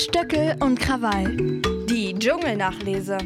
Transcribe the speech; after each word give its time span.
Stöckel 0.00 0.56
und 0.60 0.80
Krawall. 0.80 1.36
Die 1.84 2.14
Dschungelnachlese. 2.18 3.18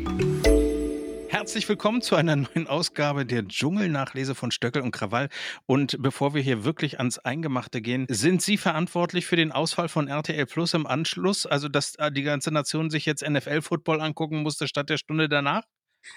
Herzlich 1.28 1.68
willkommen 1.68 2.02
zu 2.02 2.16
einer 2.16 2.34
neuen 2.34 2.66
Ausgabe 2.66 3.24
der 3.24 3.46
Dschungelnachlese 3.46 4.34
von 4.34 4.50
Stöckel 4.50 4.82
und 4.82 4.90
Krawall. 4.90 5.28
Und 5.66 5.96
bevor 6.00 6.34
wir 6.34 6.42
hier 6.42 6.64
wirklich 6.64 6.98
ans 6.98 7.20
Eingemachte 7.20 7.80
gehen, 7.80 8.06
sind 8.10 8.42
Sie 8.42 8.56
verantwortlich 8.56 9.24
für 9.24 9.36
den 9.36 9.52
Ausfall 9.52 9.88
von 9.88 10.08
RTL 10.08 10.46
Plus 10.46 10.74
im 10.74 10.88
Anschluss? 10.88 11.46
Also, 11.46 11.68
dass 11.68 11.94
äh, 11.94 12.10
die 12.10 12.24
ganze 12.24 12.50
Nation 12.50 12.90
sich 12.90 13.06
jetzt 13.06 13.22
NFL-Football 13.22 14.00
angucken 14.00 14.42
musste 14.42 14.66
statt 14.66 14.90
der 14.90 14.98
Stunde 14.98 15.28
danach? 15.28 15.62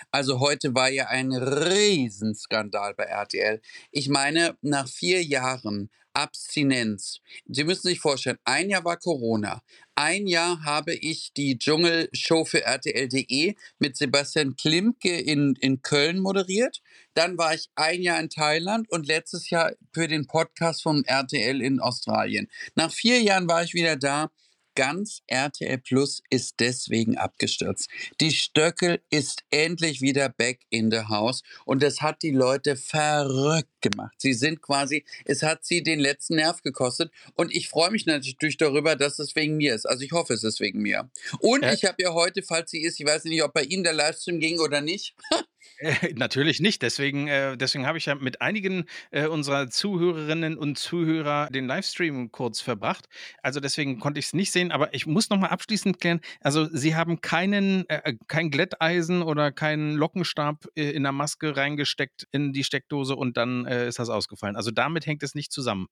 Also 0.09 0.39
heute 0.39 0.73
war 0.73 0.89
ja 0.89 1.05
ein 1.05 1.31
Riesenskandal 1.31 2.95
bei 2.95 3.03
RTL. 3.03 3.61
Ich 3.91 4.09
meine, 4.09 4.57
nach 4.61 4.87
vier 4.89 5.23
Jahren 5.23 5.91
Abstinenz. 6.17 7.19
Sie 7.45 7.63
müssen 7.63 7.87
sich 7.87 7.99
vorstellen, 7.99 8.39
ein 8.43 8.71
Jahr 8.71 8.83
war 8.83 8.97
Corona. 8.97 9.61
Ein 9.99 10.27
Jahr 10.27 10.63
habe 10.63 10.93
ich 10.93 11.33
die 11.33 11.57
Dschungelshow 11.57 12.45
für 12.45 12.63
RTL.de 12.63 13.55
mit 13.79 13.97
Sebastian 13.97 14.55
Klimke 14.55 15.19
in, 15.19 15.55
in 15.59 15.81
Köln 15.81 16.19
moderiert. 16.19 16.83
Dann 17.15 17.39
war 17.39 17.55
ich 17.55 17.69
ein 17.73 18.03
Jahr 18.03 18.19
in 18.19 18.29
Thailand 18.29 18.91
und 18.91 19.07
letztes 19.07 19.49
Jahr 19.49 19.71
für 19.91 20.07
den 20.07 20.27
Podcast 20.27 20.83
vom 20.83 21.03
RTL 21.03 21.63
in 21.63 21.79
Australien. 21.79 22.47
Nach 22.75 22.93
vier 22.93 23.23
Jahren 23.23 23.47
war 23.47 23.63
ich 23.63 23.73
wieder 23.73 23.95
da 23.95 24.29
ganz 24.77 25.23
RTL 25.25 25.79
Plus 25.79 26.21
ist 26.29 26.59
deswegen 26.59 27.17
abgestürzt. 27.17 27.89
Die 28.21 28.29
Stöckel 28.29 29.01
ist 29.09 29.43
endlich 29.49 30.01
wieder 30.01 30.29
back 30.29 30.59
in 30.69 30.91
the 30.91 31.05
house 31.09 31.41
und 31.65 31.81
das 31.81 32.01
hat 32.01 32.21
die 32.21 32.31
Leute 32.31 32.75
verrückt 32.75 33.81
gemacht. 33.81 34.13
Sie 34.19 34.33
sind 34.33 34.61
quasi, 34.61 35.03
es 35.25 35.41
hat 35.41 35.65
sie 35.65 35.81
den 35.81 35.99
letzten 35.99 36.35
Nerv 36.35 36.61
gekostet 36.61 37.11
und 37.33 37.55
ich 37.55 37.69
freue 37.69 37.89
mich 37.89 38.05
natürlich 38.05 38.57
darüber, 38.57 38.95
dass 38.95 39.17
es 39.17 39.35
wegen 39.35 39.57
mir 39.57 39.73
ist. 39.73 39.87
Also 39.87 40.03
ich 40.03 40.11
hoffe, 40.11 40.35
es 40.35 40.43
ist 40.43 40.59
wegen 40.59 40.83
mir. 40.83 41.09
Und 41.39 41.63
äh. 41.63 41.73
ich 41.73 41.83
habe 41.83 41.95
ja 41.99 42.13
heute, 42.13 42.43
falls 42.43 42.69
sie 42.69 42.83
ist, 42.83 42.99
ich 42.99 43.05
weiß 43.07 43.23
nicht, 43.23 43.41
ob 43.41 43.53
bei 43.53 43.63
Ihnen 43.63 43.83
der 43.83 43.93
Livestream 43.93 44.39
ging 44.39 44.59
oder 44.59 44.81
nicht. 44.81 45.15
Äh, 45.79 46.13
natürlich 46.15 46.59
nicht. 46.59 46.81
Deswegen, 46.81 47.27
äh, 47.27 47.57
deswegen 47.57 47.85
habe 47.85 47.97
ich 47.97 48.05
ja 48.05 48.15
mit 48.15 48.41
einigen 48.41 48.85
äh, 49.11 49.27
unserer 49.27 49.69
Zuhörerinnen 49.69 50.57
und 50.57 50.77
Zuhörer 50.77 51.47
den 51.51 51.67
Livestream 51.67 52.31
kurz 52.31 52.61
verbracht. 52.61 53.07
Also 53.41 53.59
deswegen 53.59 53.99
konnte 53.99 54.19
ich 54.19 54.27
es 54.27 54.33
nicht 54.33 54.51
sehen. 54.51 54.71
Aber 54.71 54.93
ich 54.93 55.05
muss 55.05 55.29
noch 55.29 55.37
mal 55.37 55.47
abschließend 55.49 55.99
klären. 55.99 56.21
Also 56.41 56.65
Sie 56.71 56.95
haben 56.95 57.21
keinen, 57.21 57.87
äh, 57.89 58.01
äh, 58.11 58.17
kein 58.27 58.51
Glätteisen 58.51 59.21
oder 59.21 59.51
keinen 59.51 59.95
Lockenstab 59.95 60.65
äh, 60.75 60.91
in 60.91 61.03
der 61.03 61.11
Maske 61.11 61.55
reingesteckt 61.55 62.27
in 62.31 62.53
die 62.53 62.63
Steckdose 62.63 63.15
und 63.15 63.37
dann 63.37 63.65
ist 63.65 63.99
das 63.99 64.09
ausgefallen. 64.09 64.55
Also 64.55 64.71
damit 64.71 65.05
hängt 65.05 65.23
es 65.23 65.35
nicht 65.35 65.51
zusammen. 65.51 65.87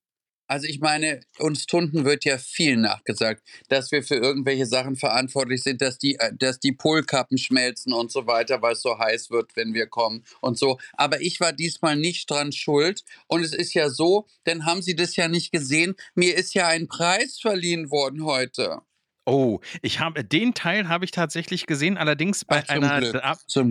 Also 0.48 0.68
ich 0.68 0.80
meine, 0.80 1.22
uns 1.40 1.66
Tunden 1.66 2.06
wird 2.06 2.24
ja 2.24 2.38
viel 2.38 2.78
nachgesagt, 2.78 3.44
dass 3.70 3.92
wir 3.92 4.04
für 4.04 4.16
irgendwelche 4.16 4.66
Sachen 4.68 4.96
verantwortlich 4.96 5.64
sind, 5.64 5.82
dass 5.82 5.98
die, 5.98 6.16
äh, 6.20 6.32
dass 6.38 6.60
die 6.60 6.72
Polkappen 6.72 7.38
schmelzen 7.38 7.94
und 7.94 8.12
so 8.12 8.28
weiter, 8.28 8.62
weil 8.62 8.74
es 8.74 8.82
so 8.82 8.98
heiß 8.98 9.32
wird, 9.32 9.56
wenn 9.56 9.74
wir 9.74 9.88
kommen 9.88 10.24
und 10.42 10.58
so. 10.60 10.78
Aber 10.94 11.20
ich 11.22 11.40
war 11.40 11.52
diesmal 11.52 11.96
nicht 11.96 12.30
dran 12.30 12.52
schuld. 12.52 13.04
Und 13.28 13.44
es 13.44 13.54
ist 13.54 13.74
ja 13.74 13.90
so, 13.90 14.28
denn 14.46 14.66
haben 14.66 14.82
Sie 14.82 14.96
das 14.96 15.16
ja 15.16 15.28
nicht 15.28 15.52
gesehen, 15.52 15.96
mir 16.14 16.36
ist 16.36 16.54
ja 16.54 16.68
ein 16.68 16.88
Preis 16.88 17.40
verliehen 17.40 17.90
worden 17.90 18.24
heute. 18.24 18.82
Oh, 19.26 19.60
ich 19.82 20.00
habe 20.00 20.24
den 20.24 20.54
Teil 20.54 20.88
habe 20.88 21.04
ich 21.04 21.12
tatsächlich 21.12 21.66
gesehen, 21.66 21.98
allerdings 21.98 22.46
bei 22.46 22.64
Ach, 22.64 22.70
einer, 22.70 23.00
Glück, 23.00 23.22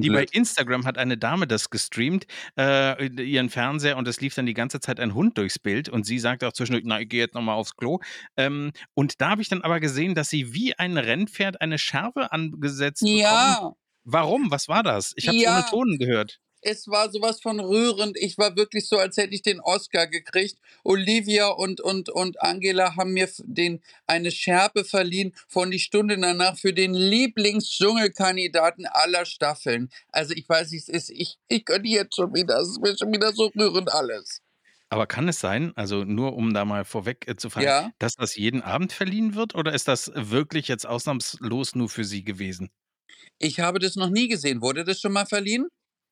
die 0.03 0.11
bei 0.11 0.27
Instagram 0.33 0.85
hat 0.85 0.99
eine 0.99 1.17
Dame 1.17 1.47
das 1.47 1.71
gestreamt, 1.71 2.27
äh, 2.59 3.07
ihren 3.07 3.51
Fernseher 3.51 3.97
und 3.97 4.09
es 4.09 4.21
lief 4.21 4.35
dann 4.35 4.47
die 4.47 4.55
ganze 4.55 4.81
Zeit 4.81 4.99
ein 4.99 5.15
Hund 5.15 5.39
durchs 5.39 5.61
Bild 5.61 5.89
und 5.89 6.05
sie 6.05 6.19
sagte 6.19 6.49
auch 6.49 6.53
zwischendurch, 6.53 6.85
na, 6.87 7.01
ich 7.01 7.09
gehe 7.09 7.21
jetzt 7.21 7.35
nochmal 7.35 7.55
aufs 7.55 7.77
Klo. 7.77 8.01
Ähm, 8.37 8.73
und 8.95 9.21
da 9.21 9.31
habe 9.31 9.43
ich 9.43 9.49
dann 9.49 9.63
aber 9.63 9.79
gesehen, 9.79 10.15
dass 10.15 10.29
sie 10.29 10.55
wie 10.55 10.77
ein 10.77 10.99
Rennpferd 10.99 11.61
eine 11.61 11.79
Schärfe 11.79 12.33
angesetzt 12.33 13.03
ja. 13.07 13.55
bekommen. 13.55 13.75
Warum? 14.03 14.51
Was 14.51 14.69
war 14.69 14.83
das? 14.83 15.13
Ich 15.17 15.29
habe 15.29 15.39
ja. 15.39 15.57
ohne 15.57 15.67
Ton 15.67 15.99
gehört 15.99 16.41
es 16.65 16.89
war 16.89 17.11
sowas 17.11 17.41
von 17.41 17.61
rührend. 17.61 18.17
Ich 18.19 18.39
war 18.39 18.57
wirklich 18.57 18.89
so, 18.89 18.99
als 18.99 19.17
hätte 19.17 19.35
ich 19.35 19.43
den 19.43 19.61
Oscar 19.61 20.07
gekriegt. 20.07 20.57
Olivia 20.83 21.49
und, 21.49 21.81
und, 21.81 22.09
und 22.09 22.43
Angela 22.43 22.97
haben 22.97 23.13
mir 23.13 23.29
den, 23.45 23.83
eine 24.07 24.31
Schärpe 24.31 24.85
verliehen 24.85 25.35
von 25.49 25.71
die 25.71 25.79
Stunde 25.79 26.19
danach 26.19 26.57
für 26.57 26.73
den 26.73 26.95
Lieblingsdschungelkandidaten 26.95 28.87
aller 28.87 29.27
Staffeln. 29.27 29.91
Also 30.09 30.35
ich 30.35 30.49
weiß 30.49 30.71
nicht, 30.71 30.89
es 30.89 30.89
ist, 30.89 31.11
ich, 31.11 31.37
ich 31.49 31.65
könnte 31.65 31.89
jetzt 31.89 32.17
schon 32.17 32.35
wieder, 32.35 32.59
es 32.59 32.79
ist 32.83 32.99
schon 32.99 33.13
wieder 33.13 33.33
so 33.33 33.51
rührend 33.55 33.93
alles. 33.93 34.41
Aber 34.89 35.07
kann 35.07 35.29
es 35.29 35.41
sein, 35.41 35.73
also 35.77 36.05
nur 36.05 36.35
um 36.35 36.55
da 36.55 36.65
mal 36.65 36.85
vorweg 36.85 37.27
äh, 37.27 37.37
zu 37.37 37.51
fragen, 37.51 37.67
ja? 37.67 37.91
dass 37.99 38.15
das 38.15 38.37
jeden 38.37 38.63
Abend 38.63 38.93
verliehen 38.93 39.35
wird 39.35 39.55
oder 39.55 39.73
ist 39.73 39.89
das 39.89 40.13
wirklich 40.15 40.69
jetzt 40.69 40.87
ausnahmslos 40.87 41.75
nur 41.75 41.89
für 41.89 42.05
Sie 42.05 42.23
gewesen? 42.23 42.71
Ich 43.39 43.61
habe 43.61 43.81
das 43.81 43.97
noch 43.97 44.11
nie 44.11 44.29
gesehen. 44.29 44.63
Wurde 44.63 44.85
das 44.85 45.01
schon 45.01 45.13
mal 45.13 45.27
verliehen? 45.27 45.67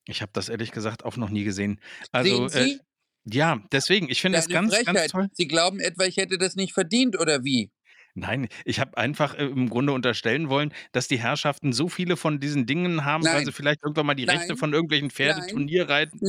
Ich 0.07 0.23
habe 0.23 0.33
das 0.35 0.49
ehrlich 0.49 0.73
gesagt 0.73 1.05
auch 1.05 1.17
noch 1.17 1.31
nie 1.31 1.45
gesehen. 1.45 1.81
Also, 2.11 2.49
äh, 2.49 2.79
ja, 3.25 3.63
deswegen, 3.71 4.09
ich 4.09 4.21
finde 4.21 4.39
es 4.39 4.49
ganz, 4.49 4.75
Frechheit. 4.75 4.95
ganz 4.95 5.13
toll. 5.13 5.29
Sie 5.33 5.47
glauben 5.47 5.81
etwa, 5.81 6.05
ich 6.05 6.17
hätte 6.17 6.39
das 6.39 6.57
nicht 6.57 6.73
verdient 6.73 7.19
oder 7.19 7.45
wie? 7.45 7.71
Nein, 8.15 8.49
ich 8.65 8.79
habe 8.79 8.99
einfach 8.99 9.35
äh, 9.35 9.45
im 9.45 9.71
Grunde 9.71 9.93
unterstellen 9.93 10.51
wollen, 10.51 10.75
dass 10.93 11.09
die 11.09 11.19
Herrschaften 11.19 11.73
so 11.73 11.89
viele 11.89 12.17
von 12.17 12.41
diesen 12.41 12.67
Dingen 12.67 13.05
haben, 13.05 13.23
Nein. 13.23 13.37
weil 13.37 13.45
sie 13.45 13.53
vielleicht 13.53 13.83
irgendwann 13.83 14.07
mal 14.07 14.15
die 14.15 14.27
Nein. 14.27 14.39
Rechte 14.39 14.57
von 14.57 14.73
irgendwelchen 14.73 15.11
Pferdeturnierreiten 15.11 16.21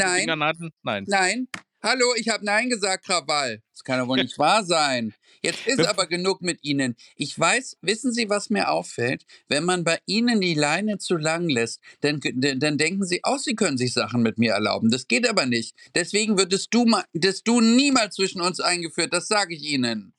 hatten. 0.41 0.71
Nein. 0.83 1.05
Nein. 1.07 1.47
Hallo, 1.81 2.13
ich 2.15 2.29
habe 2.29 2.45
Nein 2.45 2.69
gesagt, 2.69 3.05
Krawall. 3.05 3.61
Das 3.73 3.83
kann 3.83 3.99
doch 3.99 4.07
wohl 4.07 4.21
nicht 4.21 4.39
wahr 4.39 4.63
sein. 4.63 5.13
Jetzt 5.43 5.67
ist 5.67 5.85
aber 5.85 6.07
genug 6.07 6.41
mit 6.41 6.63
Ihnen. 6.63 6.95
Ich 7.15 7.37
weiß, 7.37 7.77
wissen 7.81 8.13
Sie, 8.13 8.29
was 8.29 8.49
mir 8.49 8.69
auffällt? 8.69 9.25
Wenn 9.49 9.65
man 9.65 9.83
bei 9.83 9.99
Ihnen 10.05 10.39
die 10.39 10.53
Leine 10.53 10.97
zu 10.99 11.17
lang 11.17 11.49
lässt, 11.49 11.81
dann, 12.01 12.21
dann 12.21 12.77
denken 12.77 13.05
Sie 13.05 13.23
auch, 13.23 13.39
Sie 13.39 13.55
können 13.55 13.77
sich 13.77 13.93
Sachen 13.93 14.23
mit 14.23 14.37
mir 14.37 14.53
erlauben. 14.53 14.89
Das 14.89 15.07
geht 15.07 15.27
aber 15.27 15.45
nicht. 15.45 15.75
Deswegen 15.95 16.37
würdest 16.37 16.73
du, 16.73 16.85
das 17.13 17.43
du 17.43 17.59
niemals 17.59 18.15
zwischen 18.15 18.41
uns 18.41 18.61
eingeführt. 18.61 19.13
Das 19.13 19.27
sage 19.27 19.53
ich 19.53 19.63
Ihnen. 19.63 20.13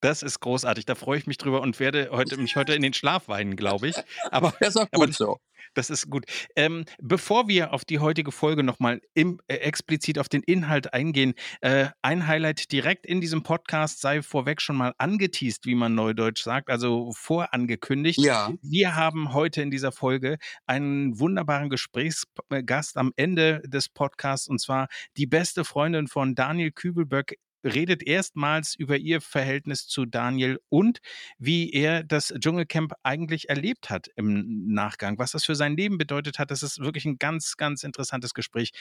Das 0.00 0.22
ist 0.22 0.40
großartig. 0.40 0.86
Da 0.86 0.94
freue 0.94 1.18
ich 1.18 1.26
mich 1.26 1.38
drüber 1.38 1.60
und 1.60 1.78
werde 1.80 2.08
heute, 2.12 2.36
mich 2.36 2.56
heute 2.56 2.74
in 2.74 2.82
den 2.82 2.94
Schlaf 2.94 3.28
weinen, 3.28 3.56
glaube 3.56 3.88
ich. 3.88 3.96
Aber, 4.30 4.54
das 4.60 4.70
ist 4.70 4.76
auch 4.76 4.90
gut 4.90 5.14
so. 5.14 5.38
Das 5.78 5.90
ist 5.90 6.10
gut. 6.10 6.24
Ähm, 6.56 6.86
bevor 7.00 7.46
wir 7.46 7.72
auf 7.72 7.84
die 7.84 8.00
heutige 8.00 8.32
Folge 8.32 8.64
nochmal 8.64 9.00
äh, 9.14 9.36
explizit 9.46 10.18
auf 10.18 10.28
den 10.28 10.42
Inhalt 10.42 10.92
eingehen, 10.92 11.34
äh, 11.60 11.86
ein 12.02 12.26
Highlight 12.26 12.72
direkt 12.72 13.06
in 13.06 13.20
diesem 13.20 13.44
Podcast 13.44 14.00
sei 14.00 14.22
vorweg 14.22 14.60
schon 14.60 14.74
mal 14.74 14.92
angeteased, 14.98 15.66
wie 15.66 15.76
man 15.76 15.94
neudeutsch 15.94 16.42
sagt, 16.42 16.68
also 16.68 17.12
vorangekündigt. 17.12 18.18
Ja. 18.18 18.50
Wir 18.60 18.96
haben 18.96 19.32
heute 19.32 19.62
in 19.62 19.70
dieser 19.70 19.92
Folge 19.92 20.38
einen 20.66 21.20
wunderbaren 21.20 21.70
Gesprächsgast 21.70 22.96
am 22.96 23.12
Ende 23.14 23.62
des 23.64 23.88
Podcasts 23.88 24.48
und 24.48 24.60
zwar 24.60 24.88
die 25.16 25.26
beste 25.26 25.64
Freundin 25.64 26.08
von 26.08 26.34
Daniel 26.34 26.72
Kübelböck, 26.72 27.36
redet 27.68 28.02
erstmals 28.02 28.74
über 28.74 28.96
ihr 28.96 29.20
Verhältnis 29.20 29.86
zu 29.86 30.06
Daniel 30.06 30.60
und 30.68 30.98
wie 31.38 31.72
er 31.72 32.02
das 32.02 32.34
Dschungelcamp 32.38 32.92
eigentlich 33.02 33.48
erlebt 33.48 33.90
hat 33.90 34.08
im 34.16 34.66
Nachgang, 34.66 35.18
was 35.18 35.32
das 35.32 35.44
für 35.44 35.54
sein 35.54 35.76
Leben 35.76 35.98
bedeutet 35.98 36.38
hat. 36.38 36.50
Das 36.50 36.62
ist 36.62 36.80
wirklich 36.80 37.04
ein 37.04 37.18
ganz, 37.18 37.56
ganz 37.56 37.82
interessantes 37.82 38.34
Gespräch, 38.34 38.72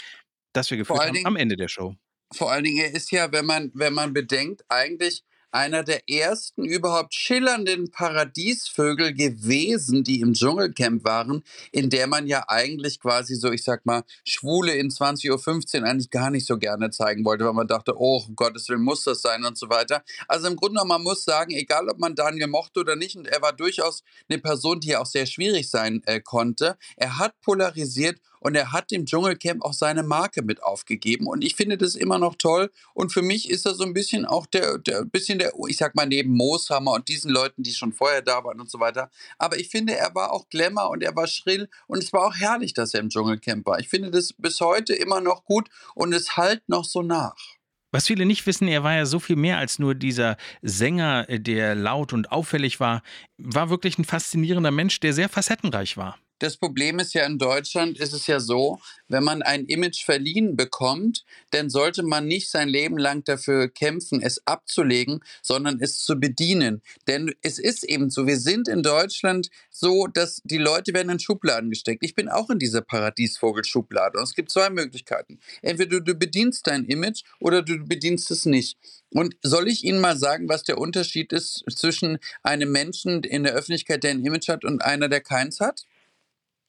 das 0.54 0.70
wir 0.70 0.78
geführt 0.78 1.00
haben 1.00 1.14
Dingen, 1.14 1.26
am 1.26 1.36
Ende 1.36 1.56
der 1.56 1.68
Show. 1.68 1.96
Vor 2.34 2.52
allen 2.52 2.64
Dingen, 2.64 2.80
er 2.80 2.94
ist 2.94 3.12
ja, 3.12 3.32
wenn 3.32 3.46
man, 3.46 3.72
wenn 3.74 3.94
man 3.94 4.14
bedenkt, 4.14 4.64
eigentlich 4.70 5.24
einer 5.58 5.82
der 5.82 6.08
ersten 6.08 6.66
überhaupt 6.66 7.16
schillernden 7.16 7.90
Paradiesvögel 7.90 9.16
gewesen, 9.16 10.04
die 10.04 10.20
im 10.20 10.34
Dschungelcamp 10.34 11.04
waren, 11.04 11.44
in 11.72 11.90
der 11.90 12.06
man 12.06 12.28
ja 12.28 12.44
eigentlich 12.48 13.00
quasi 13.00 13.34
so, 13.34 13.52
ich 13.52 13.64
sag 13.64 13.84
mal, 13.84 14.04
Schwule 14.24 14.76
in 14.76 14.92
20.15 14.92 15.82
Uhr 15.82 15.88
eigentlich 15.88 16.12
gar 16.12 16.30
nicht 16.30 16.46
so 16.46 16.60
gerne 16.60 16.92
zeigen 16.92 17.26
wollte, 17.26 17.46
weil 17.46 17.54
man 17.54 17.68
dachte, 17.68 17.94
oh, 17.98 18.24
um 18.28 18.36
Gottes 18.36 18.70
Willen 18.70 18.84
muss 18.84 19.04
das 19.04 19.24
sein 19.24 19.46
und 19.46 19.58
so 19.58 19.68
weiter. 19.70 20.04
Also 20.28 20.46
im 20.46 20.58
Grunde 20.58 20.74
genommen, 20.76 20.90
man 20.90 21.04
muss 21.04 21.26
sagen, 21.26 21.52
egal 21.52 21.90
ob 21.90 21.98
man 21.98 22.14
Daniel 22.14 22.48
mochte 22.48 22.82
oder 22.82 22.96
nicht, 22.96 23.16
und 23.16 23.28
er 23.28 23.42
war 23.42 23.54
durchaus 23.54 24.04
eine 24.30 24.38
Person, 24.38 24.80
die 24.80 24.90
ja 24.90 25.02
auch 25.02 25.08
sehr 25.08 25.26
schwierig 25.26 25.72
sein 25.72 26.04
äh, 26.06 26.20
konnte, 26.20 26.78
er 26.98 27.18
hat 27.18 27.34
polarisiert 27.42 28.20
und 28.40 28.56
er 28.56 28.72
hat 28.72 28.92
dem 28.92 29.06
Dschungelcamp 29.06 29.64
auch 29.64 29.74
seine 29.74 30.04
Marke 30.04 30.42
mit 30.42 30.64
aufgegeben. 30.64 31.28
Und 31.28 31.44
ich 31.44 31.56
finde 31.56 31.78
das 31.78 31.96
immer 31.96 32.20
noch 32.20 32.36
toll. 32.36 32.72
Und 32.94 33.12
für 33.12 33.22
mich 33.22 33.50
ist 33.50 33.66
er 33.66 33.76
so 33.76 33.84
ein 33.84 33.94
bisschen 33.94 34.26
auch 34.26 34.46
der, 34.46 34.78
der 34.78 35.06
bisschen 35.06 35.40
der, 35.40 35.52
ich 35.68 35.78
sag 35.78 35.96
mal, 35.96 36.06
neben 36.06 36.32
Mooshammer 36.32 36.94
und 36.94 37.08
diesen 37.08 37.32
Leuten, 37.32 37.64
die 37.64 37.74
schon 37.74 37.94
vorher 37.94 38.22
da 38.22 38.44
waren 38.44 38.60
und 38.60 38.70
so 38.70 38.80
weiter. 38.80 39.10
Aber 39.38 39.58
ich 39.58 39.70
finde, 39.70 39.96
er 39.96 40.14
war 40.16 40.32
auch 40.32 40.50
Glamour 40.50 40.90
und 40.90 41.04
er 41.04 41.16
war 41.16 41.28
schrill. 41.28 41.70
Und 41.88 42.04
es 42.04 42.14
war 42.14 42.26
auch 42.26 42.36
herrlich, 42.36 42.74
dass 42.74 42.94
er 42.94 43.00
im 43.02 43.10
Dschungelcamp 43.10 43.66
war. 43.66 43.80
Ich 43.80 43.90
finde 43.90 44.12
das 44.12 44.34
bis 44.34 44.60
heute 44.62 44.94
immer 44.94 45.22
noch 45.22 45.44
gut 45.44 45.70
und 45.96 46.14
es 46.14 46.38
halt 46.38 46.68
noch 46.68 46.86
so 46.86 47.02
nach. 47.02 47.58
Was 47.92 48.08
viele 48.08 48.26
nicht 48.26 48.46
wissen, 48.46 48.68
er 48.68 48.84
war 48.84 48.96
ja 48.96 49.06
so 49.06 49.20
viel 49.20 49.38
mehr 49.38 49.58
als 49.58 49.80
nur 49.80 49.96
dieser 49.96 50.36
Sänger, 50.62 51.24
der 51.26 51.74
laut 51.74 52.12
und 52.12 52.32
auffällig 52.32 52.80
war, 52.80 53.02
war 53.38 53.70
wirklich 53.70 53.98
ein 53.98 54.06
faszinierender 54.06 54.72
Mensch, 54.72 55.00
der 55.00 55.14
sehr 55.14 55.30
facettenreich 55.30 55.96
war. 55.96 56.18
Das 56.40 56.58
Problem 56.58 57.00
ist 57.00 57.14
ja 57.14 57.26
in 57.26 57.38
Deutschland, 57.38 57.98
ist 57.98 58.14
es 58.14 58.28
ja 58.28 58.40
so, 58.40 58.80
wenn 59.08 59.24
man 59.24 59.42
ein 59.42 59.66
Image 59.66 60.04
verliehen 60.04 60.56
bekommt, 60.56 61.26
dann 61.52 61.70
sollte 61.70 62.04
man 62.04 62.28
nicht 62.28 62.50
sein 62.50 62.70
Leben 62.70 62.98
lang 62.98 63.24
dafür 63.24 63.70
kämpfen, 63.70 64.22
es 64.22 64.46
abzulegen, 64.46 65.22
sondern 65.42 65.80
es 65.82 66.00
zu 66.00 66.20
bedienen. 66.20 66.82
Denn 67.08 67.34
es 67.42 67.60
ist 67.60 67.84
eben 67.84 68.10
so, 68.10 68.28
wir 68.28 68.38
sind 68.38 68.68
in 68.68 68.84
Deutschland 68.84 69.50
so, 69.70 70.08
dass 70.08 70.42
die 70.44 70.58
Leute 70.58 70.94
werden 70.94 71.10
in 71.10 71.20
Schubladen 71.20 71.70
gesteckt. 71.70 72.04
Ich 72.04 72.16
bin 72.16 72.30
auch 72.30 72.50
in 72.50 72.60
dieser 72.60 72.82
Paradiesvogel-Schublade. 72.82 74.18
Und 74.18 74.24
es 74.24 74.36
gibt 74.36 74.52
zwei 74.52 74.70
Möglichkeiten. 74.70 75.40
Entweder 75.62 76.02
du 76.02 76.16
bedienst 76.16 76.68
dein 76.68 76.86
Image 76.86 77.24
oder 77.40 77.62
du 77.62 77.86
bedienst 77.86 78.30
es 78.32 78.46
nicht. 78.46 78.78
Und 79.12 79.36
soll 79.42 79.68
ich 79.68 79.84
Ihnen 79.84 80.02
mal 80.02 80.18
sagen, 80.18 80.50
was 80.50 80.64
der 80.64 80.78
Unterschied 80.78 81.32
ist 81.32 81.64
zwischen 81.76 82.20
einem 82.44 82.72
Menschen 82.72 83.24
in 83.24 83.44
der 83.44 83.54
Öffentlichkeit, 83.54 84.04
der 84.04 84.12
ein 84.12 84.26
Image 84.26 84.50
hat, 84.50 84.66
und 84.66 84.82
einer, 84.82 85.08
der 85.10 85.22
keins 85.22 85.60
hat? 85.60 85.86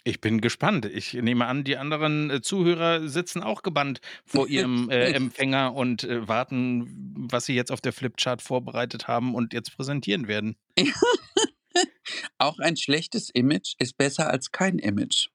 Ich 0.04 0.20
bin 0.20 0.40
gespannt. 0.40 0.86
Ich 0.86 1.14
nehme 1.14 1.46
an, 1.46 1.64
die 1.64 1.76
anderen 1.76 2.30
äh, 2.30 2.40
Zuhörer 2.40 3.08
sitzen 3.08 3.42
auch 3.42 3.62
gebannt 3.62 4.00
vor 4.24 4.48
ihrem 4.48 4.88
äh, 4.90 5.12
Empfänger 5.12 5.74
und 5.74 6.04
äh, 6.04 6.26
warten, 6.26 7.26
was 7.30 7.46
sie 7.46 7.54
jetzt 7.54 7.72
auf 7.72 7.80
der 7.80 7.92
Flipchart 7.92 8.40
vorbereitet 8.40 9.08
haben 9.08 9.34
und 9.34 9.52
jetzt 9.52 9.76
präsentieren 9.76 10.28
werden. 10.28 10.56
auch 12.38 12.58
ein 12.58 12.76
schlechtes 12.76 13.30
Image 13.30 13.74
ist 13.78 13.96
besser 13.96 14.30
als 14.30 14.52
kein 14.52 14.78
Image. 14.78 15.28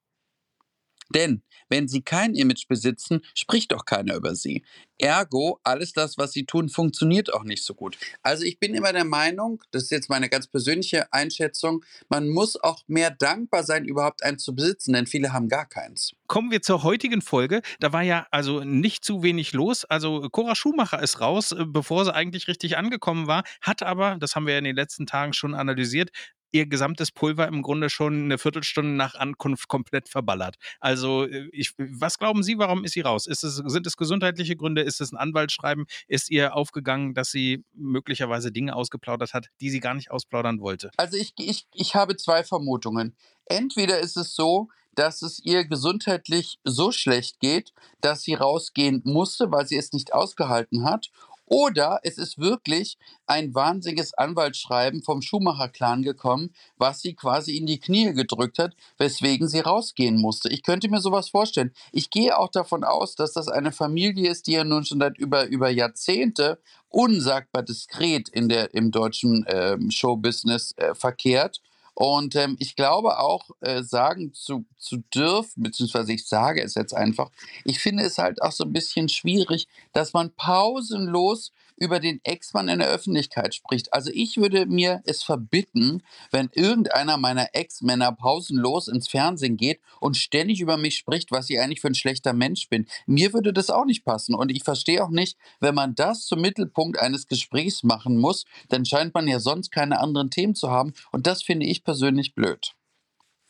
Denn 1.13 1.43
wenn 1.69 1.87
sie 1.87 2.01
kein 2.01 2.35
Image 2.35 2.67
besitzen, 2.67 3.21
spricht 3.33 3.71
doch 3.71 3.85
keiner 3.85 4.15
über 4.15 4.35
sie. 4.35 4.63
Ergo, 4.99 5.59
alles 5.63 5.91
das, 5.93 6.17
was 6.17 6.31
sie 6.31 6.45
tun, 6.45 6.69
funktioniert 6.69 7.33
auch 7.33 7.43
nicht 7.43 7.63
so 7.63 7.73
gut. 7.73 7.97
Also 8.21 8.43
ich 8.43 8.59
bin 8.59 8.75
immer 8.75 8.93
der 8.93 9.05
Meinung, 9.05 9.61
das 9.71 9.83
ist 9.83 9.91
jetzt 9.91 10.09
meine 10.09 10.29
ganz 10.29 10.47
persönliche 10.47 11.11
Einschätzung, 11.11 11.83
man 12.09 12.29
muss 12.29 12.55
auch 12.61 12.83
mehr 12.87 13.11
dankbar 13.11 13.63
sein, 13.63 13.85
überhaupt 13.85 14.23
einen 14.23 14.37
zu 14.37 14.55
besitzen, 14.55 14.93
denn 14.93 15.07
viele 15.07 15.33
haben 15.33 15.49
gar 15.49 15.67
keins. 15.67 16.13
Kommen 16.27 16.51
wir 16.51 16.61
zur 16.61 16.83
heutigen 16.83 17.21
Folge. 17.21 17.61
Da 17.79 17.91
war 17.91 18.03
ja 18.03 18.27
also 18.31 18.63
nicht 18.63 19.03
zu 19.03 19.23
wenig 19.23 19.53
los. 19.53 19.83
Also 19.85 20.29
Cora 20.29 20.55
Schumacher 20.55 21.01
ist 21.01 21.19
raus, 21.19 21.51
äh, 21.51 21.65
bevor 21.65 22.05
sie 22.05 22.13
eigentlich 22.13 22.47
richtig 22.47 22.77
angekommen 22.77 23.27
war, 23.27 23.43
hat 23.61 23.83
aber, 23.83 24.17
das 24.19 24.35
haben 24.35 24.45
wir 24.45 24.53
ja 24.53 24.59
in 24.59 24.65
den 24.65 24.75
letzten 24.75 25.05
Tagen 25.05 25.33
schon 25.33 25.55
analysiert, 25.55 26.11
ihr 26.53 26.67
gesamtes 26.67 27.11
Pulver 27.11 27.47
im 27.47 27.61
Grunde 27.61 27.89
schon 27.89 28.23
eine 28.23 28.37
Viertelstunde 28.37 28.91
nach 28.91 29.15
Ankunft 29.15 29.67
komplett 29.67 30.07
verballert. 30.07 30.57
Also, 30.79 31.25
äh, 31.25 31.49
ich, 31.51 31.73
was 31.77 32.17
glauben 32.17 32.43
Sie, 32.43 32.57
warum 32.57 32.83
ist 32.85 32.93
sie 32.93 33.01
raus? 33.01 33.27
Ist 33.27 33.43
es, 33.43 33.55
sind 33.55 33.87
es 33.87 33.97
gesundheitliche 33.97 34.55
Gründe? 34.55 34.81
Ist 34.81 35.01
es 35.01 35.11
ein 35.11 35.17
Anwaltsschreiben? 35.17 35.85
Ist 36.07 36.29
ihr 36.29 36.55
aufgegangen, 36.55 37.13
dass 37.13 37.31
sie 37.31 37.63
möglicherweise 37.73 38.51
Dinge 38.51 38.75
ausgeplaudert 38.75 39.33
hat, 39.33 39.47
die 39.59 39.69
sie 39.69 39.79
gar 39.79 39.95
nicht 39.95 40.11
ausplaudern 40.11 40.59
wollte? 40.61 40.91
Also, 40.97 41.17
ich, 41.17 41.33
ich, 41.37 41.67
ich 41.73 41.95
habe 41.95 42.15
zwei 42.15 42.43
Vermutungen. 42.43 43.15
Entweder 43.45 43.99
ist 43.99 44.15
es 44.15 44.35
so, 44.35 44.69
dass 44.95 45.21
es 45.21 45.39
ihr 45.43 45.65
gesundheitlich 45.65 46.59
so 46.63 46.91
schlecht 46.91 47.39
geht, 47.39 47.73
dass 48.01 48.21
sie 48.21 48.35
rausgehen 48.35 49.01
musste, 49.05 49.51
weil 49.51 49.67
sie 49.67 49.77
es 49.77 49.91
nicht 49.91 50.13
ausgehalten 50.13 50.85
hat. 50.85 51.09
Oder 51.53 51.99
es 52.01 52.17
ist 52.17 52.39
wirklich 52.39 52.97
ein 53.27 53.53
wahnsinniges 53.53 54.15
Anwaltsschreiben 54.15 55.03
vom 55.03 55.21
Schumacher-Clan 55.21 56.01
gekommen, 56.01 56.51
was 56.77 57.01
sie 57.01 57.13
quasi 57.13 57.55
in 57.55 57.67
die 57.67 57.79
Knie 57.79 58.11
gedrückt 58.13 58.57
hat, 58.57 58.73
weswegen 58.97 59.47
sie 59.47 59.59
rausgehen 59.59 60.19
musste. 60.19 60.49
Ich 60.49 60.63
könnte 60.63 60.89
mir 60.89 60.99
sowas 60.99 61.29
vorstellen. 61.29 61.71
Ich 61.91 62.09
gehe 62.09 62.39
auch 62.39 62.49
davon 62.49 62.83
aus, 62.83 63.13
dass 63.13 63.33
das 63.33 63.49
eine 63.49 63.71
Familie 63.71 64.31
ist, 64.31 64.47
die 64.47 64.53
ja 64.53 64.63
nun 64.63 64.83
schon 64.83 64.99
seit 64.99 65.19
über, 65.19 65.45
über 65.45 65.69
Jahrzehnte 65.69 66.59
unsagbar 66.89 67.61
diskret 67.61 68.29
in 68.29 68.49
der, 68.49 68.73
im 68.73 68.89
deutschen 68.89 69.45
äh, 69.45 69.77
Showbusiness 69.91 70.73
äh, 70.77 70.95
verkehrt 70.95 71.61
und 71.95 72.35
ähm, 72.35 72.55
ich 72.59 72.75
glaube 72.75 73.19
auch 73.19 73.49
äh, 73.61 73.83
sagen 73.83 74.33
zu, 74.33 74.65
zu 74.77 74.97
dürfen, 75.13 75.63
beziehungsweise 75.63 76.13
ich 76.13 76.25
sage 76.25 76.61
es 76.61 76.75
jetzt 76.75 76.93
einfach, 76.93 77.29
ich 77.65 77.79
finde 77.79 78.03
es 78.03 78.17
halt 78.17 78.41
auch 78.41 78.51
so 78.51 78.63
ein 78.63 78.73
bisschen 78.73 79.09
schwierig, 79.09 79.67
dass 79.91 80.13
man 80.13 80.33
pausenlos 80.35 81.51
über 81.77 81.99
den 81.99 82.19
Ex-Mann 82.23 82.67
in 82.67 82.79
der 82.79 82.89
Öffentlichkeit 82.89 83.55
spricht. 83.55 83.93
Also 83.93 84.11
ich 84.13 84.37
würde 84.37 84.65
mir 84.65 85.01
es 85.05 85.23
verbitten, 85.23 86.03
wenn 86.31 86.49
irgendeiner 86.53 87.17
meiner 87.17 87.47
Ex-Männer 87.53 88.11
pausenlos 88.11 88.87
ins 88.87 89.07
Fernsehen 89.07 89.57
geht 89.57 89.79
und 89.99 90.17
ständig 90.17 90.61
über 90.61 90.77
mich 90.77 90.97
spricht, 90.97 91.31
was 91.31 91.49
ich 91.49 91.59
eigentlich 91.59 91.81
für 91.81 91.87
ein 91.87 91.95
schlechter 91.95 92.33
Mensch 92.33 92.69
bin. 92.69 92.87
Mir 93.05 93.33
würde 93.33 93.53
das 93.53 93.69
auch 93.69 93.85
nicht 93.85 94.05
passen. 94.05 94.35
Und 94.35 94.51
ich 94.51 94.63
verstehe 94.63 95.03
auch 95.03 95.09
nicht, 95.09 95.37
wenn 95.59 95.75
man 95.75 95.95
das 95.95 96.25
zum 96.25 96.41
Mittelpunkt 96.41 96.99
eines 96.99 97.27
Gesprächs 97.27 97.83
machen 97.83 98.17
muss, 98.17 98.45
dann 98.69 98.85
scheint 98.85 99.13
man 99.13 99.27
ja 99.27 99.39
sonst 99.39 99.71
keine 99.71 99.99
anderen 99.99 100.29
Themen 100.29 100.55
zu 100.55 100.69
haben. 100.69 100.93
Und 101.11 101.27
das 101.27 101.43
finde 101.43 101.65
ich 101.65 101.83
persönlich 101.83 102.35
blöd. 102.35 102.75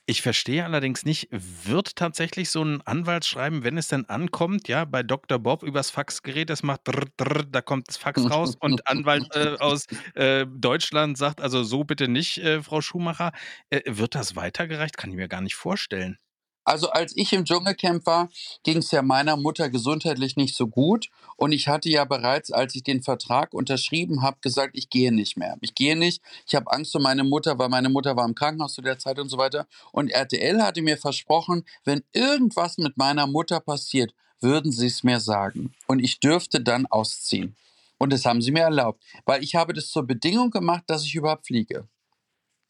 Ich 0.06 0.22
verstehe 0.22 0.66
allerdings 0.66 1.06
nicht, 1.06 1.30
wird 1.32 1.96
tatsächlich 1.96 2.50
so 2.50 2.62
ein 2.62 2.82
Anwaltsschreiben, 2.82 3.64
wenn 3.64 3.78
es 3.78 3.88
denn 3.88 4.10
ankommt, 4.10 4.68
ja, 4.68 4.84
bei 4.84 5.02
Dr. 5.02 5.40
Bob 5.40 5.64
übers 5.64 5.92
Faxgerät, 5.92 6.50
das 6.50 6.62
macht 6.62 6.82
drr, 6.86 7.06
drr, 7.16 7.44
da 7.46 7.62
kommt 7.62 7.88
das 7.88 7.96
Fax 7.96 8.30
raus 8.30 8.56
und 8.60 8.86
Anwalt 8.86 9.34
äh, 9.34 9.56
aus 9.60 9.86
äh, 10.16 10.46
Deutschland 10.46 11.18
sagt, 11.18 11.40
also 11.40 11.64
so 11.64 11.86
bitte 11.86 12.10
nicht, 12.10 12.38
äh, 12.40 12.62
Frau 12.62 12.82
Schumacher. 12.82 13.32
Äh, 13.70 13.82
wird 13.86 14.16
das 14.16 14.36
weitergereicht? 14.36 14.98
Kann 14.98 15.10
ich 15.10 15.16
mir 15.16 15.30
gar 15.30 15.42
nicht 15.42 15.56
vorstellen. 15.56 16.18
Also 16.66 16.90
als 16.90 17.16
ich 17.16 17.34
im 17.34 17.46
Dschungelcamp 17.46 18.06
war, 18.06 18.30
ging 18.64 18.78
es 18.78 18.92
ja 18.92 19.02
meiner 19.02 19.36
Mutter 19.38 19.70
gesundheitlich 19.70 20.36
nicht 20.36 20.56
so 20.56 20.68
gut. 20.68 21.10
Und 21.36 21.52
ich 21.52 21.68
hatte 21.68 21.90
ja 21.90 22.06
bereits, 22.06 22.52
als 22.52 22.76
ich 22.76 22.84
den 22.84 23.04
Vertrag 23.04 23.54
unterschrieben 23.54 24.22
habe, 24.22 24.38
gesagt, 24.42 24.78
ich 24.78 24.90
gehe 24.90 25.14
nicht 25.14 25.38
mehr. 25.38 25.58
Ich 25.62 25.76
gehe 25.76 25.96
nicht. 25.96 26.22
Ich 26.48 26.56
habe 26.56 26.72
Angst 26.72 26.96
um 26.96 27.04
meine 27.04 27.24
Mutter, 27.24 27.60
weil 27.60 27.70
meine 27.70 27.90
Mutter 27.90 28.16
war 28.16 28.26
im 28.26 28.36
Krankenhaus 28.36 28.74
zu 28.74 28.82
der 28.82 28.98
Zeit 29.00 29.20
und 29.20 29.30
so 29.30 29.38
weiter. 29.38 29.68
Und 29.92 30.10
RTL 30.10 30.62
hatte 30.62 30.82
mir 30.82 30.98
versprochen, 30.98 31.66
wenn 31.84 32.04
irgendwas 32.14 32.78
mit 32.78 32.98
meiner 32.98 33.28
Mutter 33.28 33.60
passiert, 33.60 34.14
würden 34.40 34.72
sie 34.72 34.88
es 34.88 35.04
mir 35.04 35.20
sagen. 35.20 35.74
Und 35.88 36.00
ich 36.00 36.20
dürfte 36.20 36.62
dann 36.62 36.86
ausziehen. 36.86 37.56
Und 37.98 38.12
das 38.12 38.26
haben 38.26 38.42
sie 38.42 38.52
mir 38.52 38.64
erlaubt, 38.64 39.02
weil 39.26 39.44
ich 39.44 39.56
habe 39.56 39.74
das 39.74 39.90
zur 39.90 40.04
Bedingung 40.04 40.52
gemacht, 40.52 40.84
dass 40.88 41.04
ich 41.04 41.16
überhaupt 41.16 41.48
fliege. 41.48 41.88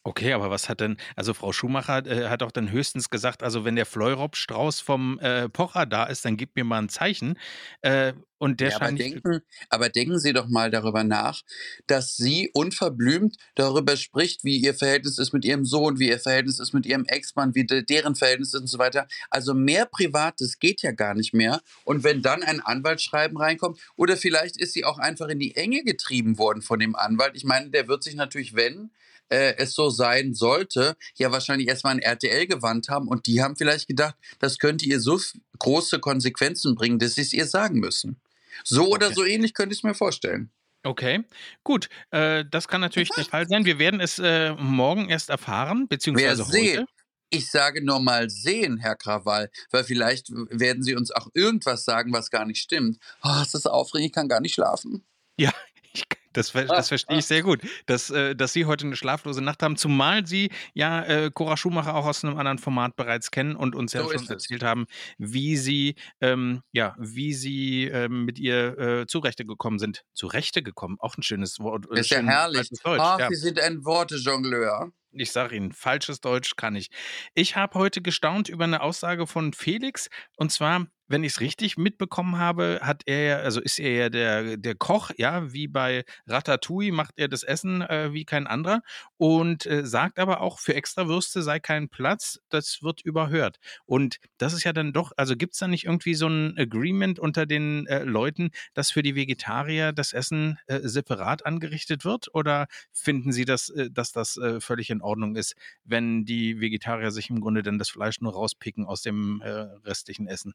Okay, 0.06 0.34
aber 0.34 0.50
was 0.50 0.68
hat 0.68 0.80
denn, 0.80 0.98
also 1.16 1.32
Frau 1.32 1.52
Schumacher 1.52 2.04
äh, 2.06 2.28
hat 2.28 2.42
doch 2.42 2.52
dann 2.52 2.70
höchstens 2.70 3.08
gesagt, 3.08 3.42
also 3.42 3.64
wenn 3.64 3.74
der 3.74 3.86
Fleurop-Strauß 3.86 4.80
vom 4.80 5.18
äh, 5.20 5.48
Pocher 5.48 5.86
da 5.86 6.04
ist, 6.04 6.26
dann 6.26 6.36
gib 6.36 6.54
mir 6.56 6.64
mal 6.64 6.82
ein 6.82 6.90
Zeichen. 6.90 7.38
Äh, 7.80 8.12
und 8.36 8.60
der 8.60 8.68
ja, 8.68 8.76
aber, 8.76 8.84
scheint 8.84 8.98
denken, 8.98 9.40
aber 9.70 9.88
denken 9.88 10.18
Sie 10.18 10.34
doch 10.34 10.46
mal 10.46 10.70
darüber 10.70 11.04
nach, 11.04 11.40
dass 11.86 12.18
sie 12.18 12.50
unverblümt 12.52 13.38
darüber 13.54 13.96
spricht, 13.96 14.44
wie 14.44 14.58
ihr 14.58 14.74
Verhältnis 14.74 15.16
ist 15.18 15.32
mit 15.32 15.46
ihrem 15.46 15.64
Sohn, 15.64 15.98
wie 15.98 16.10
ihr 16.10 16.20
Verhältnis 16.20 16.58
ist 16.58 16.74
mit 16.74 16.84
ihrem 16.84 17.06
Ex-Mann, 17.06 17.54
wie 17.54 17.64
de 17.64 17.82
deren 17.82 18.14
Verhältnis 18.14 18.52
ist 18.52 18.60
und 18.60 18.66
so 18.66 18.78
weiter. 18.78 19.06
Also 19.30 19.54
mehr 19.54 19.86
Privates 19.86 20.58
geht 20.58 20.82
ja 20.82 20.92
gar 20.92 21.14
nicht 21.14 21.32
mehr. 21.32 21.62
Und 21.84 22.04
wenn 22.04 22.20
dann 22.20 22.42
ein 22.42 22.60
Anwaltsschreiben 22.60 23.38
reinkommt, 23.38 23.80
oder 23.96 24.18
vielleicht 24.18 24.58
ist 24.58 24.74
sie 24.74 24.84
auch 24.84 24.98
einfach 24.98 25.28
in 25.28 25.38
die 25.38 25.56
Enge 25.56 25.82
getrieben 25.82 26.36
worden 26.36 26.60
von 26.60 26.78
dem 26.78 26.94
Anwalt. 26.94 27.32
Ich 27.36 27.44
meine, 27.44 27.70
der 27.70 27.88
wird 27.88 28.02
sich 28.02 28.16
natürlich, 28.16 28.54
wenn 28.54 28.90
äh, 29.34 29.56
es 29.58 29.74
so 29.74 29.90
sein 29.90 30.32
sollte, 30.34 30.96
ja 31.16 31.32
wahrscheinlich 31.32 31.68
erstmal 31.68 31.94
ein 31.94 31.98
RTL 31.98 32.46
gewandt 32.46 32.88
haben 32.88 33.08
und 33.08 33.26
die 33.26 33.42
haben 33.42 33.56
vielleicht 33.56 33.88
gedacht, 33.88 34.14
das 34.38 34.58
könnte 34.58 34.84
ihr 34.84 35.00
so 35.00 35.20
große 35.58 35.98
Konsequenzen 35.98 36.74
bringen, 36.74 36.98
dass 36.98 37.14
sie 37.14 37.22
es 37.22 37.32
ihr 37.32 37.46
sagen 37.46 37.80
müssen. 37.80 38.20
So 38.62 38.88
oder 38.88 39.12
so 39.12 39.24
ähnlich 39.24 39.52
könnte 39.54 39.72
ich 39.72 39.80
es 39.80 39.82
mir 39.82 39.94
vorstellen. 39.94 40.50
Okay, 40.84 41.24
gut. 41.64 41.88
Äh, 42.10 42.44
das 42.48 42.68
kann 42.68 42.80
natürlich 42.80 43.08
der 43.08 43.24
Fall 43.24 43.48
sein. 43.48 43.64
Wir 43.64 43.78
werden 43.78 44.00
es 44.00 44.18
äh, 44.18 44.52
morgen 44.52 45.08
erst 45.08 45.30
erfahren, 45.30 45.80
Wer 45.80 45.86
beziehungsweise 45.88 46.44
sehen, 46.44 46.80
heute. 46.80 46.86
ich 47.30 47.50
sage 47.50 47.84
nur 47.84 48.00
mal 48.00 48.28
sehen, 48.30 48.76
Herr 48.78 48.94
Krawall, 48.94 49.50
weil 49.70 49.84
vielleicht 49.84 50.28
werden 50.30 50.82
Sie 50.82 50.94
uns 50.94 51.10
auch 51.10 51.28
irgendwas 51.32 51.84
sagen, 51.84 52.12
was 52.12 52.30
gar 52.30 52.44
nicht 52.44 52.60
stimmt. 52.60 52.98
Oh, 53.22 53.40
es 53.42 53.54
ist 53.54 53.66
aufregend, 53.66 54.08
ich 54.08 54.12
kann 54.12 54.28
gar 54.28 54.40
nicht 54.40 54.54
schlafen. 54.54 55.04
Ja, 55.38 55.52
ich, 55.92 56.04
das, 56.34 56.50
ver- 56.50 56.66
das 56.66 56.88
verstehe 56.88 57.18
ich 57.18 57.26
sehr 57.26 57.42
gut, 57.42 57.60
dass, 57.86 58.10
äh, 58.10 58.36
dass 58.36 58.52
Sie 58.52 58.66
heute 58.66 58.86
eine 58.86 58.96
schlaflose 58.96 59.40
Nacht 59.42 59.62
haben, 59.62 59.76
zumal 59.76 60.26
Sie 60.26 60.50
ja 60.74 61.02
äh, 61.04 61.30
Cora 61.32 61.56
Schumacher 61.56 61.94
auch 61.94 62.04
aus 62.06 62.22
einem 62.24 62.36
anderen 62.36 62.58
Format 62.58 62.96
bereits 62.96 63.30
kennen 63.30 63.56
und 63.56 63.74
uns 63.74 63.92
ja 63.94 64.02
So 64.02 64.08
schon 64.08 64.16
ist 64.16 64.22
es. 64.24 64.30
erzählt 64.30 64.62
haben, 64.62 64.86
wie 65.18 65.56
Sie, 65.56 65.94
ähm, 66.20 66.60
ja, 66.72 66.94
wie 66.98 67.32
Sie 67.32 67.84
ähm, 67.84 68.24
mit 68.26 68.38
ihr 68.38 68.78
äh, 68.78 69.06
zurechte 69.06 69.44
gekommen 69.46 69.78
sind. 69.78 70.02
Zurechte 70.12 70.62
gekommen, 70.62 70.96
auch 71.00 71.16
ein 71.16 71.22
schönes 71.22 71.58
Wort. 71.60 71.86
äh, 71.90 72.00
Ist 72.00 72.10
ja 72.10 72.18
schön 72.18 72.28
herrlich. 72.28 72.58
altes 72.58 72.78
Deutsch, 72.80 73.00
Ach, 73.02 73.18
ja. 73.18 73.28
Sie 73.28 73.36
sind 73.36 73.58
ein 73.60 73.84
Wortejongleur. 73.84 74.90
Ich 75.16 75.30
sage 75.30 75.54
Ihnen, 75.54 75.70
falsches 75.72 76.20
Deutsch 76.20 76.56
kann 76.56 76.74
ich. 76.74 76.90
Ich 77.34 77.54
habe 77.54 77.78
heute 77.78 78.02
gestaunt 78.02 78.48
über 78.48 78.64
eine 78.64 78.80
Aussage 78.82 79.28
von 79.28 79.52
Felix. 79.52 80.08
Und 80.36 80.50
zwar 80.50 80.86
wenn 81.08 81.24
ich 81.24 81.32
es 81.32 81.40
richtig 81.40 81.76
mitbekommen 81.76 82.38
habe, 82.38 82.80
hat 82.82 83.02
er 83.06 83.22
ja, 83.24 83.36
also 83.38 83.60
ist 83.60 83.78
er 83.78 83.92
ja 83.92 84.08
der, 84.08 84.56
der 84.56 84.74
Koch, 84.74 85.10
ja, 85.16 85.52
wie 85.52 85.68
bei 85.68 86.04
Ratatouille 86.26 86.92
macht 86.92 87.14
er 87.16 87.28
das 87.28 87.42
Essen 87.42 87.82
äh, 87.82 88.12
wie 88.12 88.24
kein 88.24 88.46
anderer 88.46 88.80
und 89.16 89.66
äh, 89.66 89.84
sagt 89.86 90.18
aber 90.18 90.40
auch, 90.40 90.58
für 90.58 90.74
Extrawürste 90.74 91.42
sei 91.42 91.60
kein 91.60 91.88
Platz, 91.88 92.40
das 92.48 92.82
wird 92.82 93.02
überhört. 93.02 93.58
Und 93.86 94.18
das 94.38 94.52
ist 94.54 94.64
ja 94.64 94.72
dann 94.72 94.92
doch, 94.92 95.12
also 95.16 95.36
gibt 95.36 95.54
es 95.54 95.58
da 95.60 95.68
nicht 95.68 95.84
irgendwie 95.84 96.14
so 96.14 96.26
ein 96.26 96.56
Agreement 96.58 97.18
unter 97.18 97.46
den 97.46 97.86
äh, 97.86 98.04
Leuten, 98.04 98.50
dass 98.72 98.90
für 98.90 99.02
die 99.02 99.14
Vegetarier 99.14 99.92
das 99.92 100.12
Essen 100.12 100.58
äh, 100.66 100.80
separat 100.82 101.44
angerichtet 101.46 102.04
wird? 102.04 102.34
Oder 102.34 102.66
finden 102.92 103.32
Sie, 103.32 103.44
dass, 103.44 103.68
äh, 103.70 103.90
dass 103.90 104.12
das 104.12 104.36
äh, 104.36 104.60
völlig 104.60 104.90
in 104.90 105.02
Ordnung 105.02 105.36
ist, 105.36 105.54
wenn 105.84 106.24
die 106.24 106.60
Vegetarier 106.60 107.10
sich 107.10 107.30
im 107.30 107.40
Grunde 107.40 107.62
dann 107.62 107.78
das 107.78 107.90
Fleisch 107.90 108.20
nur 108.20 108.32
rauspicken 108.32 108.86
aus 108.86 109.02
dem 109.02 109.42
restlichen 109.84 110.26
Essen? 110.26 110.54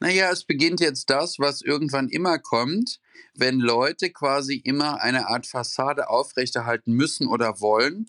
Naja, 0.00 0.30
es 0.30 0.44
beginnt 0.44 0.80
jetzt 0.80 1.10
das, 1.10 1.38
was 1.38 1.60
irgendwann 1.60 2.08
immer 2.08 2.38
kommt, 2.38 3.00
wenn 3.34 3.58
Leute 3.58 4.10
quasi 4.10 4.54
immer 4.56 5.00
eine 5.00 5.28
Art 5.28 5.46
Fassade 5.46 6.08
aufrechterhalten 6.08 6.92
müssen 6.92 7.26
oder 7.26 7.60
wollen, 7.60 8.08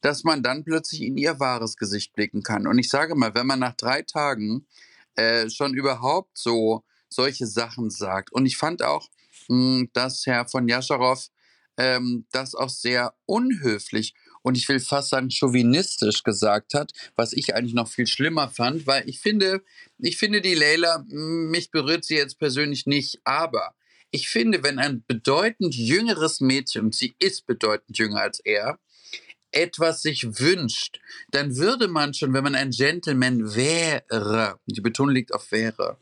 dass 0.00 0.24
man 0.24 0.42
dann 0.42 0.64
plötzlich 0.64 1.02
in 1.02 1.18
ihr 1.18 1.38
wahres 1.38 1.76
Gesicht 1.76 2.14
blicken 2.14 2.42
kann. 2.42 2.66
Und 2.66 2.78
ich 2.78 2.88
sage 2.88 3.14
mal, 3.14 3.34
wenn 3.34 3.46
man 3.46 3.58
nach 3.58 3.74
drei 3.74 4.02
Tagen 4.02 4.66
äh, 5.14 5.50
schon 5.50 5.74
überhaupt 5.74 6.38
so 6.38 6.84
solche 7.08 7.46
Sachen 7.46 7.90
sagt, 7.90 8.32
und 8.32 8.46
ich 8.46 8.56
fand 8.56 8.82
auch, 8.82 9.08
mh, 9.48 9.78
hm, 9.78 9.90
dass 9.92 10.24
Herr 10.24 10.48
von 10.48 10.68
Jascharow 10.68 11.28
ähm, 11.76 12.26
das 12.32 12.54
auch 12.54 12.70
sehr 12.70 13.14
unhöflich 13.26 14.14
und 14.46 14.56
ich 14.56 14.68
will 14.68 14.78
fast 14.78 15.08
sagen 15.08 15.28
chauvinistisch 15.28 16.22
gesagt 16.22 16.72
hat, 16.72 16.92
was 17.16 17.32
ich 17.32 17.56
eigentlich 17.56 17.74
noch 17.74 17.88
viel 17.88 18.06
schlimmer 18.06 18.48
fand, 18.48 18.86
weil 18.86 19.02
ich 19.08 19.18
finde, 19.18 19.64
ich 19.98 20.18
finde 20.18 20.40
die 20.40 20.54
Leila, 20.54 21.04
mich 21.08 21.72
berührt 21.72 22.04
sie 22.04 22.14
jetzt 22.14 22.38
persönlich 22.38 22.86
nicht, 22.86 23.18
aber 23.24 23.74
ich 24.12 24.28
finde, 24.28 24.62
wenn 24.62 24.78
ein 24.78 25.02
bedeutend 25.04 25.74
jüngeres 25.74 26.40
Mädchen, 26.40 26.92
sie 26.92 27.16
ist 27.18 27.48
bedeutend 27.48 27.98
jünger 27.98 28.20
als 28.20 28.38
er, 28.38 28.78
etwas 29.50 30.02
sich 30.02 30.38
wünscht, 30.38 31.00
dann 31.32 31.56
würde 31.56 31.88
man 31.88 32.14
schon, 32.14 32.32
wenn 32.32 32.44
man 32.44 32.54
ein 32.54 32.70
Gentleman 32.70 33.56
wäre, 33.56 34.60
die 34.66 34.80
Betonung 34.80 35.12
liegt 35.12 35.34
auf 35.34 35.50
wäre, 35.50 35.98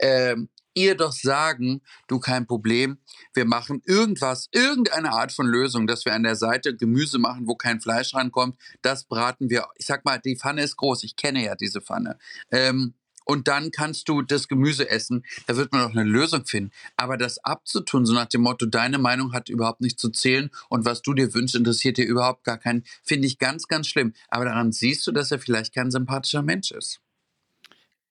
ähm, 0.00 0.48
ihr 0.76 0.94
doch 0.94 1.12
sagen, 1.12 1.82
du 2.06 2.20
kein 2.20 2.46
Problem, 2.46 2.98
wir 3.34 3.46
machen 3.46 3.82
irgendwas, 3.84 4.48
irgendeine 4.52 5.12
Art 5.12 5.32
von 5.32 5.46
Lösung, 5.46 5.86
dass 5.86 6.04
wir 6.04 6.14
an 6.14 6.22
der 6.22 6.36
Seite 6.36 6.76
Gemüse 6.76 7.18
machen, 7.18 7.48
wo 7.48 7.56
kein 7.56 7.80
Fleisch 7.80 8.14
rankommt, 8.14 8.56
das 8.82 9.04
braten 9.04 9.50
wir. 9.50 9.66
Ich 9.76 9.86
sag 9.86 10.04
mal, 10.04 10.18
die 10.18 10.36
Pfanne 10.36 10.62
ist 10.62 10.76
groß, 10.76 11.02
ich 11.02 11.16
kenne 11.16 11.44
ja 11.44 11.56
diese 11.56 11.80
Pfanne. 11.80 12.18
Ähm, 12.50 12.94
und 13.26 13.48
dann 13.48 13.72
kannst 13.72 14.08
du 14.08 14.22
das 14.22 14.46
Gemüse 14.46 14.88
essen. 14.88 15.24
Da 15.46 15.56
wird 15.56 15.72
man 15.72 15.82
auch 15.82 15.90
eine 15.90 16.04
Lösung 16.04 16.46
finden. 16.46 16.70
Aber 16.96 17.16
das 17.16 17.38
abzutun, 17.42 18.06
so 18.06 18.14
nach 18.14 18.26
dem 18.26 18.42
Motto, 18.42 18.66
deine 18.66 18.98
Meinung 18.98 19.32
hat 19.32 19.48
überhaupt 19.48 19.80
nicht 19.80 19.98
zu 19.98 20.10
zählen 20.10 20.50
und 20.68 20.84
was 20.84 21.02
du 21.02 21.12
dir 21.12 21.34
wünschst, 21.34 21.56
interessiert 21.56 21.96
dir 21.96 22.06
überhaupt 22.06 22.44
gar 22.44 22.56
keinen, 22.56 22.84
finde 23.02 23.26
ich 23.26 23.38
ganz, 23.38 23.66
ganz 23.66 23.88
schlimm. 23.88 24.12
Aber 24.28 24.44
daran 24.44 24.70
siehst 24.70 25.06
du, 25.06 25.12
dass 25.12 25.32
er 25.32 25.40
vielleicht 25.40 25.74
kein 25.74 25.90
sympathischer 25.90 26.42
Mensch 26.42 26.70
ist. 26.70 27.00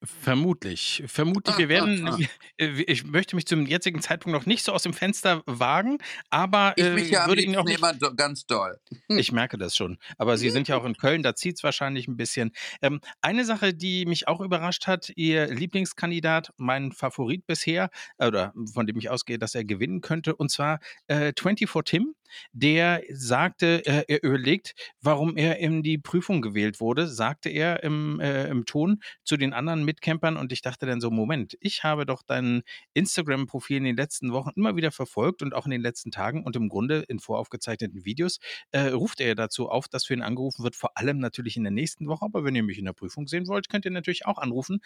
Vermutlich. 0.05 1.03
Vermutlich. 1.07 1.57
Wir 1.57 1.69
werden, 1.69 2.07
äh, 2.57 2.67
ich 2.83 3.05
möchte 3.05 3.35
mich 3.35 3.45
zum 3.45 3.65
jetzigen 3.65 4.01
Zeitpunkt 4.01 4.37
noch 4.37 4.45
nicht 4.45 4.63
so 4.63 4.71
aus 4.71 4.83
dem 4.83 4.93
Fenster 4.93 5.43
wagen, 5.45 5.97
aber 6.29 6.73
ich 6.75 6.89
mich 6.89 7.09
ja 7.09 7.25
äh, 7.25 7.27
würde 7.27 7.41
ihn 7.41 7.55
auch 7.55 7.65
nicht. 7.65 7.77
Immer 7.77 7.93
ganz 7.93 8.45
doll. 8.45 8.79
Ich 9.07 9.31
merke 9.31 9.57
das 9.57 9.75
schon. 9.75 9.97
Aber 10.17 10.37
Sie 10.37 10.49
sind 10.49 10.67
ja 10.67 10.77
auch 10.77 10.85
in 10.85 10.95
Köln, 10.95 11.23
da 11.23 11.35
zieht 11.35 11.57
es 11.57 11.63
wahrscheinlich 11.63 12.07
ein 12.07 12.17
bisschen. 12.17 12.51
Ähm, 12.81 12.99
eine 13.21 13.45
Sache, 13.45 13.73
die 13.73 14.05
mich 14.05 14.27
auch 14.27 14.41
überrascht 14.41 14.87
hat, 14.87 15.11
Ihr 15.15 15.47
Lieblingskandidat, 15.47 16.53
mein 16.57 16.91
Favorit 16.91 17.45
bisher, 17.47 17.89
oder 18.17 18.53
von 18.73 18.87
dem 18.87 18.97
ich 18.97 19.09
ausgehe, 19.09 19.39
dass 19.39 19.55
er 19.55 19.63
gewinnen 19.63 20.01
könnte, 20.01 20.35
und 20.35 20.51
zwar 20.51 20.79
äh, 21.07 21.33
24 21.37 21.69
Tim 21.85 22.15
der 22.51 23.03
sagte, 23.11 23.85
äh, 23.85 24.03
er 24.07 24.23
überlegt, 24.23 24.73
warum 25.01 25.37
er 25.37 25.57
in 25.59 25.83
die 25.83 25.97
Prüfung 25.97 26.41
gewählt 26.41 26.79
wurde, 26.79 27.07
sagte 27.07 27.49
er 27.49 27.83
im, 27.83 28.19
äh, 28.19 28.47
im 28.47 28.65
Ton 28.65 29.01
zu 29.23 29.37
den 29.37 29.53
anderen 29.53 29.83
Mitcampern 29.95 30.37
und 30.37 30.51
ich 30.51 30.61
dachte 30.61 30.85
dann 30.85 30.99
so, 31.01 31.09
Moment, 31.09 31.57
ich 31.61 31.83
habe 31.83 32.05
doch 32.05 32.21
dein 32.21 32.63
Instagram-Profil 32.93 33.77
in 33.77 33.83
den 33.85 33.95
letzten 33.95 34.33
Wochen 34.33 34.51
immer 34.55 34.75
wieder 34.75 34.91
verfolgt 34.91 35.41
und 35.41 35.53
auch 35.53 35.65
in 35.65 35.71
den 35.71 35.81
letzten 35.81 36.11
Tagen 36.11 36.43
und 36.43 36.55
im 36.55 36.69
Grunde 36.69 37.05
in 37.07 37.19
voraufgezeichneten 37.19 38.05
Videos 38.05 38.39
äh, 38.71 38.87
ruft 38.89 39.21
er 39.21 39.35
dazu 39.35 39.69
auf, 39.69 39.87
dass 39.87 40.05
für 40.05 40.13
ihn 40.13 40.21
angerufen 40.21 40.63
wird, 40.63 40.75
vor 40.75 40.97
allem 40.97 41.19
natürlich 41.19 41.57
in 41.57 41.63
der 41.63 41.71
nächsten 41.71 42.07
Woche, 42.07 42.25
aber 42.25 42.43
wenn 42.43 42.55
ihr 42.55 42.63
mich 42.63 42.77
in 42.77 42.85
der 42.85 42.93
Prüfung 42.93 43.27
sehen 43.27 43.47
wollt, 43.47 43.69
könnt 43.69 43.85
ihr 43.85 43.91
natürlich 43.91 44.25
auch 44.25 44.37
anrufen. 44.37 44.79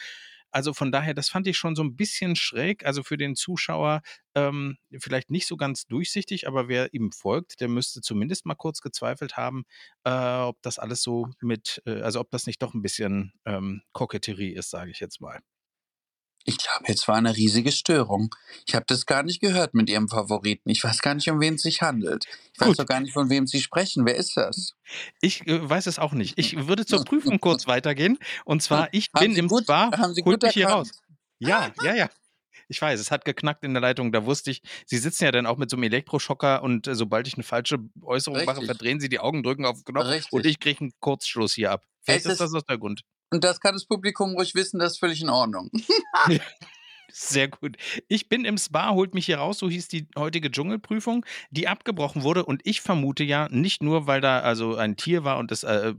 Also 0.51 0.73
von 0.73 0.91
daher, 0.91 1.13
das 1.13 1.29
fand 1.29 1.47
ich 1.47 1.57
schon 1.57 1.75
so 1.75 1.83
ein 1.83 1.95
bisschen 1.95 2.35
schräg, 2.35 2.85
also 2.85 3.03
für 3.03 3.17
den 3.17 3.35
Zuschauer 3.35 4.01
ähm, 4.35 4.77
vielleicht 4.99 5.29
nicht 5.29 5.47
so 5.47 5.57
ganz 5.57 5.85
durchsichtig, 5.85 6.47
aber 6.47 6.67
wer 6.67 6.93
ihm 6.93 7.11
folgt, 7.11 7.59
der 7.61 7.67
müsste 7.67 8.01
zumindest 8.01 8.45
mal 8.45 8.55
kurz 8.55 8.81
gezweifelt 8.81 9.37
haben, 9.37 9.63
äh, 10.05 10.11
ob 10.11 10.61
das 10.61 10.79
alles 10.79 11.01
so 11.01 11.27
mit, 11.41 11.81
äh, 11.85 12.01
also 12.01 12.19
ob 12.19 12.31
das 12.31 12.47
nicht 12.47 12.61
doch 12.61 12.73
ein 12.73 12.81
bisschen 12.81 13.33
ähm, 13.45 13.81
Koketterie 13.93 14.53
ist, 14.53 14.69
sage 14.69 14.91
ich 14.91 14.99
jetzt 14.99 15.21
mal. 15.21 15.39
Ich 16.45 16.57
glaube, 16.57 16.85
jetzt 16.87 17.07
war 17.07 17.15
eine 17.15 17.35
riesige 17.35 17.71
Störung. 17.71 18.33
Ich 18.65 18.73
habe 18.73 18.85
das 18.87 19.05
gar 19.05 19.23
nicht 19.23 19.41
gehört 19.41 19.73
mit 19.73 19.89
Ihrem 19.89 20.07
Favoriten. 20.07 20.69
Ich 20.69 20.83
weiß 20.83 21.01
gar 21.01 21.13
nicht, 21.13 21.29
um 21.29 21.39
wen 21.39 21.55
es 21.55 21.61
sich 21.61 21.81
handelt. 21.81 22.25
Ich 22.53 22.59
weiß 22.61 22.77
doch 22.77 22.85
gar 22.85 22.99
nicht, 23.01 23.13
von 23.13 23.29
wem 23.29 23.45
Sie 23.45 23.61
sprechen. 23.61 24.05
Wer 24.05 24.15
ist 24.15 24.37
das? 24.37 24.73
Ich 25.21 25.45
äh, 25.47 25.69
weiß 25.69 25.87
es 25.87 25.99
auch 25.99 26.13
nicht. 26.13 26.37
Ich 26.37 26.67
würde 26.67 26.85
zur 26.85 27.03
Prüfung 27.03 27.39
kurz 27.39 27.67
weitergehen. 27.67 28.17
Und 28.45 28.63
zwar, 28.63 28.87
ich 28.93 29.09
haben 29.13 29.25
bin 29.25 29.33
Sie 29.33 29.39
im 29.39 29.47
gut, 29.47 29.63
Spa, 29.63 29.91
haben 29.91 30.13
Sie 30.13 30.21
gut 30.21 30.41
mich 30.41 30.53
hier 30.53 30.69
raus. 30.69 30.91
Ja, 31.39 31.71
ja, 31.83 31.93
ja. 31.93 32.09
Ich 32.67 32.81
weiß, 32.81 32.99
es 32.99 33.09
hat 33.09 33.25
geknackt 33.25 33.63
in 33.63 33.73
der 33.73 33.81
Leitung, 33.81 34.11
da 34.11 34.25
wusste 34.25 34.51
ich, 34.51 34.61
Sie 34.85 34.97
sitzen 34.97 35.23
ja 35.23 35.31
dann 35.31 35.47
auch 35.47 35.57
mit 35.57 35.71
so 35.71 35.75
einem 35.75 35.83
Elektroschocker 35.83 36.61
und 36.61 36.87
äh, 36.87 36.95
sobald 36.95 37.27
ich 37.27 37.33
eine 37.33 37.43
falsche 37.43 37.79
Äußerung 38.01 38.45
mache, 38.45 38.57
Richtig. 38.57 38.67
verdrehen 38.67 38.99
Sie 38.99 39.09
die 39.09 39.19
Augen, 39.19 39.41
drücken 39.41 39.65
auf 39.65 39.83
den 39.83 39.95
Knopf 39.95 40.05
und 40.05 40.11
Richtig. 40.11 40.45
ich 40.45 40.59
kriege 40.59 40.81
einen 40.81 40.91
Kurzschluss 40.99 41.55
hier 41.55 41.71
ab. 41.71 41.83
Vielleicht 42.03 42.25
Es 42.25 42.33
ist 42.33 42.39
das 42.41 42.49
ist, 42.49 42.55
aus 42.55 42.65
der 42.65 42.77
Grund. 42.77 43.01
Und 43.31 43.43
das 43.43 43.59
kann 43.59 43.73
das 43.73 43.85
Publikum 43.85 44.33
ruhig 44.35 44.55
wissen, 44.55 44.79
das 44.79 44.93
ist 44.93 44.99
völlig 44.99 45.21
in 45.21 45.29
Ordnung. 45.29 45.69
Sehr 47.11 47.47
gut. 47.47 47.77
Ich 48.07 48.29
bin 48.29 48.45
im 48.45 48.57
Spa, 48.57 48.91
holt 48.91 49.13
mich 49.15 49.25
hier 49.25 49.39
raus, 49.39 49.57
so 49.59 49.69
hieß 49.69 49.87
die 49.87 50.07
heutige 50.15 50.51
Dschungelprüfung, 50.51 51.25
die 51.49 51.67
abgebrochen 51.67 52.21
wurde. 52.23 52.45
Und 52.45 52.61
ich 52.65 52.81
vermute 52.81 53.23
ja, 53.23 53.47
nicht 53.49 53.81
nur, 53.81 54.05
weil 54.05 54.21
da 54.21 54.39
also 54.41 54.75
ein 54.75 54.95
Tier 54.95 55.23
war 55.23 55.37
und 55.39 55.49
das, 55.49 55.63
äh, 55.63 55.93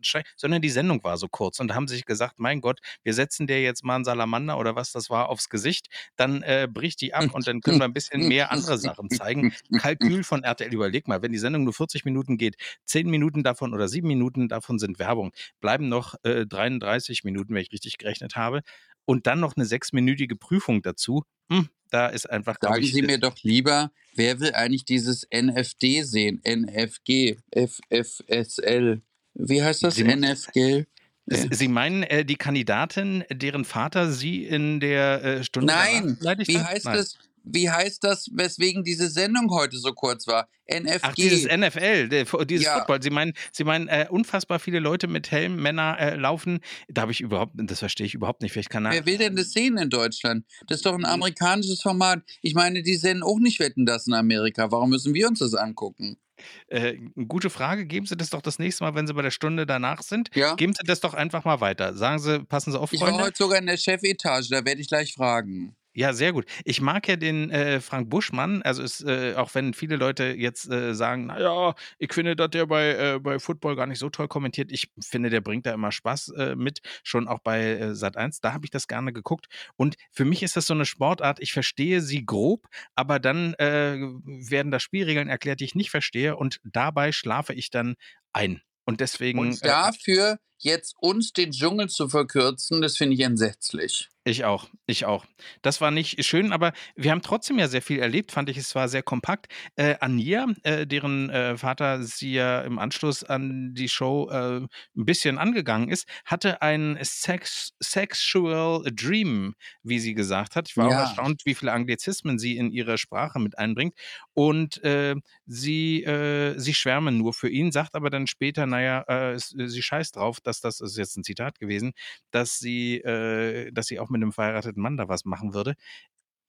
schrei- 0.00 0.24
sondern 0.36 0.62
die 0.62 0.68
Sendung 0.70 1.02
war 1.04 1.16
so 1.16 1.28
kurz. 1.28 1.60
Und 1.60 1.74
haben 1.74 1.86
sich 1.86 2.04
gesagt, 2.06 2.38
mein 2.40 2.60
Gott, 2.60 2.80
wir 3.04 3.14
setzen 3.14 3.46
der 3.46 3.62
jetzt 3.62 3.84
mal 3.84 3.94
einen 3.96 4.04
Salamander 4.04 4.58
oder 4.58 4.74
was 4.74 4.90
das 4.90 5.10
war 5.10 5.28
aufs 5.28 5.48
Gesicht, 5.48 5.88
dann 6.16 6.42
äh, 6.42 6.66
bricht 6.70 7.00
die 7.00 7.14
ab 7.14 7.32
und 7.32 7.46
dann 7.46 7.60
können 7.60 7.78
wir 7.78 7.84
ein 7.84 7.92
bisschen 7.92 8.26
mehr 8.26 8.50
andere 8.50 8.78
Sachen 8.78 9.10
zeigen. 9.10 9.46
Kalkül 9.76 10.24
von 10.24 10.42
RTL, 10.42 10.72
überleg 10.74 11.06
mal, 11.06 11.22
wenn 11.22 11.32
die 11.32 11.38
Sendung 11.38 11.62
nur 11.64 11.72
40 11.72 12.04
Minuten 12.04 12.36
geht, 12.36 12.56
10 12.84 13.08
Minuten 13.08 13.44
davon 13.44 13.74
oder 13.74 13.86
7 13.86 14.08
Minuten 14.08 14.48
davon 14.48 14.78
sind 14.80 14.98
Werbung, 14.98 15.32
bleiben 15.60 15.88
noch 15.88 16.14
äh, 16.24 16.46
33 16.46 17.22
Minuten, 17.22 17.54
wenn 17.54 17.62
ich 17.62 17.72
richtig 17.72 17.98
gerechnet 17.98 18.34
habe. 18.34 18.62
Und 19.08 19.28
dann 19.28 19.38
noch 19.38 19.54
eine 19.56 19.64
sechsminütige 19.66 20.15
Prüfung 20.36 20.80
dazu. 20.82 21.22
Hm, 21.50 21.68
da 21.90 22.08
ist 22.08 22.28
einfach, 22.28 22.56
Sagen 22.60 22.82
ich, 22.82 22.92
Sie 22.92 23.00
äh, 23.00 23.06
mir 23.06 23.18
doch 23.18 23.36
lieber, 23.42 23.92
wer 24.14 24.40
will 24.40 24.52
eigentlich 24.54 24.84
dieses 24.84 25.26
NFD 25.30 26.02
sehen? 26.02 26.40
NFG, 26.44 27.36
FFSL. 27.54 29.02
Wie 29.34 29.62
heißt 29.62 29.84
das? 29.84 29.96
Sie- 29.96 30.04
NFG? 30.04 30.86
Sie 31.28 31.48
Sie 31.50 31.68
meinen 31.68 32.04
äh, 32.04 32.24
die 32.24 32.36
Kandidatin, 32.36 33.24
deren 33.32 33.64
Vater 33.64 34.12
Sie 34.12 34.44
in 34.44 34.78
der 34.78 35.24
äh, 35.24 35.44
Stunde 35.44 35.72
Nein, 35.72 36.16
wie 36.20 36.58
heißt 36.60 36.84
Nein. 36.84 36.96
das? 36.96 37.18
Wie 37.48 37.70
heißt 37.70 38.02
das, 38.02 38.28
weswegen 38.32 38.82
diese 38.82 39.08
Sendung 39.08 39.50
heute 39.50 39.78
so 39.78 39.92
kurz 39.92 40.26
war? 40.26 40.48
NFG. 40.66 40.98
Ach, 41.02 41.14
dieses 41.14 41.44
NFL, 41.44 42.08
dieses 42.46 42.66
Ja. 42.66 42.78
Football. 42.78 43.00
Sie 43.00 43.10
meinen, 43.10 43.32
Sie 43.52 43.62
meinen 43.62 43.86
äh, 43.86 44.06
unfassbar 44.10 44.58
viele 44.58 44.80
Leute 44.80 45.06
mit 45.06 45.30
Helm, 45.30 45.62
Männer 45.62 45.96
äh, 46.00 46.16
laufen. 46.16 46.58
Da 46.88 47.02
habe 47.02 47.12
ich 47.12 47.20
überhaupt, 47.20 47.52
das 47.54 47.78
verstehe 47.78 48.04
ich 48.06 48.14
überhaupt 48.14 48.42
nicht. 48.42 48.52
Vielleicht 48.52 48.70
kann 48.70 48.84
er. 48.84 48.92
Wer 48.92 49.06
will 49.06 49.18
denn 49.18 49.36
das 49.36 49.52
sehen 49.52 49.78
in 49.78 49.90
Deutschland? 49.90 50.44
Das 50.66 50.78
ist 50.78 50.86
doch 50.86 50.94
ein 50.94 51.04
amerikanisches 51.04 51.80
Format. 51.82 52.22
Ich 52.42 52.54
meine, 52.54 52.82
die 52.82 52.96
senden 52.96 53.22
auch 53.22 53.38
nicht 53.38 53.60
Wetten 53.60 53.86
das 53.86 54.08
in 54.08 54.14
Amerika. 54.14 54.72
Warum 54.72 54.90
müssen 54.90 55.14
wir 55.14 55.28
uns 55.28 55.38
das 55.38 55.54
angucken? 55.54 56.18
Äh, 56.66 56.96
gute 57.28 57.48
Frage. 57.48 57.86
Geben 57.86 58.06
Sie 58.06 58.16
das 58.16 58.30
doch 58.30 58.42
das 58.42 58.58
nächste 58.58 58.82
Mal, 58.84 58.94
wenn 58.96 59.06
Sie 59.06 59.14
bei 59.14 59.22
der 59.22 59.30
Stunde 59.30 59.66
danach 59.66 60.02
sind. 60.02 60.30
Ja? 60.34 60.54
Geben 60.56 60.74
Sie 60.74 60.84
das 60.84 61.00
doch 61.00 61.14
einfach 61.14 61.44
mal 61.44 61.60
weiter. 61.60 61.94
Sagen 61.94 62.18
Sie, 62.18 62.40
passen 62.44 62.72
Sie 62.72 62.78
auf, 62.80 62.92
Ich 62.92 63.00
war 63.00 63.08
Freunde. 63.08 63.24
heute 63.24 63.36
sogar 63.38 63.58
in 63.58 63.66
der 63.66 63.76
Chefetage, 63.78 64.48
da 64.50 64.64
werde 64.64 64.80
ich 64.80 64.88
gleich 64.88 65.14
fragen. 65.14 65.76
Ja, 65.96 66.12
sehr 66.12 66.34
gut. 66.34 66.44
Ich 66.66 66.82
mag 66.82 67.08
ja 67.08 67.16
den 67.16 67.50
äh, 67.50 67.80
Frank 67.80 68.10
Buschmann, 68.10 68.60
also 68.60 68.82
ist, 68.82 69.00
äh, 69.00 69.32
auch 69.34 69.54
wenn 69.54 69.72
viele 69.72 69.96
Leute 69.96 70.24
jetzt 70.24 70.70
äh, 70.70 70.94
sagen, 70.94 71.24
naja, 71.24 71.74
ich 71.98 72.12
finde, 72.12 72.36
dass 72.36 72.50
der 72.50 72.66
bei, 72.66 72.90
äh, 72.90 73.18
bei 73.18 73.38
Football 73.38 73.76
gar 73.76 73.86
nicht 73.86 73.98
so 73.98 74.10
toll 74.10 74.28
kommentiert. 74.28 74.70
Ich 74.70 74.90
finde, 75.00 75.30
der 75.30 75.40
bringt 75.40 75.64
da 75.64 75.72
immer 75.72 75.92
Spaß 75.92 76.34
äh, 76.36 76.54
mit, 76.54 76.82
schon 77.02 77.26
auch 77.28 77.38
bei 77.38 77.62
äh, 77.62 77.94
Sat 77.94 78.18
1. 78.18 78.42
Da 78.42 78.52
habe 78.52 78.66
ich 78.66 78.70
das 78.70 78.88
gerne 78.88 79.14
geguckt. 79.14 79.46
Und 79.76 79.96
für 80.12 80.26
mich 80.26 80.42
ist 80.42 80.54
das 80.54 80.66
so 80.66 80.74
eine 80.74 80.84
Sportart, 80.84 81.40
ich 81.40 81.54
verstehe 81.54 82.02
sie 82.02 82.26
grob, 82.26 82.68
aber 82.94 83.18
dann 83.18 83.54
äh, 83.54 83.96
werden 83.96 84.70
da 84.70 84.80
Spielregeln 84.80 85.28
erklärt, 85.28 85.60
die 85.60 85.64
ich 85.64 85.74
nicht 85.74 85.90
verstehe 85.90 86.36
und 86.36 86.60
dabei 86.62 87.10
schlafe 87.10 87.54
ich 87.54 87.70
dann 87.70 87.94
ein. 88.34 88.60
Und 88.84 89.00
deswegen. 89.00 89.38
Und 89.38 89.62
äh, 89.62 89.66
dafür 89.66 90.38
jetzt 90.58 90.94
uns 91.00 91.32
den 91.32 91.50
Dschungel 91.52 91.88
zu 91.88 92.08
verkürzen, 92.08 92.80
das 92.82 92.96
finde 92.96 93.14
ich 93.14 93.20
entsetzlich. 93.20 94.08
Ich 94.28 94.44
auch, 94.44 94.66
ich 94.86 95.04
auch. 95.04 95.24
Das 95.62 95.80
war 95.80 95.92
nicht 95.92 96.24
schön, 96.24 96.52
aber 96.52 96.72
wir 96.96 97.12
haben 97.12 97.22
trotzdem 97.22 97.60
ja 97.60 97.68
sehr 97.68 97.80
viel 97.80 98.00
erlebt, 98.00 98.32
fand 98.32 98.48
ich. 98.50 98.56
Es 98.56 98.74
war 98.74 98.88
sehr 98.88 99.04
kompakt. 99.04 99.46
Äh, 99.76 99.94
Ania, 100.00 100.48
äh, 100.64 100.84
deren 100.84 101.30
äh, 101.30 101.56
Vater 101.56 102.02
sie 102.02 102.32
ja 102.32 102.62
im 102.62 102.80
Anschluss 102.80 103.22
an 103.22 103.72
die 103.74 103.88
Show 103.88 104.28
äh, 104.28 104.62
ein 104.62 104.68
bisschen 104.96 105.38
angegangen 105.38 105.90
ist, 105.90 106.08
hatte 106.24 106.60
ein 106.60 106.98
Sex 107.02 107.70
Sexual 107.80 108.82
Dream, 108.92 109.54
wie 109.84 110.00
sie 110.00 110.14
gesagt 110.14 110.56
hat. 110.56 110.68
Ich 110.68 110.76
war 110.76 110.88
auch 110.88 110.90
Ja. 110.90 110.98
erstaunt, 110.98 111.42
wie 111.44 111.54
viele 111.54 111.70
Anglizismen 111.70 112.40
sie 112.40 112.56
in 112.56 112.72
ihre 112.72 112.98
Sprache 112.98 113.38
mit 113.38 113.56
einbringt. 113.58 113.94
Und 114.34 114.82
äh, 114.82 115.14
sie, 115.46 116.02
äh, 116.02 116.58
sie 116.58 116.74
schwärmen 116.74 117.16
nur 117.16 117.32
für 117.32 117.48
ihn, 117.48 117.70
sagt 117.70 117.94
aber 117.94 118.10
dann 118.10 118.26
später, 118.26 118.66
naja, 118.66 119.04
sie 119.38 119.82
scheißt 119.82 120.16
drauf, 120.16 120.40
dass 120.40 120.55
das, 120.64 120.78
das 120.78 120.92
ist 120.92 120.96
jetzt 120.98 121.16
ein 121.16 121.24
Zitat 121.24 121.58
gewesen, 121.58 121.92
dass 122.30 122.58
sie, 122.58 122.98
äh, 122.98 123.70
dass 123.72 123.86
sie 123.86 123.98
auch 124.00 124.08
mit 124.10 124.22
einem 124.22 124.32
verheirateten 124.32 124.82
Mann 124.82 124.96
da 124.96 125.08
was 125.08 125.24
machen 125.24 125.54
würde. 125.54 125.74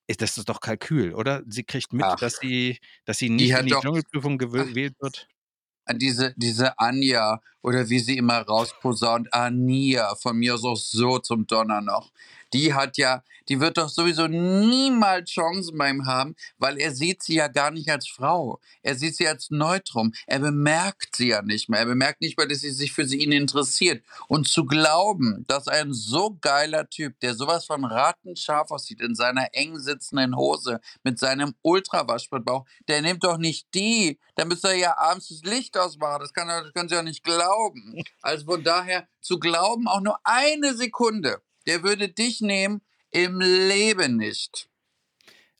Ist 0.08 0.22
das 0.22 0.38
ist 0.38 0.50
doch 0.50 0.62
Kalkül, 0.62 1.14
oder? 1.14 1.44
Sie 1.48 1.64
kriegt 1.64 1.94
mit, 1.94 2.06
Ach. 2.06 2.16
dass 2.16 2.38
sie, 2.38 2.80
dass 3.06 3.18
sie 3.18 3.28
Die 3.28 3.34
nicht 3.46 3.54
hat 3.54 3.62
in 3.62 3.68
die 3.68 3.74
Dschungelprüfung 3.74 4.38
gewählt 4.38 4.96
wird. 5.02 5.28
Diese, 5.90 6.34
diese 6.36 6.78
Anja 6.80 7.42
oder 7.62 7.88
wie 7.90 8.00
sie 8.00 8.18
immer 8.18 8.40
rausposaunt, 8.42 9.34
Ania, 9.34 10.16
von 10.16 10.38
mir 10.38 10.56
auch 10.56 10.76
so 10.76 11.20
zum 11.20 11.48
Donner 11.48 11.80
noch. 11.82 12.12
Die 12.54 12.74
hat 12.74 12.98
ja, 12.98 13.24
die 13.50 13.60
wird 13.60 13.77
doch 13.77 13.89
sowieso 13.89 14.27
niemals 14.27 15.30
Chancen 15.32 15.77
bei 15.77 15.89
ihm 15.89 16.06
haben, 16.06 16.36
weil 16.58 16.77
er 16.77 16.94
sieht 16.94 17.24
sie 17.24 17.36
ja 17.36 17.48
gar 17.48 17.72
nicht 17.72 17.89
als 17.89 18.08
Frau. 18.08 18.60
Er 18.82 18.96
sieht 18.96 19.16
sie 19.16 19.27
als 19.27 19.50
Neutrum. 19.50 20.13
Er 20.25 20.39
bemerkt 20.39 21.16
sie 21.16 21.30
ja 21.30 21.42
nicht 21.42 21.70
mehr. 21.70 21.80
Er 21.80 21.86
bemerkt 21.86 22.22
nicht 22.22 22.38
mehr, 22.38 22.48
dass 22.48 22.60
sie 22.60 22.72
sich 22.72 22.94
für 22.94 23.06
sie 23.06 23.18
ihn 23.18 23.32
interessiert. 23.32 24.04
Und 24.27 24.48
zu 24.48 24.66
glauben, 24.66 25.46
dass 25.48 25.68
ein 25.68 25.94
so 25.94 26.38
geiler 26.42 26.89
Typ, 26.89 27.20
der 27.20 27.36
sowas 27.36 27.66
von 27.66 27.84
rattenscharf 27.86 28.72
aussieht, 28.72 29.01
in 29.01 29.16
seiner 29.16 29.48
eng 29.54 29.77
sitzenden 29.80 30.36
Hose, 30.36 30.80
mit 31.04 31.20
seinem 31.20 31.54
Ultrawaschbrettbauch, 31.62 32.66
der 32.88 33.01
nimmt 33.01 33.24
doch 33.24 33.38
nicht 33.38 33.68
die. 33.74 34.20
Da 34.36 34.46
müsste 34.46 34.70
er 34.70 34.75
ja 34.75 34.98
abends 34.98 35.30
das 35.30 35.42
Licht 35.42 35.77
ausmachen. 35.77 36.22
Das, 36.22 36.34
kann, 36.34 36.48
das 36.48 36.74
können 36.74 36.89
Sie 36.89 36.96
ja 36.96 37.04
nicht 37.04 37.24
glauben. 37.24 38.01
Also 38.22 38.46
von 38.46 38.63
daher 38.63 39.08
zu 39.22 39.39
glauben, 39.39 39.88
auch 39.88 40.01
nur 40.01 40.18
eine 40.24 40.74
Sekunde, 40.74 41.42
der 41.67 41.83
würde 41.83 42.09
dich 42.09 42.41
nehmen, 42.41 42.81
im 43.12 43.39
Leben 43.41 44.17
nicht. 44.17 44.69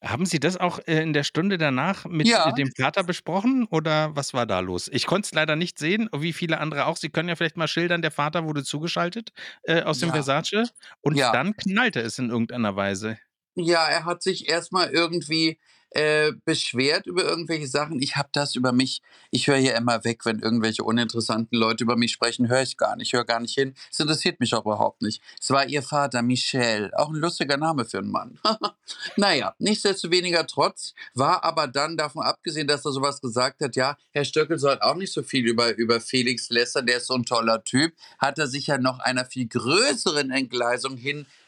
Haben 0.04 0.28
Sie 0.28 0.40
das 0.40 0.58
auch 0.58 0.78
äh, 0.88 1.02
in 1.02 1.12
der 1.14 1.24
Stunde 1.24 1.58
danach 1.58 2.06
mit 2.06 2.30
Ja. 2.32 2.46
äh, 2.46 2.54
dem 2.54 2.70
Vater 2.78 3.04
besprochen 3.04 3.66
oder 3.66 4.16
was 4.16 4.34
war 4.34 4.46
da 4.46 4.60
los? 4.60 4.88
Ich 4.94 5.08
konnte 5.08 5.26
es 5.26 5.34
leider 5.34 5.56
nicht 5.56 5.80
sehen, 5.80 6.08
wie 6.16 6.34
viele 6.34 6.60
andere 6.60 6.86
auch. 6.86 6.98
Sie 6.98 7.10
können 7.10 7.30
ja 7.30 7.36
vielleicht 7.36 7.58
mal 7.58 7.68
schildern, 7.68 8.04
der 8.04 8.12
Vater 8.12 8.44
wurde 8.46 8.64
zugeschaltet 8.64 9.32
äh, 9.64 9.82
aus 9.82 9.98
dem 10.00 10.12
Ja. 10.12 10.14
Versace 10.14 10.72
und 11.02 11.20
Ja. 11.20 11.34
dann 11.34 11.56
knallte 11.58 12.00
es 12.02 12.20
in 12.20 12.30
irgendeiner 12.30 12.76
Weise. 12.76 13.18
Ja, 13.56 13.88
er 13.90 14.06
hat 14.06 14.22
sich 14.22 14.48
erstmal 14.50 14.90
irgendwie 14.92 15.60
äh, 15.92 16.34
beschwert 16.46 17.08
über 17.08 17.24
irgendwelche 17.24 17.68
Sachen. 17.68 18.02
Ich 18.02 18.16
habe 18.16 18.30
das 18.32 18.56
über 18.56 18.72
mich, 18.72 19.02
ich 19.32 19.48
höre 19.48 19.58
hier 19.58 19.76
immer 19.76 20.04
weg, 20.04 20.26
wenn 20.26 20.40
irgendwelche 20.40 20.84
uninteressanten 20.84 21.58
Leute 21.58 21.84
über 21.84 21.96
mich 21.96 22.12
sprechen, 22.12 22.50
höre 22.50 22.62
ich 22.62 22.78
gar 22.78 22.96
nicht, 22.96 23.14
höre 23.14 23.26
gar 23.26 23.40
nicht 23.40 23.54
hin. 23.54 23.74
Es 23.92 24.00
interessiert 24.00 24.40
mich 24.40 24.54
auch 24.54 24.66
überhaupt 24.66 25.02
nicht. 25.02 25.22
Es 25.40 25.50
war 25.50 25.66
ihr 25.68 25.82
Vater, 25.82 26.22
Michel, 26.22 26.92
auch 26.96 27.10
ein 27.10 27.16
lustiger 27.16 27.58
Name 27.58 27.86
für 27.86 28.00
einen 28.00 28.12
Mann. 28.12 28.40
naja, 29.16 29.56
nichtsdestoweniger 29.60 30.46
trotz, 30.48 30.94
war 31.14 31.44
aber 31.44 31.68
dann 31.68 31.98
davon 31.98 32.24
abgesehen, 32.24 32.68
dass 32.68 32.86
er 32.86 32.92
sowas 32.92 33.22
gesagt 33.22 33.62
hat, 33.62 33.76
ja, 33.76 33.98
Herr 34.12 34.26
Stöckel 34.26 34.60
soll 34.60 34.80
auch 34.82 34.96
nicht 34.96 35.14
so 35.14 35.24
viel 35.24 35.46
über, 35.48 35.76
über 35.78 36.02
Felix 36.02 36.50
lästern, 36.50 36.86
der 36.86 36.98
ist 36.98 37.08
so 37.08 37.14
ein 37.14 37.26
toller 37.26 37.64
Typ, 37.64 37.94
hat 38.20 38.40
er 38.40 38.48
sich 38.48 38.68
ja 38.68 38.78
noch 38.78 39.00
einer 39.00 39.26
viel 39.26 39.48
größeren 39.48 40.32
Entgleisung 40.32 40.98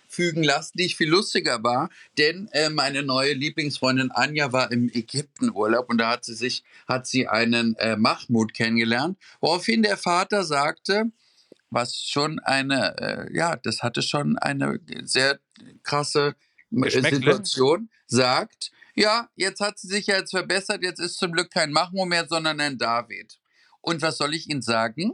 hinfügen 0.09 0.43
lassen, 0.43 0.77
die 0.77 0.89
viel 0.89 1.09
lustiger 1.09 1.63
war, 1.63 1.89
denn 2.17 2.49
äh, 2.51 2.69
meine 2.69 3.03
neue 3.03 3.33
Lieblingsfreundin 3.33 4.11
Anja 4.11 4.51
war 4.51 4.71
im 4.71 4.89
Ägyptenurlaub 4.89 5.89
und 5.89 5.99
da 5.99 6.11
hat 6.11 6.25
sie 6.25 6.33
sich, 6.33 6.63
hat 6.87 7.07
sie 7.07 7.27
einen 7.27 7.75
äh, 7.75 7.95
Mahmoud 7.95 8.53
kennengelernt, 8.53 9.17
woraufhin 9.39 9.83
der 9.83 9.97
Vater 9.97 10.43
sagte, 10.43 11.11
was 11.69 11.95
schon 11.95 12.39
eine, 12.39 12.97
äh, 12.97 13.37
ja, 13.37 13.55
das 13.55 13.83
hatte 13.83 14.01
schon 14.01 14.37
eine 14.39 14.79
sehr 15.03 15.39
krasse 15.83 16.35
äh? 16.71 16.89
Situation, 16.89 17.89
sagt, 18.07 18.71
ja, 18.95 19.29
jetzt 19.35 19.61
hat 19.61 19.77
sie 19.77 19.87
sich 19.87 20.07
ja 20.07 20.17
jetzt 20.17 20.31
verbessert, 20.31 20.83
jetzt 20.83 20.99
ist 20.99 21.17
zum 21.17 21.31
Glück 21.31 21.51
kein 21.51 21.71
Mahmoud 21.71 22.07
mehr, 22.07 22.27
sondern 22.27 22.59
ein 22.59 22.77
David. 22.77 23.39
Und 23.81 24.01
was 24.01 24.17
soll 24.17 24.33
ich 24.33 24.49
Ihnen 24.49 24.61
sagen? 24.61 25.13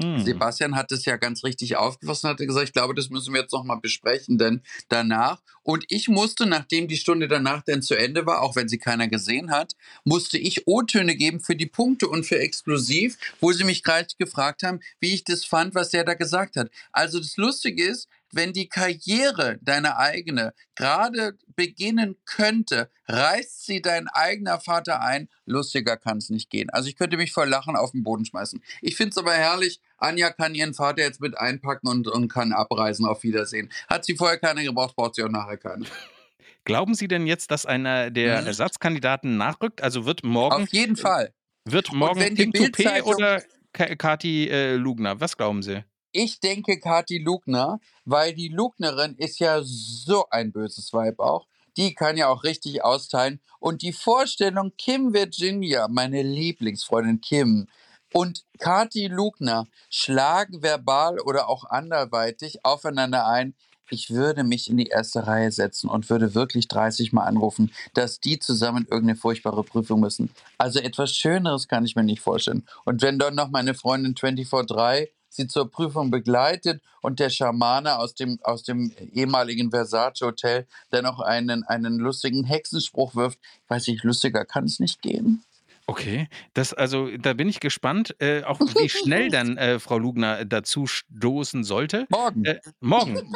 Hm. 0.00 0.24
Sebastian 0.24 0.76
hat 0.76 0.92
es 0.92 1.04
ja 1.04 1.16
ganz 1.16 1.44
richtig 1.44 1.76
aufgefasst 1.76 2.24
und 2.24 2.30
hat 2.30 2.38
gesagt, 2.38 2.66
ich 2.66 2.72
glaube, 2.72 2.94
das 2.94 3.10
müssen 3.10 3.34
wir 3.34 3.42
jetzt 3.42 3.52
nochmal 3.52 3.80
besprechen, 3.80 4.38
denn 4.38 4.62
danach, 4.88 5.40
und 5.62 5.84
ich 5.88 6.08
musste, 6.08 6.46
nachdem 6.46 6.88
die 6.88 6.96
Stunde 6.96 7.28
danach 7.28 7.62
dann 7.62 7.82
zu 7.82 7.94
Ende 7.94 8.24
war, 8.24 8.42
auch 8.42 8.56
wenn 8.56 8.68
sie 8.68 8.78
keiner 8.78 9.08
gesehen 9.08 9.50
hat, 9.50 9.74
musste 10.04 10.38
ich 10.38 10.66
O-Töne 10.66 11.16
geben 11.16 11.40
für 11.40 11.56
die 11.56 11.66
Punkte 11.66 12.08
und 12.08 12.24
für 12.24 12.38
Exklusiv, 12.38 13.18
wo 13.40 13.52
sie 13.52 13.64
mich 13.64 13.82
gleich 13.82 14.16
gefragt 14.16 14.62
haben, 14.62 14.80
wie 15.00 15.14
ich 15.14 15.24
das 15.24 15.44
fand, 15.44 15.74
was 15.74 15.90
der 15.90 16.04
da 16.04 16.14
gesagt 16.14 16.56
hat. 16.56 16.70
Also 16.92 17.18
das 17.18 17.36
Lustige 17.36 17.84
ist, 17.84 18.08
wenn 18.32 18.52
die 18.52 18.68
Karriere, 18.68 19.58
deine 19.62 19.96
eigene, 19.98 20.52
gerade 20.74 21.36
beginnen 21.56 22.16
könnte, 22.24 22.90
reißt 23.06 23.64
sie 23.66 23.80
dein 23.82 24.06
eigener 24.08 24.60
Vater 24.60 25.00
ein. 25.00 25.28
Lustiger 25.46 25.96
kann 25.96 26.18
es 26.18 26.30
nicht 26.30 26.50
gehen. 26.50 26.70
Also 26.70 26.88
ich 26.88 26.96
könnte 26.96 27.16
mich 27.16 27.32
vor 27.32 27.46
Lachen 27.46 27.74
auf 27.76 27.92
den 27.92 28.02
Boden 28.04 28.24
schmeißen. 28.24 28.62
Ich 28.82 28.96
finde 28.96 29.10
es 29.10 29.18
aber 29.18 29.32
herrlich, 29.32 29.80
Anja 29.96 30.30
kann 30.30 30.54
ihren 30.54 30.74
Vater 30.74 31.02
jetzt 31.02 31.20
mit 31.20 31.36
einpacken 31.38 31.88
und, 31.88 32.06
und 32.08 32.28
kann 32.28 32.52
abreisen. 32.52 33.06
Auf 33.06 33.22
Wiedersehen. 33.22 33.70
Hat 33.88 34.04
sie 34.04 34.14
vorher 34.16 34.38
keine 34.38 34.62
gebraucht, 34.64 34.94
braucht 34.94 35.14
sie 35.14 35.22
auch 35.24 35.28
nachher 35.30 35.56
keine. 35.56 35.84
Glauben 36.64 36.94
Sie 36.94 37.08
denn 37.08 37.26
jetzt, 37.26 37.50
dass 37.50 37.64
einer 37.64 38.10
der 38.10 38.42
Mhm. 38.42 38.46
Ersatzkandidaten 38.48 39.36
nachrückt? 39.38 39.82
Also 39.82 40.04
wird 40.04 40.22
morgen, 40.22 40.64
Auf 40.64 40.68
jeden 40.72 40.96
Fall. 40.96 41.32
wird 41.64 41.92
morgen 41.92 42.20
Toupet 42.20 42.52
Bild-Zeitung- 42.52 43.14
oder 43.14 43.42
Ka- 43.72 43.94
Kati 43.96 44.48
äh, 44.48 44.74
Lugner? 44.76 45.18
Was 45.20 45.36
glauben 45.36 45.62
Sie? 45.62 45.82
Ich 46.12 46.40
denke 46.40 46.80
Kathi 46.80 47.18
Lugner, 47.18 47.80
weil 48.04 48.34
die 48.34 48.48
Lugnerin 48.48 49.14
ist 49.16 49.38
ja 49.40 49.60
so 49.62 50.26
ein 50.30 50.52
böses 50.52 50.92
Weib 50.92 51.20
auch. 51.20 51.46
Die 51.76 51.94
kann 51.94 52.16
ja 52.16 52.28
auch 52.28 52.44
richtig 52.44 52.82
austeilen. 52.82 53.40
Und 53.60 53.82
die 53.82 53.92
Vorstellung, 53.92 54.72
Kim 54.78 55.12
Virginia, 55.12 55.86
meine 55.88 56.22
Lieblingsfreundin 56.22 57.20
Kim, 57.20 57.68
und 58.12 58.44
Kathi 58.58 59.06
Lugner 59.08 59.66
schlagen 59.90 60.62
verbal 60.62 61.20
oder 61.20 61.48
auch 61.48 61.64
anderweitig 61.64 62.64
aufeinander 62.64 63.26
ein. 63.26 63.54
Ich 63.90 64.10
würde 64.10 64.44
mich 64.44 64.68
in 64.68 64.76
die 64.76 64.86
erste 64.86 65.26
Reihe 65.26 65.50
setzen 65.50 65.88
und 65.88 66.10
würde 66.10 66.34
wirklich 66.34 66.68
30 66.68 67.12
Mal 67.12 67.24
anrufen, 67.24 67.72
dass 67.94 68.20
die 68.20 68.38
zusammen 68.38 68.86
irgendeine 68.90 69.16
furchtbare 69.16 69.64
Prüfung 69.64 70.00
müssen. 70.00 70.30
Also 70.58 70.78
etwas 70.80 71.14
Schöneres 71.14 71.68
kann 71.68 71.86
ich 71.86 71.96
mir 71.96 72.02
nicht 72.02 72.20
vorstellen. 72.20 72.66
Und 72.84 73.00
wenn 73.00 73.18
dann 73.18 73.34
noch 73.34 73.48
meine 73.48 73.74
Freundin 73.74 74.14
24-3 74.14 75.08
sie 75.28 75.46
zur 75.46 75.70
Prüfung 75.70 76.10
begleitet 76.10 76.82
und 77.02 77.20
der 77.20 77.30
Schamane 77.30 77.98
aus 77.98 78.14
dem, 78.14 78.38
aus 78.42 78.62
dem 78.62 78.92
ehemaligen 79.12 79.70
Versace 79.70 80.22
Hotel 80.22 80.66
dann 80.90 81.04
noch 81.04 81.20
einen, 81.20 81.64
einen 81.64 81.98
lustigen 81.98 82.44
Hexenspruch 82.44 83.14
wirft, 83.14 83.38
weiß 83.68 83.88
ich, 83.88 84.02
lustiger 84.02 84.44
kann 84.44 84.64
es 84.64 84.80
nicht 84.80 85.02
gehen. 85.02 85.44
Okay, 85.90 86.28
das 86.52 86.74
also 86.74 87.08
da 87.16 87.32
bin 87.32 87.48
ich 87.48 87.60
gespannt, 87.60 88.14
äh, 88.18 88.42
auch 88.42 88.60
wie 88.60 88.90
schnell 88.90 89.28
dann 89.30 89.56
äh, 89.56 89.78
Frau 89.78 89.96
Lugner 89.96 90.44
dazu 90.44 90.86
stoßen 90.86 91.64
sollte. 91.64 92.06
Morgen. 92.10 92.44
Äh, 92.44 92.60
morgen. 92.80 93.32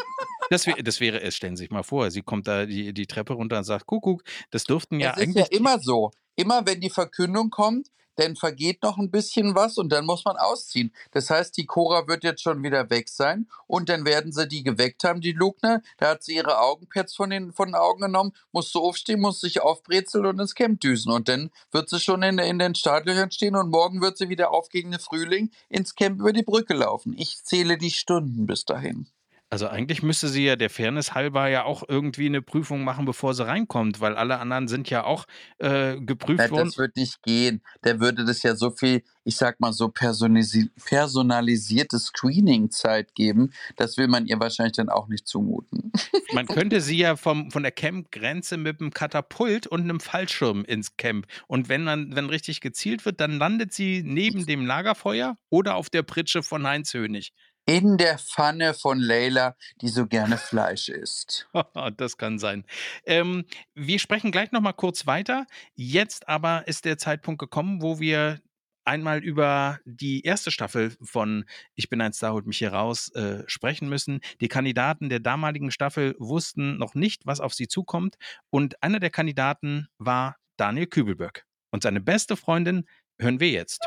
Das, 0.50 0.66
wär, 0.66 0.74
das 0.74 1.00
wäre 1.00 1.22
es, 1.22 1.35
stellen 1.35 1.57
Sie 1.57 1.62
sich 1.62 1.70
mal 1.70 1.83
vor. 1.83 2.11
Sie 2.11 2.20
kommt 2.20 2.46
da 2.46 2.66
die, 2.66 2.92
die 2.92 3.07
Treppe 3.07 3.33
runter 3.33 3.57
und 3.57 3.64
sagt, 3.64 3.87
Kuckuck, 3.87 4.22
das 4.50 4.64
durften 4.64 5.00
ja 5.00 5.12
es 5.12 5.16
ist 5.16 5.22
eigentlich. 5.22 5.48
ja 5.50 5.57
immer 5.57 5.78
so. 5.78 6.11
Immer 6.37 6.66
wenn 6.66 6.78
die 6.78 6.90
Verkündung 6.90 7.48
kommt, 7.48 7.88
dann 8.16 8.37
vergeht 8.37 8.83
noch 8.83 8.98
ein 8.98 9.11
bisschen 9.11 9.55
was 9.55 9.79
und 9.79 9.90
dann 9.90 10.07
muss 10.07 10.25
man 10.25 10.37
ausziehen. 10.37 10.92
Das 11.11 11.31
heißt, 11.31 11.57
die 11.57 11.66
Cora 11.66 12.07
wird 12.09 12.25
jetzt 12.25 12.42
schon 12.42 12.62
wieder 12.62 12.90
weg 12.90 13.09
sein 13.09 13.48
und 13.66 13.88
dann 13.88 14.05
werden 14.05 14.33
sie 14.33 14.46
die 14.46 14.62
geweckt 14.62 15.05
haben, 15.05 15.20
die 15.20 15.33
Lugner. 15.33 15.83
Da 15.98 16.11
hat 16.11 16.22
sie 16.22 16.37
ihre 16.37 16.59
Augenpads 16.59 17.14
von 17.14 17.31
den, 17.31 17.53
von 17.53 17.68
den 17.68 17.75
Augen 17.75 18.03
genommen, 18.03 18.33
musste 18.53 18.79
aufstehen, 18.79 19.20
musste 19.20 19.46
sich 19.46 19.62
aufbrezeln 19.62 20.27
und 20.27 20.40
ins 20.40 20.55
Camp 20.55 20.81
düsen. 20.81 21.12
Und 21.12 21.29
dann 21.29 21.51
wird 21.70 21.88
sie 21.88 22.01
schon 22.01 22.22
in, 22.22 22.38
in 22.38 22.59
den 22.59 22.75
Startlöchern 22.75 23.31
stehen 23.31 23.57
und 23.57 23.70
morgen 23.70 24.01
wird 24.01 24.18
sie 24.18 24.29
wieder 24.29 24.51
aufgegen 24.51 24.92
Frühling 24.98 25.51
ins 25.68 25.94
Camp 25.94 26.20
über 26.20 26.33
die 26.33 26.42
Brücke 26.42 26.75
laufen. 26.75 27.14
Ich 27.16 27.42
zähle 27.44 27.79
die 27.79 27.90
Stunden 27.90 28.46
bis 28.46 28.64
dahin. 28.64 29.09
Also 29.53 29.69
eigentlich 29.69 30.03
müsste 30.03 30.29
sie 30.29 30.47
ja 30.47 30.57
der 30.57 30.71
Fairness 30.71 31.12
halber 31.12 31.47
ja 31.47 31.65
auch 31.65 31.83
irgendwie 31.87 32.25
eine 32.25 32.41
Prüfung 32.41 32.85
machen, 32.85 33.05
bevor 33.05 33.35
sie 33.35 33.47
reinkommt, 33.47 34.01
weil 34.01 34.17
alle 34.17 34.38
anderen 34.38 34.67
sind 34.67 34.88
ja 34.88 35.05
auch 35.05 35.27
äh, 35.59 36.01
geprüft 36.01 36.41
Ja, 36.41 36.51
worden. 36.51 36.69
das 36.69 36.79
wird 36.79 36.97
nicht 36.97 37.23
gehen. 37.23 37.61
Der 37.85 38.01
würde 38.01 38.25
das 38.25 38.43
ja 38.43 38.57
so 38.57 38.71
viel, 38.71 39.03
ich 39.25 39.37
sag 39.37 39.61
mal 39.61 39.75
so 39.75 39.91
personalisi 39.91 40.71
personalisierte 40.83 41.99
Screening-Zeit 41.99 43.15
geben. 43.15 43.53
Das 43.77 43.99
will 43.99 44.09
man 44.09 44.25
ihr 44.25 44.41
wahrscheinlich 44.41 44.73
dann 44.73 44.88
auch 44.88 45.09
nicht 45.09 45.29
zumuten. 45.29 45.93
Man 46.33 46.47
könnte 46.47 46.81
sie 46.81 46.97
ja 46.97 47.17
vom, 47.17 47.51
von 47.51 47.62
der 47.62 47.73
Camp-Grenze 47.73 48.57
mit 48.57 48.81
einem 48.81 48.91
Katapult 48.91 49.67
und 49.67 49.83
einem 49.83 50.01
Fallschirm 50.01 50.65
ins 50.65 50.97
Camp. 50.97 51.27
Und 51.47 51.69
wenn 51.69 51.85
man, 51.85 52.17
wenn 52.17 52.31
richtig 52.31 52.62
gezielt 52.62 53.05
wird, 53.05 53.21
dann 53.21 53.37
landet 53.37 53.75
sie 53.75 54.03
neben 54.03 54.47
dem 54.47 54.65
Lagerfeuer 54.65 55.37
oder 55.51 55.75
auf 55.75 55.91
der 55.91 56.03
Pritsche 56.05 56.43
von 56.43 56.67
Heinz 56.67 56.95
Hönig. 56.95 57.35
In 57.64 57.96
der 57.96 58.18
Pfanne 58.18 58.75
von 58.75 58.98
Leila, 58.98 59.57
die 59.81 59.88
so 59.88 60.07
gerne 60.07 60.37
Fleisch 60.37 60.88
isst. 60.88 61.48
das 61.96 62.16
kann 62.16 62.40
sein. 62.40 62.64
Ähm, 63.07 63.44
wir 63.75 64.01
sprechen 64.01 64.33
gleich 64.33 64.51
noch 64.51 64.61
mal 64.61 64.72
kurz 64.72 65.07
weiter. 65.07 65.46
Jetzt 65.75 66.29
aber 66.29 66.66
ist 66.66 66.85
der 66.85 66.98
Zeitpunkt 66.98 67.38
gekommen, 67.38 67.81
wo 67.81 68.01
wir 68.01 68.40
einmal 68.85 69.22
über 69.22 69.79
die 69.85 70.22
erste 70.22 70.51
Staffel 70.51 70.96
von 71.01 71.44
Ich 71.77 71.88
bin 71.88 72.01
ein 72.01 72.12
Star, 72.12 72.33
holt 72.33 72.46
mich 72.46 72.59
hier 72.59 72.72
raus 72.72 73.11
äh, 73.11 73.44
sprechen 73.46 73.88
müssen. 73.88 74.20
Die 74.40 74.48
Kandidaten 74.48 75.09
der 75.09 75.20
damaligen 75.20 75.70
Staffel 75.70 76.16
wussten 76.18 76.79
noch 76.79 76.96
nicht, 76.96 77.27
was 77.27 77.38
auf 77.38 77.55
sie 77.55 77.68
zukommt. 77.68 78.16
Und 78.51 78.83
einer 78.83 78.98
der 78.98 79.11
Kandidaten 79.11 79.87
war 79.98 80.37
Daniel 80.57 80.88
Kübelböck. 80.88 81.46
Und 81.70 81.85
seine 81.85 82.01
beste 82.01 82.37
Freundin 82.37 82.87
hören 83.20 83.38
wir 83.38 83.51
jetzt. 83.51 83.81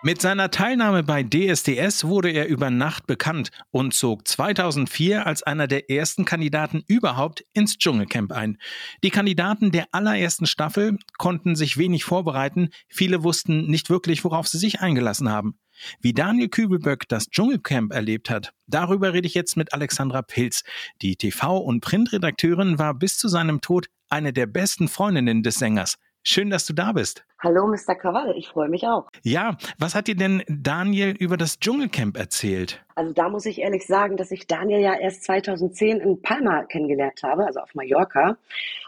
Mit 0.00 0.22
seiner 0.22 0.52
Teilnahme 0.52 1.02
bei 1.02 1.24
DSDS 1.24 2.04
wurde 2.04 2.30
er 2.30 2.46
über 2.46 2.70
Nacht 2.70 3.08
bekannt 3.08 3.50
und 3.72 3.92
zog 3.92 4.28
2004 4.28 5.26
als 5.26 5.42
einer 5.42 5.66
der 5.66 5.90
ersten 5.90 6.24
Kandidaten 6.24 6.84
überhaupt 6.86 7.44
ins 7.52 7.78
Dschungelcamp 7.78 8.30
ein. 8.30 8.58
Die 9.02 9.10
Kandidaten 9.10 9.72
der 9.72 9.88
allerersten 9.90 10.46
Staffel 10.46 10.98
konnten 11.18 11.56
sich 11.56 11.78
wenig 11.78 12.04
vorbereiten, 12.04 12.68
viele 12.88 13.24
wussten 13.24 13.66
nicht 13.66 13.90
wirklich, 13.90 14.22
worauf 14.22 14.46
sie 14.46 14.58
sich 14.58 14.78
eingelassen 14.78 15.30
haben. 15.30 15.58
Wie 16.00 16.12
Daniel 16.12 16.48
Kübelböck 16.48 17.08
das 17.08 17.28
Dschungelcamp 17.28 17.92
erlebt 17.92 18.30
hat, 18.30 18.52
darüber 18.68 19.12
rede 19.12 19.26
ich 19.26 19.34
jetzt 19.34 19.56
mit 19.56 19.72
Alexandra 19.72 20.22
Pilz. 20.22 20.62
Die 21.02 21.16
TV- 21.16 21.58
und 21.58 21.80
Printredakteurin 21.80 22.78
war 22.78 22.94
bis 22.94 23.18
zu 23.18 23.26
seinem 23.26 23.60
Tod 23.60 23.88
eine 24.08 24.32
der 24.32 24.46
besten 24.46 24.86
Freundinnen 24.86 25.42
des 25.42 25.56
Sängers. 25.56 25.98
Schön, 26.22 26.50
dass 26.50 26.66
du 26.66 26.74
da 26.74 26.92
bist. 26.92 27.24
Hallo, 27.40 27.68
Mr. 27.68 27.94
Krawall, 27.94 28.34
ich 28.36 28.48
freue 28.48 28.68
mich 28.68 28.84
auch. 28.84 29.08
Ja, 29.22 29.56
was 29.78 29.94
hat 29.94 30.08
dir 30.08 30.16
denn 30.16 30.42
Daniel 30.48 31.10
über 31.10 31.36
das 31.36 31.60
Dschungelcamp 31.60 32.16
erzählt? 32.16 32.84
Also 32.96 33.12
da 33.12 33.28
muss 33.28 33.46
ich 33.46 33.60
ehrlich 33.60 33.86
sagen, 33.86 34.16
dass 34.16 34.32
ich 34.32 34.48
Daniel 34.48 34.80
ja 34.80 34.94
erst 34.98 35.22
2010 35.22 36.00
in 36.00 36.20
Palma 36.20 36.64
kennengelernt 36.64 37.22
habe, 37.22 37.46
also 37.46 37.60
auf 37.60 37.72
Mallorca. 37.76 38.36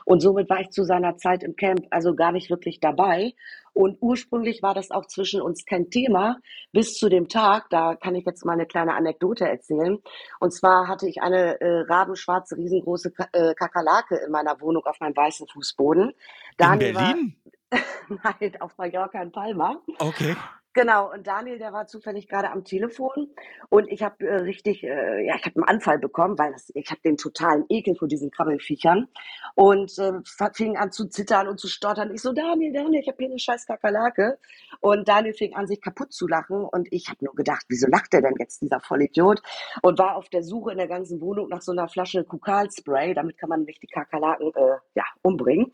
Und 0.04 0.20
somit 0.20 0.50
war 0.50 0.60
ich 0.60 0.70
zu 0.70 0.82
seiner 0.82 1.16
Zeit 1.16 1.44
im 1.44 1.54
Camp 1.54 1.86
also 1.90 2.16
gar 2.16 2.32
nicht 2.32 2.50
wirklich 2.50 2.80
dabei. 2.80 3.34
Und 3.72 3.98
ursprünglich 4.00 4.62
war 4.62 4.74
das 4.74 4.90
auch 4.90 5.06
zwischen 5.06 5.40
uns 5.40 5.64
kein 5.64 5.90
Thema, 5.90 6.38
bis 6.72 6.98
zu 6.98 7.08
dem 7.08 7.28
Tag, 7.28 7.70
da 7.70 7.94
kann 7.94 8.16
ich 8.16 8.26
jetzt 8.26 8.44
mal 8.44 8.54
eine 8.54 8.66
kleine 8.66 8.94
Anekdote 8.94 9.48
erzählen. 9.48 9.98
Und 10.40 10.52
zwar 10.52 10.88
hatte 10.88 11.08
ich 11.08 11.22
eine 11.22 11.60
äh, 11.60 11.80
rabenschwarze, 11.88 12.56
riesengroße 12.56 13.12
äh, 13.32 13.54
Kakerlake 13.54 14.16
in 14.16 14.32
meiner 14.32 14.60
Wohnung 14.60 14.84
auf 14.86 14.98
meinem 14.98 15.16
weißen 15.16 15.46
Fußboden. 15.46 16.12
Daniel 16.61 16.88
in 16.88 16.94
Berlin? 16.94 17.37
War, 17.70 17.81
nein, 18.40 18.61
auf 18.61 18.77
Mallorca 18.79 19.23
in 19.23 19.33
Palma. 19.33 19.81
Okay. 19.99 20.37
Genau, 20.72 21.12
und 21.12 21.26
Daniel, 21.26 21.59
der 21.59 21.72
war 21.72 21.88
zufällig 21.88 22.28
gerade 22.28 22.52
am 22.52 22.62
Telefon 22.62 23.35
und 23.70 23.90
ich 23.90 24.04
habe 24.04 24.24
äh, 24.24 24.37
richtig, 24.37 24.85
äh, 24.85 25.26
ja, 25.26 25.35
ich 25.35 25.44
habe 25.44 25.56
einen 25.56 25.64
Anfall 25.64 25.98
bekommen, 25.98 26.38
weil 26.38 26.52
das, 26.52 26.70
ich 26.74 26.88
habe 26.90 27.00
den 27.04 27.16
totalen 27.16 27.64
Ekel 27.68 27.96
vor 27.96 28.06
diesen 28.06 28.30
Krabbelfiechern 28.30 29.09
und 29.56 29.98
äh, 29.98 30.12
fing 30.54 30.76
an 30.76 30.92
zu 30.92 31.09
zittern 31.09 31.48
und 31.48 31.59
zu 31.59 31.66
stottern. 31.66 32.14
Ich 32.14 32.22
so, 32.22 32.33
Daniel, 32.33 32.72
Daniel, 32.72 33.00
ich 33.02 33.09
habe 33.09 33.16
hier 33.18 33.30
eine 33.30 33.38
scheiß 33.40 33.66
Kakerlake. 33.66 34.38
Und 34.80 35.09
Daniel 35.09 35.35
fing 35.35 35.54
an, 35.54 35.66
sich 35.66 35.80
kaputt 35.80 36.12
zu 36.12 36.28
lachen 36.28 36.64
und 36.64 36.88
ich 36.92 37.09
habe 37.09 37.24
nur 37.24 37.35
gedacht, 37.35 37.66
wieso 37.68 37.88
lacht 37.88 38.12
der 38.12 38.22
denn 38.22 38.35
jetzt, 38.38 38.62
dieser 38.62 38.80
Vollidiot? 38.80 39.42
Und 39.83 39.98
war 39.98 40.16
auf 40.16 40.28
der 40.28 40.44
Suche 40.44 40.72
in 40.72 40.78
der 40.78 40.88
ganzen 40.88 41.20
Wohnung 41.20 41.48
nach 41.48 41.62
so 41.62 41.72
einer 41.72 41.88
Flasche 41.88 42.24
Kukalspray, 42.24 43.12
damit 43.14 43.38
kann 43.38 43.48
man 43.48 43.64
nicht 43.64 43.83
die 43.83 43.88
Kakerlaken 43.88 44.52
äh, 44.54 44.76
ja, 44.94 45.04
umbringen. 45.22 45.72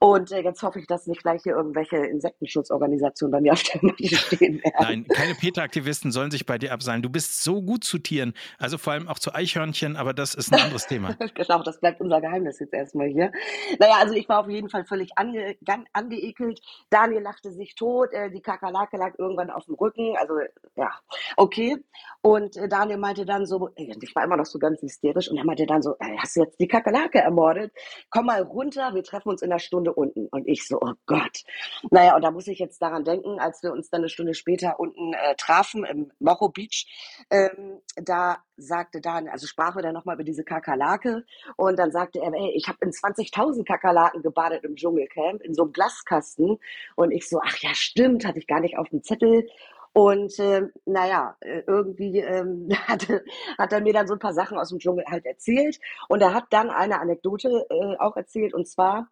Und 0.00 0.32
äh, 0.32 0.40
jetzt 0.40 0.62
hoffe 0.62 0.80
ich, 0.80 0.86
dass 0.86 1.06
nicht 1.06 1.22
gleich 1.22 1.42
hier 1.42 1.54
irgendwelche 1.54 1.98
Insektenschutzorganisationen 1.98 3.30
bei 3.30 3.40
mir 3.40 3.52
auf 3.52 3.62
der 3.62 3.84
Matte 3.84 4.06
stehen 4.06 4.37
stehen 4.38 4.62
werden. 4.62 4.74
Nein, 4.80 5.06
keine 5.08 5.34
Peter-Aktivisten 5.34 6.12
sollen 6.12 6.30
sich 6.30 6.46
bei 6.46 6.58
dir 6.58 6.72
abseilen. 6.72 7.02
Du 7.02 7.10
bist 7.10 7.42
so 7.42 7.60
gut 7.62 7.84
zu 7.84 7.98
Tieren, 7.98 8.34
also 8.58 8.78
vor 8.78 8.92
allem 8.92 9.08
auch 9.08 9.18
zu 9.18 9.34
Eichhörnchen, 9.34 9.96
aber 9.96 10.14
das 10.14 10.34
ist 10.34 10.52
ein 10.52 10.60
anderes 10.62 10.86
Thema. 10.86 11.14
genau, 11.34 11.62
das 11.62 11.80
bleibt 11.80 12.00
unser 12.00 12.20
Geheimnis 12.20 12.58
jetzt 12.60 12.72
erstmal 12.72 13.08
hier. 13.08 13.32
Naja, 13.78 13.96
also 13.98 14.14
ich 14.14 14.28
war 14.28 14.40
auf 14.40 14.48
jeden 14.48 14.68
Fall 14.68 14.84
völlig 14.84 15.10
ange, 15.16 15.56
angeekelt. 15.92 16.60
Daniel 16.90 17.22
lachte 17.22 17.52
sich 17.52 17.74
tot, 17.74 18.12
äh, 18.12 18.30
die 18.30 18.40
Kakerlake 18.40 18.96
lag 18.96 19.18
irgendwann 19.18 19.50
auf 19.50 19.64
dem 19.66 19.74
Rücken, 19.74 20.16
also 20.16 20.34
ja, 20.76 20.90
okay. 21.36 21.76
Und 22.22 22.56
äh, 22.56 22.68
Daniel 22.68 22.98
meinte 22.98 23.26
dann 23.26 23.46
so, 23.46 23.70
ich 23.76 24.14
war 24.14 24.24
immer 24.24 24.36
noch 24.36 24.46
so 24.46 24.58
ganz 24.58 24.80
hysterisch 24.82 25.28
und 25.28 25.38
er 25.38 25.44
meinte 25.44 25.66
dann 25.66 25.82
so, 25.82 25.94
hast 26.18 26.36
du 26.36 26.42
jetzt 26.42 26.60
die 26.60 26.68
Kakerlake 26.68 27.18
ermordet? 27.18 27.72
Komm 28.10 28.26
mal 28.26 28.42
runter, 28.42 28.94
wir 28.94 29.02
treffen 29.02 29.30
uns 29.30 29.42
in 29.42 29.50
einer 29.50 29.58
Stunde 29.58 29.92
unten. 29.92 30.26
Und 30.28 30.46
ich 30.46 30.66
so, 30.66 30.78
oh 30.80 30.94
Gott. 31.06 31.42
Naja, 31.90 32.16
und 32.16 32.22
da 32.22 32.30
muss 32.30 32.46
ich 32.46 32.58
jetzt 32.58 32.80
daran 32.80 33.04
denken, 33.04 33.38
als 33.38 33.62
wir 33.62 33.72
uns 33.72 33.90
dann 33.90 34.00
eine 34.00 34.08
Stunde 34.08 34.27
Stunde 34.28 34.34
später 34.34 34.80
unten 34.80 35.12
äh, 35.14 35.34
trafen 35.36 35.84
im 35.84 36.10
Mocho 36.18 36.48
Beach, 36.48 36.86
ähm, 37.30 37.80
da 37.96 38.38
sagte 38.56 39.00
dann, 39.00 39.28
also 39.28 39.46
sprach 39.46 39.76
er 39.76 39.82
dann 39.82 39.94
nochmal 39.94 40.16
über 40.16 40.24
diese 40.24 40.44
Kakerlake 40.44 41.24
und 41.56 41.78
dann 41.78 41.90
sagte 41.90 42.20
er, 42.20 42.32
ey, 42.32 42.52
ich 42.54 42.68
habe 42.68 42.78
in 42.82 42.90
20.000 42.90 43.64
Kakerlaken 43.64 44.22
gebadet 44.22 44.64
im 44.64 44.74
Dschungelcamp, 44.74 45.42
in 45.42 45.54
so 45.54 45.62
einem 45.62 45.72
Glaskasten. 45.72 46.58
Und 46.96 47.12
ich 47.12 47.28
so, 47.28 47.40
ach 47.44 47.56
ja, 47.58 47.70
stimmt, 47.74 48.26
hatte 48.26 48.38
ich 48.38 48.46
gar 48.46 48.60
nicht 48.60 48.76
auf 48.76 48.88
dem 48.88 49.02
Zettel. 49.02 49.48
Und 49.92 50.38
äh, 50.38 50.62
naja, 50.84 51.36
irgendwie 51.66 52.18
ähm, 52.20 52.68
hatte, 52.86 53.24
hat 53.56 53.72
er 53.72 53.80
mir 53.80 53.92
dann 53.92 54.06
so 54.06 54.14
ein 54.14 54.20
paar 54.20 54.34
Sachen 54.34 54.58
aus 54.58 54.70
dem 54.70 54.78
Dschungel 54.78 55.04
halt 55.06 55.24
erzählt. 55.24 55.78
Und 56.08 56.20
er 56.20 56.34
hat 56.34 56.46
dann 56.50 56.70
eine 56.70 57.00
Anekdote 57.00 57.66
äh, 57.70 57.96
auch 57.98 58.16
erzählt, 58.16 58.54
und 58.54 58.66
zwar 58.66 59.08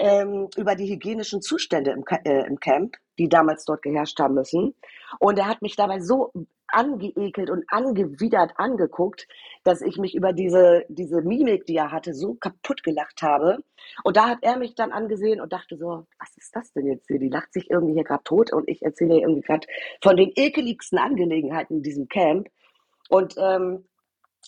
ähm, 0.00 0.48
über 0.56 0.74
die 0.74 0.90
hygienischen 0.90 1.42
Zustände 1.42 1.92
im, 1.92 2.04
äh, 2.24 2.46
im 2.46 2.58
Camp, 2.58 2.96
die 3.18 3.28
damals 3.28 3.64
dort 3.64 3.82
geherrscht 3.82 4.18
haben 4.18 4.34
müssen. 4.34 4.74
Und 5.18 5.38
er 5.38 5.48
hat 5.48 5.62
mich 5.62 5.76
dabei 5.76 6.00
so 6.00 6.32
angeekelt 6.66 7.50
und 7.50 7.64
angewidert 7.68 8.52
angeguckt, 8.56 9.28
dass 9.62 9.80
ich 9.80 9.96
mich 9.96 10.14
über 10.14 10.32
diese, 10.32 10.84
diese 10.88 11.22
Mimik, 11.22 11.66
die 11.66 11.76
er 11.76 11.92
hatte, 11.92 12.14
so 12.14 12.34
kaputt 12.34 12.82
gelacht 12.82 13.22
habe. 13.22 13.58
Und 14.02 14.16
da 14.16 14.28
hat 14.28 14.38
er 14.42 14.58
mich 14.58 14.74
dann 14.74 14.92
angesehen 14.92 15.40
und 15.40 15.52
dachte 15.52 15.76
so, 15.76 16.06
was 16.18 16.36
ist 16.36 16.54
das 16.54 16.72
denn 16.72 16.86
jetzt 16.86 17.06
hier? 17.06 17.18
Die 17.18 17.28
lacht 17.28 17.52
sich 17.52 17.70
irgendwie 17.70 17.94
hier 17.94 18.04
gerade 18.04 18.24
tot 18.24 18.52
und 18.52 18.68
ich 18.68 18.82
erzähle 18.82 19.20
irgendwie 19.20 19.42
gerade 19.42 19.66
von 20.02 20.16
den 20.16 20.32
ekeligsten 20.34 20.98
Angelegenheiten 20.98 21.76
in 21.76 21.82
diesem 21.82 22.08
Camp. 22.08 22.48
Und 23.08 23.34
ähm, 23.38 23.84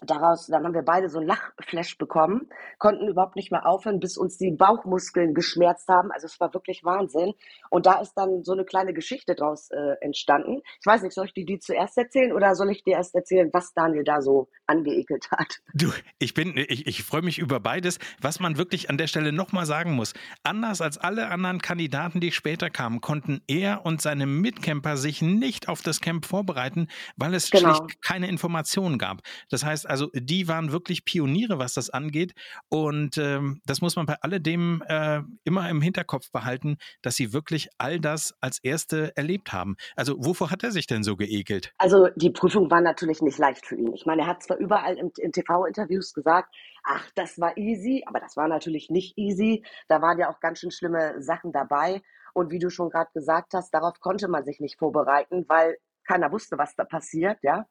daraus, 0.04 0.46
dann 0.46 0.64
haben 0.64 0.74
wir 0.74 0.82
beide 0.82 1.08
so 1.08 1.18
ein 1.18 1.26
Lachflash 1.26 1.98
bekommen, 1.98 2.48
konnten 2.78 3.08
überhaupt 3.08 3.36
nicht 3.36 3.50
mehr 3.50 3.66
aufhören, 3.66 4.00
bis 4.00 4.18
uns 4.18 4.36
die 4.36 4.50
Bauchmuskeln 4.50 5.34
geschmerzt 5.34 5.88
haben. 5.88 6.10
Also 6.12 6.26
es 6.26 6.38
war 6.40 6.52
wirklich 6.52 6.84
Wahnsinn. 6.84 7.34
Und 7.70 7.86
da 7.86 8.00
ist 8.00 8.14
dann 8.14 8.44
so 8.44 8.52
eine 8.52 8.64
kleine 8.64 8.92
Geschichte 8.92 9.34
draus 9.34 9.70
äh, 9.70 9.94
entstanden. 10.00 10.60
Ich 10.80 10.86
weiß 10.86 11.02
nicht, 11.02 11.14
soll 11.14 11.26
ich 11.26 11.34
dir 11.34 11.46
die 11.46 11.58
zuerst 11.58 11.96
erzählen 11.96 12.32
oder 12.32 12.54
soll 12.54 12.70
ich 12.70 12.84
dir 12.84 12.94
erst 12.94 13.14
erzählen, 13.14 13.50
was 13.52 13.72
Daniel 13.74 14.04
da 14.04 14.20
so 14.20 14.48
angeekelt 14.66 15.30
hat? 15.30 15.60
Du, 15.74 15.92
ich 16.18 16.34
bin, 16.34 16.56
ich, 16.56 16.86
ich 16.86 17.02
freue 17.02 17.22
mich 17.22 17.38
über 17.38 17.60
beides. 17.60 17.98
Was 18.20 18.40
man 18.40 18.58
wirklich 18.58 18.90
an 18.90 18.98
der 18.98 19.06
Stelle 19.06 19.32
nochmal 19.32 19.66
sagen 19.66 19.92
muss, 19.92 20.12
anders 20.42 20.80
als 20.80 20.98
alle 20.98 21.28
anderen 21.28 21.60
Kandidaten, 21.60 22.20
die 22.20 22.32
später 22.32 22.70
kamen, 22.70 23.00
konnten 23.00 23.40
er 23.46 23.84
und 23.84 24.02
seine 24.02 24.26
Mitcamper 24.26 24.96
sich 24.96 25.22
nicht 25.22 25.68
auf 25.68 25.82
das 25.82 26.00
Camp 26.00 26.26
vorbereiten, 26.26 26.88
weil 27.16 27.34
es 27.34 27.50
genau. 27.50 27.74
schlicht 27.74 28.02
keine 28.02 28.28
Informationen 28.28 28.98
gab. 28.98 29.22
Das 29.50 29.64
heißt, 29.64 29.85
also 29.86 30.10
die 30.12 30.48
waren 30.48 30.72
wirklich 30.72 31.04
Pioniere, 31.04 31.58
was 31.58 31.74
das 31.74 31.90
angeht. 31.90 32.34
Und 32.68 33.18
ähm, 33.18 33.60
das 33.66 33.80
muss 33.80 33.96
man 33.96 34.06
bei 34.06 34.16
alledem 34.20 34.82
äh, 34.86 35.22
immer 35.44 35.68
im 35.68 35.80
Hinterkopf 35.80 36.30
behalten, 36.30 36.76
dass 37.02 37.16
sie 37.16 37.32
wirklich 37.32 37.68
all 37.78 38.00
das 38.00 38.34
als 38.40 38.58
Erste 38.62 39.16
erlebt 39.16 39.52
haben. 39.52 39.76
Also 39.96 40.16
wovor 40.18 40.50
hat 40.50 40.62
er 40.62 40.70
sich 40.70 40.86
denn 40.86 41.02
so 41.02 41.16
geekelt? 41.16 41.72
Also 41.78 42.08
die 42.16 42.30
Prüfung 42.30 42.70
war 42.70 42.80
natürlich 42.80 43.22
nicht 43.22 43.38
leicht 43.38 43.66
für 43.66 43.76
ihn. 43.76 43.92
Ich 43.94 44.06
meine, 44.06 44.22
er 44.22 44.28
hat 44.28 44.42
zwar 44.42 44.58
überall 44.58 44.96
in, 44.96 45.10
in 45.18 45.32
TV-Interviews 45.32 46.14
gesagt, 46.14 46.54
ach, 46.84 47.10
das 47.14 47.38
war 47.38 47.56
easy, 47.56 48.04
aber 48.06 48.20
das 48.20 48.36
war 48.36 48.48
natürlich 48.48 48.90
nicht 48.90 49.16
easy. 49.16 49.64
Da 49.88 50.02
waren 50.02 50.18
ja 50.18 50.30
auch 50.30 50.40
ganz 50.40 50.60
schön 50.60 50.70
schlimme 50.70 51.20
Sachen 51.22 51.52
dabei. 51.52 52.02
Und 52.34 52.50
wie 52.50 52.58
du 52.58 52.70
schon 52.70 52.90
gerade 52.90 53.10
gesagt 53.14 53.54
hast, 53.54 53.72
darauf 53.72 53.98
konnte 54.00 54.28
man 54.28 54.44
sich 54.44 54.60
nicht 54.60 54.78
vorbereiten, 54.78 55.46
weil 55.48 55.78
keiner 56.06 56.30
wusste, 56.30 56.58
was 56.58 56.74
da 56.76 56.84
passiert, 56.84 57.38
ja. 57.42 57.66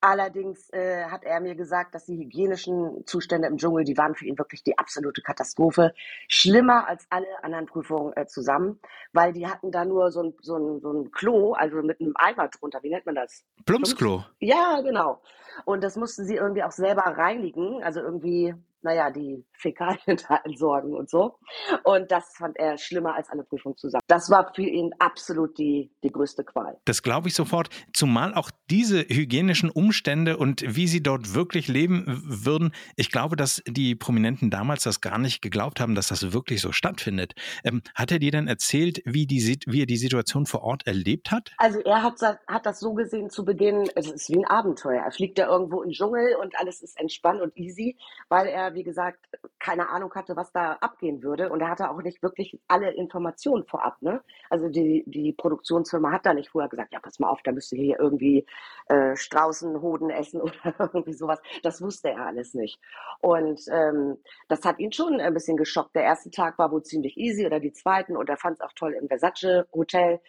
Allerdings 0.00 0.70
äh, 0.70 1.04
hat 1.06 1.24
er 1.24 1.40
mir 1.40 1.56
gesagt, 1.56 1.94
dass 1.94 2.06
die 2.06 2.16
hygienischen 2.16 3.04
Zustände 3.04 3.48
im 3.48 3.56
Dschungel, 3.56 3.84
die 3.84 3.96
waren 3.96 4.14
für 4.14 4.26
ihn 4.26 4.38
wirklich 4.38 4.62
die 4.62 4.78
absolute 4.78 5.22
Katastrophe. 5.22 5.92
Schlimmer 6.28 6.86
als 6.86 7.06
alle 7.10 7.26
anderen 7.42 7.66
Prüfungen 7.66 8.12
äh, 8.16 8.26
zusammen, 8.26 8.78
weil 9.12 9.32
die 9.32 9.48
hatten 9.48 9.72
da 9.72 9.84
nur 9.84 10.12
so 10.12 10.22
ein, 10.22 10.34
so, 10.40 10.56
ein, 10.56 10.80
so 10.80 10.92
ein 10.92 11.10
Klo, 11.10 11.54
also 11.54 11.82
mit 11.82 12.00
einem 12.00 12.14
Eimer 12.16 12.48
drunter. 12.48 12.80
Wie 12.82 12.90
nennt 12.90 13.06
man 13.06 13.16
das? 13.16 13.44
Plumpsklo. 13.66 14.24
Ja, 14.38 14.80
genau. 14.82 15.20
Und 15.64 15.82
das 15.82 15.96
mussten 15.96 16.24
sie 16.24 16.36
irgendwie 16.36 16.62
auch 16.62 16.70
selber 16.70 17.02
reinigen, 17.02 17.82
also 17.82 18.00
irgendwie 18.00 18.54
naja, 18.82 19.10
die 19.10 19.44
Fäkalien 19.52 19.98
da 20.28 20.40
entsorgen 20.44 20.94
und 20.94 21.10
so. 21.10 21.38
Und 21.84 22.10
das 22.10 22.34
fand 22.36 22.56
er 22.56 22.78
schlimmer 22.78 23.14
als 23.14 23.28
alle 23.30 23.44
Prüfungen 23.44 23.76
zusammen. 23.76 24.02
Das 24.06 24.30
war 24.30 24.52
für 24.54 24.62
ihn 24.62 24.92
absolut 24.98 25.58
die, 25.58 25.90
die 26.02 26.10
größte 26.10 26.44
Qual. 26.44 26.78
Das 26.84 27.02
glaube 27.02 27.28
ich 27.28 27.34
sofort, 27.34 27.68
zumal 27.92 28.34
auch 28.34 28.50
diese 28.70 29.00
hygienischen 29.00 29.70
Umstände 29.70 30.36
und 30.36 30.62
wie 30.66 30.86
sie 30.86 31.02
dort 31.02 31.34
wirklich 31.34 31.68
leben 31.68 32.04
würden. 32.24 32.72
Ich 32.96 33.10
glaube, 33.10 33.36
dass 33.36 33.62
die 33.66 33.94
Prominenten 33.94 34.50
damals 34.50 34.84
das 34.84 35.00
gar 35.00 35.18
nicht 35.18 35.42
geglaubt 35.42 35.80
haben, 35.80 35.94
dass 35.94 36.08
das 36.08 36.32
wirklich 36.32 36.60
so 36.60 36.72
stattfindet. 36.72 37.34
Ähm, 37.64 37.82
hat 37.94 38.12
er 38.12 38.18
dir 38.18 38.30
denn 38.30 38.48
erzählt, 38.48 39.02
wie, 39.04 39.26
die, 39.26 39.58
wie 39.66 39.82
er 39.82 39.86
die 39.86 39.96
Situation 39.96 40.46
vor 40.46 40.62
Ort 40.62 40.86
erlebt 40.86 41.30
hat? 41.30 41.52
Also 41.58 41.80
er 41.80 42.02
hat, 42.02 42.20
hat 42.46 42.66
das 42.66 42.80
so 42.80 42.94
gesehen 42.94 43.30
zu 43.30 43.44
Beginn, 43.44 43.88
es 43.94 44.10
ist 44.10 44.28
wie 44.28 44.36
ein 44.36 44.46
Abenteuer. 44.46 45.02
Er 45.02 45.12
fliegt 45.12 45.38
da 45.38 45.48
irgendwo 45.48 45.82
in 45.82 45.90
den 45.90 45.94
Dschungel 45.94 46.36
und 46.36 46.58
alles 46.58 46.82
ist 46.82 46.98
entspannt 46.98 47.40
und 47.40 47.56
easy, 47.56 47.96
weil 48.28 48.46
er, 48.46 48.67
wie 48.74 48.82
gesagt, 48.82 49.18
keine 49.58 49.88
Ahnung 49.88 50.14
hatte, 50.14 50.36
was 50.36 50.52
da 50.52 50.72
abgehen 50.80 51.22
würde. 51.22 51.50
Und 51.50 51.60
er 51.60 51.70
hatte 51.70 51.90
auch 51.90 52.00
nicht 52.02 52.22
wirklich 52.22 52.58
alle 52.68 52.90
Informationen 52.92 53.64
vorab. 53.64 54.00
Ne? 54.00 54.22
Also 54.50 54.68
die, 54.68 55.04
die 55.06 55.32
Produktionsfirma 55.32 56.12
hat 56.12 56.26
da 56.26 56.34
nicht 56.34 56.50
vorher 56.50 56.68
gesagt, 56.68 56.92
ja, 56.92 57.00
pass 57.00 57.18
mal 57.18 57.28
auf, 57.28 57.42
da 57.42 57.52
müsst 57.52 57.72
ihr 57.72 57.82
hier 57.82 57.98
irgendwie 57.98 58.46
äh, 58.86 59.16
Straußenhoden 59.16 60.10
essen 60.10 60.40
oder 60.42 60.74
irgendwie 60.78 61.12
sowas. 61.12 61.40
Das 61.62 61.82
wusste 61.82 62.10
er 62.10 62.26
alles 62.26 62.54
nicht. 62.54 62.80
Und 63.20 63.60
ähm, 63.70 64.18
das 64.48 64.64
hat 64.64 64.78
ihn 64.78 64.92
schon 64.92 65.20
ein 65.20 65.34
bisschen 65.34 65.56
geschockt. 65.56 65.94
Der 65.94 66.04
erste 66.04 66.30
Tag 66.30 66.58
war 66.58 66.70
wohl 66.70 66.82
ziemlich 66.82 67.16
easy 67.16 67.46
oder 67.46 67.60
die 67.60 67.72
zweiten 67.72 68.16
und 68.16 68.28
er 68.28 68.36
fand 68.36 68.54
es 68.54 68.60
auch 68.60 68.72
toll 68.74 68.94
im 68.94 69.08
Versace 69.08 69.66
Hotel. 69.72 70.20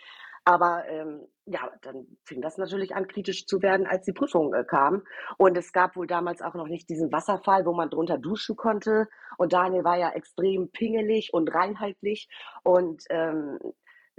Aber 0.45 0.84
ähm, 0.88 1.28
ja, 1.45 1.71
dann 1.82 2.06
fing 2.25 2.41
das 2.41 2.58
natürlich 2.58 2.95
an, 2.95 3.08
kritisch 3.08 3.45
zu 3.45 3.62
werden, 3.62 3.88
als 3.88 4.06
die 4.06 4.13
Prüfung 4.13 4.54
äh, 4.54 4.63
kam. 4.63 5.04
Und 5.38 5.58
es 5.58 5.71
gab 5.71 5.95
wohl 5.95 6.08
damals 6.08 6.41
auch 6.41 6.54
noch 6.54 6.67
nicht 6.67 6.89
diesen 6.89 7.12
Wasserfall, 7.12 7.65
wo 7.65 7.73
man 7.73 7.89
drunter 7.89 8.17
duschen 8.17 8.56
konnte. 8.56 9.08
Und 9.38 9.54
Daniel 9.54 9.84
war 9.84 9.97
ja 9.97 10.12
extrem 10.12 10.69
pingelig 10.71 11.34
und 11.34 11.54
reinheitlich. 11.54 12.28
Und 12.63 13.04
ähm, 13.10 13.60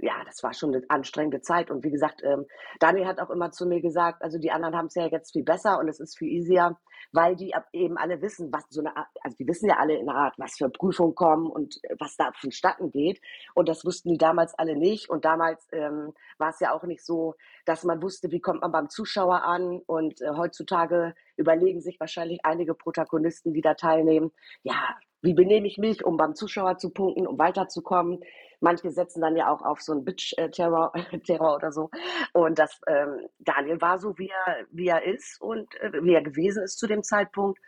ja, 0.01 0.23
das 0.25 0.41
war 0.43 0.53
schon 0.53 0.73
eine 0.73 0.83
anstrengende 0.89 1.41
Zeit. 1.41 1.69
Und 1.69 1.83
wie 1.83 1.91
gesagt, 1.91 2.21
ähm, 2.23 2.45
Daniel 2.79 3.05
hat 3.05 3.19
auch 3.19 3.29
immer 3.29 3.51
zu 3.51 3.65
mir 3.65 3.81
gesagt, 3.81 4.21
also 4.23 4.37
die 4.39 4.51
anderen 4.51 4.75
haben 4.75 4.87
es 4.87 4.95
ja 4.95 5.05
jetzt 5.07 5.31
viel 5.31 5.43
besser 5.43 5.79
und 5.79 5.87
es 5.87 5.99
ist 5.99 6.17
viel 6.17 6.29
easier, 6.29 6.77
weil 7.11 7.35
die 7.35 7.53
eben 7.71 7.97
alle 7.97 8.21
wissen, 8.21 8.51
was 8.51 8.65
so 8.69 8.81
eine 8.81 8.95
Art, 8.95 9.07
also 9.21 9.37
die 9.37 9.47
wissen 9.47 9.67
ja 9.69 9.77
alle 9.77 9.95
in 9.95 10.07
der 10.07 10.15
Art, 10.15 10.33
was 10.37 10.57
für 10.57 10.69
Prüfungen 10.69 11.15
kommen 11.15 11.47
und 11.47 11.77
äh, 11.83 11.95
was 11.99 12.15
da 12.17 12.31
vonstatten 12.33 12.89
geht. 12.91 13.21
Und 13.53 13.69
das 13.69 13.85
wussten 13.85 14.09
die 14.09 14.17
damals 14.17 14.53
alle 14.55 14.75
nicht. 14.75 15.09
Und 15.09 15.23
damals 15.23 15.67
ähm, 15.71 16.13
war 16.37 16.49
es 16.49 16.59
ja 16.59 16.73
auch 16.73 16.83
nicht 16.83 17.05
so, 17.05 17.35
dass 17.65 17.83
man 17.83 18.01
wusste, 18.01 18.31
wie 18.31 18.41
kommt 18.41 18.61
man 18.61 18.71
beim 18.71 18.89
Zuschauer 18.89 19.43
an. 19.43 19.81
Und 19.85 20.21
äh, 20.21 20.31
heutzutage 20.35 21.13
überlegen 21.37 21.81
sich 21.81 21.99
wahrscheinlich 21.99 22.39
einige 22.43 22.73
Protagonisten, 22.73 23.53
die 23.53 23.61
da 23.61 23.75
teilnehmen, 23.75 24.31
ja, 24.63 24.97
wie 25.21 25.33
benehme 25.33 25.67
ich 25.67 25.77
mich, 25.77 26.03
um 26.03 26.17
beim 26.17 26.33
Zuschauer 26.33 26.77
zu 26.77 26.89
punkten, 26.89 27.27
um 27.27 27.37
weiterzukommen. 27.37 28.23
Manche 28.61 28.91
setzen 28.91 29.21
dann 29.21 29.35
ja 29.35 29.51
auch 29.51 29.61
auf 29.61 29.81
so 29.81 29.91
einen 29.91 30.05
Bitch-Terror 30.05 30.93
Terror 31.25 31.55
oder 31.55 31.71
so. 31.71 31.89
Und 32.33 32.59
das 32.59 32.79
ähm, 32.87 33.27
Daniel 33.39 33.81
war 33.81 33.99
so, 33.99 34.17
wie 34.17 34.29
er, 34.29 34.65
wie 34.71 34.87
er 34.87 35.03
ist 35.03 35.41
und 35.41 35.67
äh, 35.81 35.91
wie 36.03 36.13
er 36.13 36.21
gewesen 36.21 36.63
ist 36.63 36.79
zu 36.79 36.87
dem 36.87 37.03
Zeitpunkt. 37.03 37.59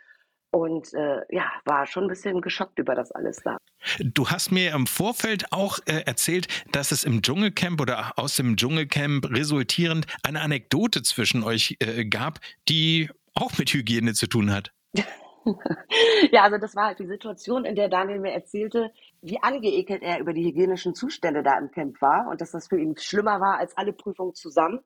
Und 0.50 0.94
äh, 0.94 1.22
ja, 1.30 1.50
war 1.64 1.84
schon 1.86 2.04
ein 2.04 2.08
bisschen 2.08 2.40
geschockt 2.40 2.78
über 2.78 2.94
das 2.94 3.10
alles 3.10 3.40
da. 3.44 3.56
Du 3.98 4.28
hast 4.28 4.52
mir 4.52 4.72
im 4.72 4.86
Vorfeld 4.86 5.50
auch 5.50 5.80
äh, 5.86 6.04
erzählt, 6.06 6.46
dass 6.70 6.92
es 6.92 7.02
im 7.02 7.22
Dschungelcamp 7.22 7.80
oder 7.80 8.12
aus 8.16 8.36
dem 8.36 8.56
Dschungelcamp 8.56 9.28
resultierend 9.30 10.06
eine 10.22 10.42
Anekdote 10.42 11.02
zwischen 11.02 11.42
euch 11.42 11.76
äh, 11.80 12.04
gab, 12.04 12.38
die 12.68 13.10
auch 13.34 13.58
mit 13.58 13.70
Hygiene 13.74 14.12
zu 14.14 14.28
tun 14.28 14.52
hat. 14.52 14.70
ja, 16.32 16.42
also 16.42 16.58
das 16.58 16.74
war 16.74 16.86
halt 16.86 16.98
die 16.98 17.06
Situation, 17.06 17.64
in 17.64 17.74
der 17.74 17.88
Daniel 17.88 18.20
mir 18.20 18.32
erzählte, 18.32 18.90
wie 19.22 19.42
angeekelt 19.42 20.02
er 20.02 20.20
über 20.20 20.32
die 20.32 20.44
hygienischen 20.44 20.94
Zustände 20.94 21.42
da 21.42 21.58
im 21.58 21.70
Camp 21.70 22.00
war 22.00 22.28
und 22.30 22.40
dass 22.40 22.52
das 22.52 22.68
für 22.68 22.78
ihn 22.78 22.96
schlimmer 22.96 23.40
war 23.40 23.58
als 23.58 23.76
alle 23.76 23.92
Prüfungen 23.92 24.34
zusammen. 24.34 24.80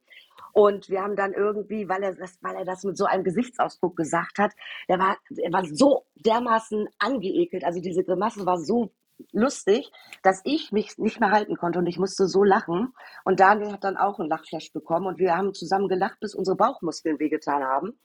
Und 0.52 0.88
wir 0.88 1.02
haben 1.02 1.16
dann 1.16 1.32
irgendwie, 1.32 1.88
weil 1.88 2.02
er 2.02 2.14
das, 2.14 2.38
weil 2.42 2.56
er 2.56 2.64
das 2.64 2.82
mit 2.84 2.96
so 2.96 3.04
einem 3.04 3.24
Gesichtsausdruck 3.24 3.96
gesagt 3.96 4.38
hat, 4.38 4.52
er 4.88 4.98
war, 4.98 5.16
er 5.36 5.52
war 5.52 5.64
so 5.64 6.06
dermaßen 6.16 6.88
angeekelt, 6.98 7.64
also 7.64 7.80
diese 7.80 8.02
Grimasse 8.02 8.44
war 8.46 8.58
so 8.58 8.90
lustig, 9.32 9.90
dass 10.22 10.40
ich 10.44 10.72
mich 10.72 10.96
nicht 10.98 11.20
mehr 11.20 11.30
halten 11.30 11.56
konnte 11.56 11.78
und 11.78 11.86
ich 11.86 11.98
musste 11.98 12.26
so 12.26 12.44
lachen. 12.44 12.92
Und 13.24 13.40
Daniel 13.40 13.72
hat 13.72 13.84
dann 13.84 13.96
auch 13.96 14.18
einen 14.18 14.28
Lachflash 14.28 14.72
bekommen 14.72 15.06
und 15.06 15.18
wir 15.18 15.36
haben 15.36 15.54
zusammen 15.54 15.88
gelacht, 15.88 16.20
bis 16.20 16.34
unsere 16.34 16.56
Bauchmuskeln 16.56 17.18
wehgetan 17.18 17.62
haben. 17.64 17.98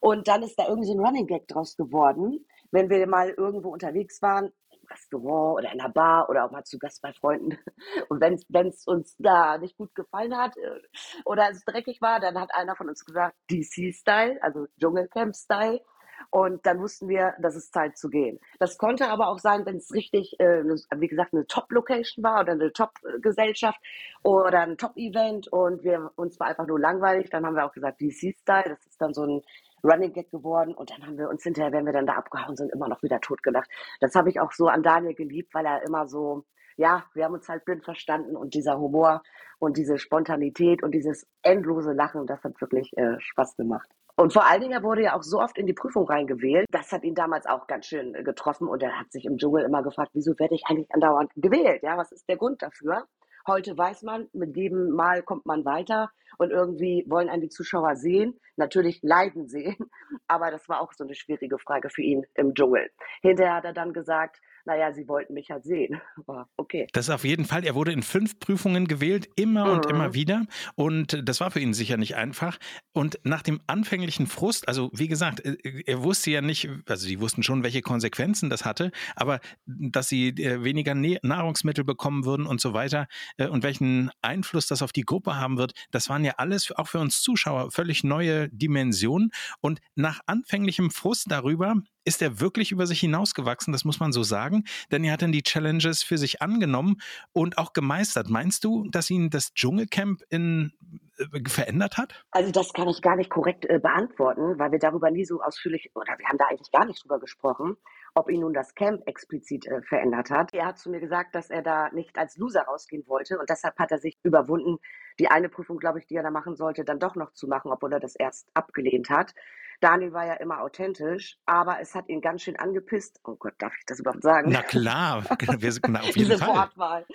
Und 0.00 0.28
dann 0.28 0.42
ist 0.42 0.58
da 0.58 0.66
irgendwie 0.66 0.88
so 0.88 0.94
ein 0.94 1.04
Running 1.04 1.26
Gag 1.26 1.46
draus 1.46 1.76
geworden, 1.76 2.44
wenn 2.70 2.88
wir 2.88 3.06
mal 3.06 3.30
irgendwo 3.30 3.70
unterwegs 3.70 4.22
waren, 4.22 4.46
im 4.70 4.86
Restaurant 4.88 5.58
oder 5.58 5.72
in 5.72 5.80
einer 5.80 5.92
Bar 5.92 6.28
oder 6.30 6.44
auch 6.44 6.50
mal 6.50 6.64
zu 6.64 6.78
Gast 6.78 7.02
bei 7.02 7.12
Freunden. 7.12 7.58
Und 8.08 8.20
wenn 8.20 8.66
es 8.68 8.86
uns 8.86 9.14
da 9.18 9.58
nicht 9.58 9.76
gut 9.76 9.94
gefallen 9.94 10.36
hat 10.36 10.56
äh, 10.56 10.80
oder 11.24 11.50
es 11.50 11.64
dreckig 11.64 12.00
war, 12.00 12.18
dann 12.18 12.40
hat 12.40 12.54
einer 12.54 12.76
von 12.76 12.88
uns 12.88 13.04
gesagt, 13.04 13.36
DC-Style, 13.50 14.42
also 14.42 14.66
Dschungelcamp-Style. 14.80 15.80
Und 16.28 16.64
dann 16.66 16.80
wussten 16.80 17.08
wir, 17.08 17.34
dass 17.40 17.56
es 17.56 17.70
Zeit 17.70 17.96
zu 17.96 18.10
gehen. 18.10 18.38
Das 18.58 18.76
konnte 18.76 19.08
aber 19.08 19.28
auch 19.28 19.38
sein, 19.38 19.64
wenn 19.64 19.76
es 19.76 19.92
richtig, 19.92 20.38
äh, 20.38 20.62
wie 20.64 21.08
gesagt, 21.08 21.32
eine 21.32 21.46
Top-Location 21.46 22.22
war 22.22 22.42
oder 22.42 22.52
eine 22.52 22.72
Top-Gesellschaft 22.72 23.80
oder 24.22 24.60
ein 24.60 24.76
Top-Event 24.76 25.48
und 25.48 25.82
wir 25.82 26.10
uns 26.16 26.38
war 26.38 26.48
einfach 26.48 26.66
nur 26.66 26.78
langweilig. 26.78 27.30
Dann 27.30 27.46
haben 27.46 27.56
wir 27.56 27.64
auch 27.64 27.72
gesagt, 27.72 28.00
DC-Style, 28.00 28.68
das 28.68 28.86
ist 28.86 29.00
dann 29.00 29.14
so 29.14 29.24
ein 29.24 29.42
Running 29.84 30.12
Gag 30.12 30.30
geworden 30.30 30.74
und 30.74 30.90
dann 30.90 31.06
haben 31.06 31.18
wir 31.18 31.28
uns 31.28 31.42
hinterher, 31.42 31.72
wenn 31.72 31.86
wir 31.86 31.92
dann 31.92 32.06
da 32.06 32.14
abgehauen 32.14 32.56
sind, 32.56 32.72
immer 32.72 32.88
noch 32.88 33.02
wieder 33.02 33.20
totgelacht. 33.20 33.68
Das 34.00 34.14
habe 34.14 34.30
ich 34.30 34.40
auch 34.40 34.52
so 34.52 34.68
an 34.68 34.82
Daniel 34.82 35.14
geliebt, 35.14 35.54
weil 35.54 35.66
er 35.66 35.82
immer 35.82 36.06
so, 36.08 36.44
ja, 36.76 37.04
wir 37.14 37.24
haben 37.24 37.34
uns 37.34 37.48
halt 37.48 37.64
blind 37.64 37.84
verstanden 37.84 38.36
und 38.36 38.54
dieser 38.54 38.78
Humor 38.78 39.22
und 39.58 39.76
diese 39.76 39.98
Spontanität 39.98 40.82
und 40.82 40.92
dieses 40.92 41.26
endlose 41.42 41.92
Lachen, 41.92 42.26
das 42.26 42.42
hat 42.42 42.60
wirklich 42.60 42.96
äh, 42.96 43.20
Spaß 43.20 43.56
gemacht. 43.56 43.88
Und 44.16 44.32
vor 44.32 44.46
allen 44.46 44.60
Dingen, 44.60 44.72
er 44.72 44.82
wurde 44.82 45.02
ja 45.02 45.16
auch 45.16 45.22
so 45.22 45.40
oft 45.40 45.56
in 45.56 45.66
die 45.66 45.72
Prüfung 45.72 46.06
reingewählt. 46.06 46.66
Das 46.70 46.92
hat 46.92 47.04
ihn 47.04 47.14
damals 47.14 47.46
auch 47.46 47.66
ganz 47.66 47.86
schön 47.86 48.14
äh, 48.14 48.22
getroffen 48.22 48.68
und 48.68 48.82
er 48.82 48.98
hat 48.98 49.10
sich 49.10 49.24
im 49.24 49.38
Dschungel 49.38 49.64
immer 49.64 49.82
gefragt, 49.82 50.10
wieso 50.14 50.38
werde 50.38 50.54
ich 50.54 50.64
eigentlich 50.66 50.92
andauernd 50.92 51.30
gewählt? 51.36 51.82
Ja, 51.82 51.96
was 51.96 52.12
ist 52.12 52.28
der 52.28 52.36
Grund 52.36 52.62
dafür? 52.62 53.06
Heute 53.46 53.76
weiß 53.76 54.02
man, 54.02 54.28
mit 54.32 54.56
jedem 54.56 54.90
Mal 54.90 55.22
kommt 55.22 55.46
man 55.46 55.64
weiter 55.64 56.10
und 56.38 56.50
irgendwie 56.50 57.04
wollen 57.08 57.28
einen 57.28 57.42
die 57.42 57.48
Zuschauer 57.48 57.96
sehen, 57.96 58.38
natürlich 58.56 59.00
leiden 59.02 59.48
sehen. 59.48 59.76
Aber 60.28 60.50
das 60.50 60.68
war 60.68 60.80
auch 60.80 60.92
so 60.92 61.04
eine 61.04 61.14
schwierige 61.14 61.58
Frage 61.58 61.90
für 61.90 62.02
ihn 62.02 62.24
im 62.34 62.54
Dschungel. 62.54 62.90
Hinterher 63.22 63.54
hat 63.54 63.64
er 63.64 63.72
dann 63.72 63.92
gesagt, 63.92 64.40
naja, 64.64 64.92
sie 64.92 65.08
wollten 65.08 65.34
mich 65.34 65.50
halt 65.50 65.64
sehen. 65.64 66.00
Aber 66.26 66.48
okay. 66.56 66.86
Das 66.92 67.08
ist 67.08 67.14
auf 67.14 67.24
jeden 67.24 67.44
Fall. 67.44 67.64
Er 67.64 67.74
wurde 67.74 67.92
in 67.92 68.02
fünf 68.02 68.38
Prüfungen 68.38 68.86
gewählt, 68.86 69.28
immer 69.36 69.66
mhm. 69.66 69.72
und 69.72 69.86
immer 69.86 70.14
wieder. 70.14 70.46
Und 70.74 71.28
das 71.28 71.40
war 71.40 71.50
für 71.50 71.60
ihn 71.60 71.74
sicher 71.74 71.96
nicht 71.96 72.16
einfach. 72.16 72.58
Und 72.92 73.18
nach 73.24 73.42
dem 73.42 73.60
anfänglichen 73.66 74.26
Frust, 74.26 74.68
also 74.68 74.90
wie 74.92 75.08
gesagt, 75.08 75.44
äh, 75.44 75.56
er 75.86 76.02
wusste 76.02 76.30
ja 76.30 76.40
nicht, 76.40 76.68
also 76.88 77.06
sie 77.06 77.20
wussten 77.20 77.42
schon, 77.42 77.62
welche 77.62 77.82
Konsequenzen 77.82 78.50
das 78.50 78.64
hatte, 78.64 78.90
aber 79.16 79.40
dass 79.66 80.08
sie 80.08 80.28
äh, 80.28 80.62
weniger 80.62 80.94
Nahrungsmittel 80.94 81.84
bekommen 81.84 82.24
würden 82.24 82.46
und 82.46 82.60
so 82.60 82.74
weiter 82.74 83.06
äh, 83.38 83.46
und 83.46 83.62
welchen 83.62 84.10
Einfluss 84.22 84.66
das 84.66 84.82
auf 84.82 84.92
die 84.92 85.02
Gruppe 85.02 85.36
haben 85.36 85.58
wird, 85.58 85.72
das 85.90 86.08
waren 86.20 86.24
ja 86.26 86.34
alles 86.36 86.70
auch 86.76 86.86
für 86.86 86.98
uns 86.98 87.22
Zuschauer 87.22 87.70
völlig 87.70 88.04
neue 88.04 88.50
Dimensionen. 88.50 89.30
Und 89.60 89.80
nach 89.94 90.20
anfänglichem 90.26 90.90
Frust 90.90 91.30
darüber 91.30 91.76
ist 92.04 92.20
er 92.20 92.40
wirklich 92.40 92.72
über 92.72 92.86
sich 92.86 93.00
hinausgewachsen, 93.00 93.72
das 93.72 93.84
muss 93.84 94.00
man 94.00 94.12
so 94.12 94.22
sagen, 94.22 94.64
denn 94.90 95.04
er 95.04 95.12
hat 95.12 95.22
dann 95.22 95.32
die 95.32 95.42
Challenges 95.42 96.02
für 96.02 96.18
sich 96.18 96.42
angenommen 96.42 96.96
und 97.32 97.58
auch 97.58 97.72
gemeistert. 97.72 98.28
Meinst 98.28 98.64
du, 98.64 98.88
dass 98.90 99.10
ihn 99.10 99.30
das 99.30 99.52
Dschungelcamp 99.54 100.22
in, 100.28 100.72
äh, 101.18 101.48
verändert 101.48 101.98
hat? 101.98 102.24
Also 102.30 102.50
das 102.50 102.72
kann 102.72 102.88
ich 102.88 103.02
gar 103.02 103.16
nicht 103.16 103.30
korrekt 103.30 103.66
äh, 103.66 103.78
beantworten, 103.78 104.58
weil 104.58 104.72
wir 104.72 104.78
darüber 104.78 105.10
nie 105.10 105.24
so 105.24 105.40
ausführlich, 105.40 105.90
oder 105.94 106.18
wir 106.18 106.26
haben 106.26 106.38
da 106.38 106.46
eigentlich 106.50 106.70
gar 106.72 106.86
nicht 106.86 107.02
drüber 107.02 107.20
gesprochen, 107.20 107.76
ob 108.14 108.30
ihn 108.30 108.40
nun 108.40 108.54
das 108.54 108.74
Camp 108.74 109.02
explizit 109.06 109.66
äh, 109.66 109.82
verändert 109.82 110.30
hat. 110.30 110.54
Er 110.54 110.66
hat 110.66 110.78
zu 110.78 110.90
mir 110.90 111.00
gesagt, 111.00 111.34
dass 111.34 111.50
er 111.50 111.62
da 111.62 111.90
nicht 111.92 112.18
als 112.18 112.36
Loser 112.36 112.62
rausgehen 112.62 113.04
wollte 113.06 113.38
und 113.38 113.48
deshalb 113.48 113.78
hat 113.78 113.92
er 113.92 113.98
sich 113.98 114.18
überwunden, 114.22 114.78
die 115.20 115.28
eine 115.28 115.50
Prüfung, 115.50 115.78
glaube 115.78 115.98
ich, 115.98 116.06
die 116.06 116.16
er 116.16 116.22
da 116.22 116.30
machen 116.30 116.56
sollte, 116.56 116.84
dann 116.84 116.98
doch 116.98 117.14
noch 117.14 117.32
zu 117.32 117.46
machen, 117.46 117.70
obwohl 117.70 117.92
er 117.92 118.00
das 118.00 118.16
erst 118.16 118.48
abgelehnt 118.54 119.10
hat. 119.10 119.34
Daniel 119.80 120.12
war 120.12 120.26
ja 120.26 120.34
immer 120.34 120.60
authentisch, 120.62 121.38
aber 121.46 121.80
es 121.80 121.94
hat 121.94 122.08
ihn 122.08 122.20
ganz 122.20 122.42
schön 122.42 122.58
angepisst. 122.58 123.20
Oh 123.24 123.36
Gott, 123.36 123.54
darf 123.58 123.72
ich 123.78 123.84
das 123.86 124.00
überhaupt 124.00 124.22
sagen? 124.22 124.50
Na 124.50 124.62
klar, 124.62 125.22
wir 125.58 125.72
sind 125.72 125.96
auf 125.96 126.04
jeden 126.16 126.30
Diese 126.30 126.38
Fall. 126.38 126.54
Wortwahl. 126.54 127.06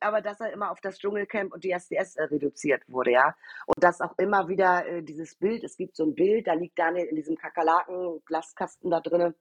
Aber 0.00 0.20
dass 0.20 0.40
er 0.40 0.52
immer 0.52 0.70
auf 0.70 0.80
das 0.80 0.98
Dschungelcamp 0.98 1.52
und 1.52 1.64
die 1.64 1.70
SDS 1.70 2.16
äh, 2.16 2.24
reduziert 2.24 2.82
wurde, 2.88 3.12
ja. 3.12 3.34
Und 3.66 3.82
dass 3.82 4.00
auch 4.00 4.14
immer 4.18 4.48
wieder 4.48 4.86
äh, 4.86 5.02
dieses 5.02 5.34
Bild, 5.36 5.64
es 5.64 5.76
gibt 5.76 5.96
so 5.96 6.04
ein 6.04 6.14
Bild, 6.14 6.46
da 6.46 6.54
liegt 6.54 6.78
Daniel 6.78 7.06
in 7.06 7.16
diesem 7.16 7.36
Kakerlaken-Glaskasten 7.36 8.90
da 8.90 9.00
drinnen 9.00 9.34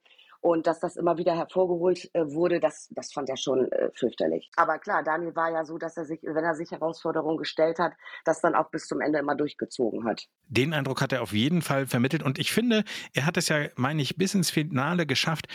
und 0.43 0.67
dass 0.67 0.81
das 0.81 0.97
immer 0.97 1.17
wieder 1.17 1.35
hervorgeholt 1.35 2.09
äh, 2.13 2.25
wurde, 2.25 2.59
das, 2.59 2.89
das 2.91 3.13
fand 3.13 3.29
er 3.29 3.37
schon 3.37 3.71
äh, 3.71 3.89
fürchterlich. 3.93 4.51
Aber 4.57 4.77
klar, 4.77 5.01
Daniel 5.01 5.33
war 5.37 5.49
ja 5.49 5.63
so, 5.63 5.77
dass 5.77 5.95
er 5.95 6.03
sich, 6.03 6.19
wenn 6.21 6.43
er 6.43 6.53
sich 6.53 6.69
Herausforderungen 6.71 7.37
gestellt 7.37 7.79
hat, 7.79 7.93
das 8.25 8.41
dann 8.41 8.53
auch 8.53 8.69
bis 8.69 8.85
zum 8.85 8.99
Ende 8.99 9.19
immer 9.19 9.35
durchgezogen 9.35 10.03
hat. 10.03 10.27
Den 10.49 10.73
Eindruck 10.73 11.01
hat 11.01 11.13
er 11.13 11.21
auf 11.21 11.31
jeden 11.31 11.61
Fall 11.61 11.87
vermittelt. 11.87 12.23
Und 12.23 12.39
ich 12.39 12.51
finde, 12.51 12.83
er 13.13 13.25
hat 13.25 13.37
es 13.37 13.47
ja, 13.47 13.67
meine 13.77 14.01
ich, 14.01 14.17
bis 14.17 14.35
ins 14.35 14.51
Finale 14.51 15.05
geschafft, 15.05 15.47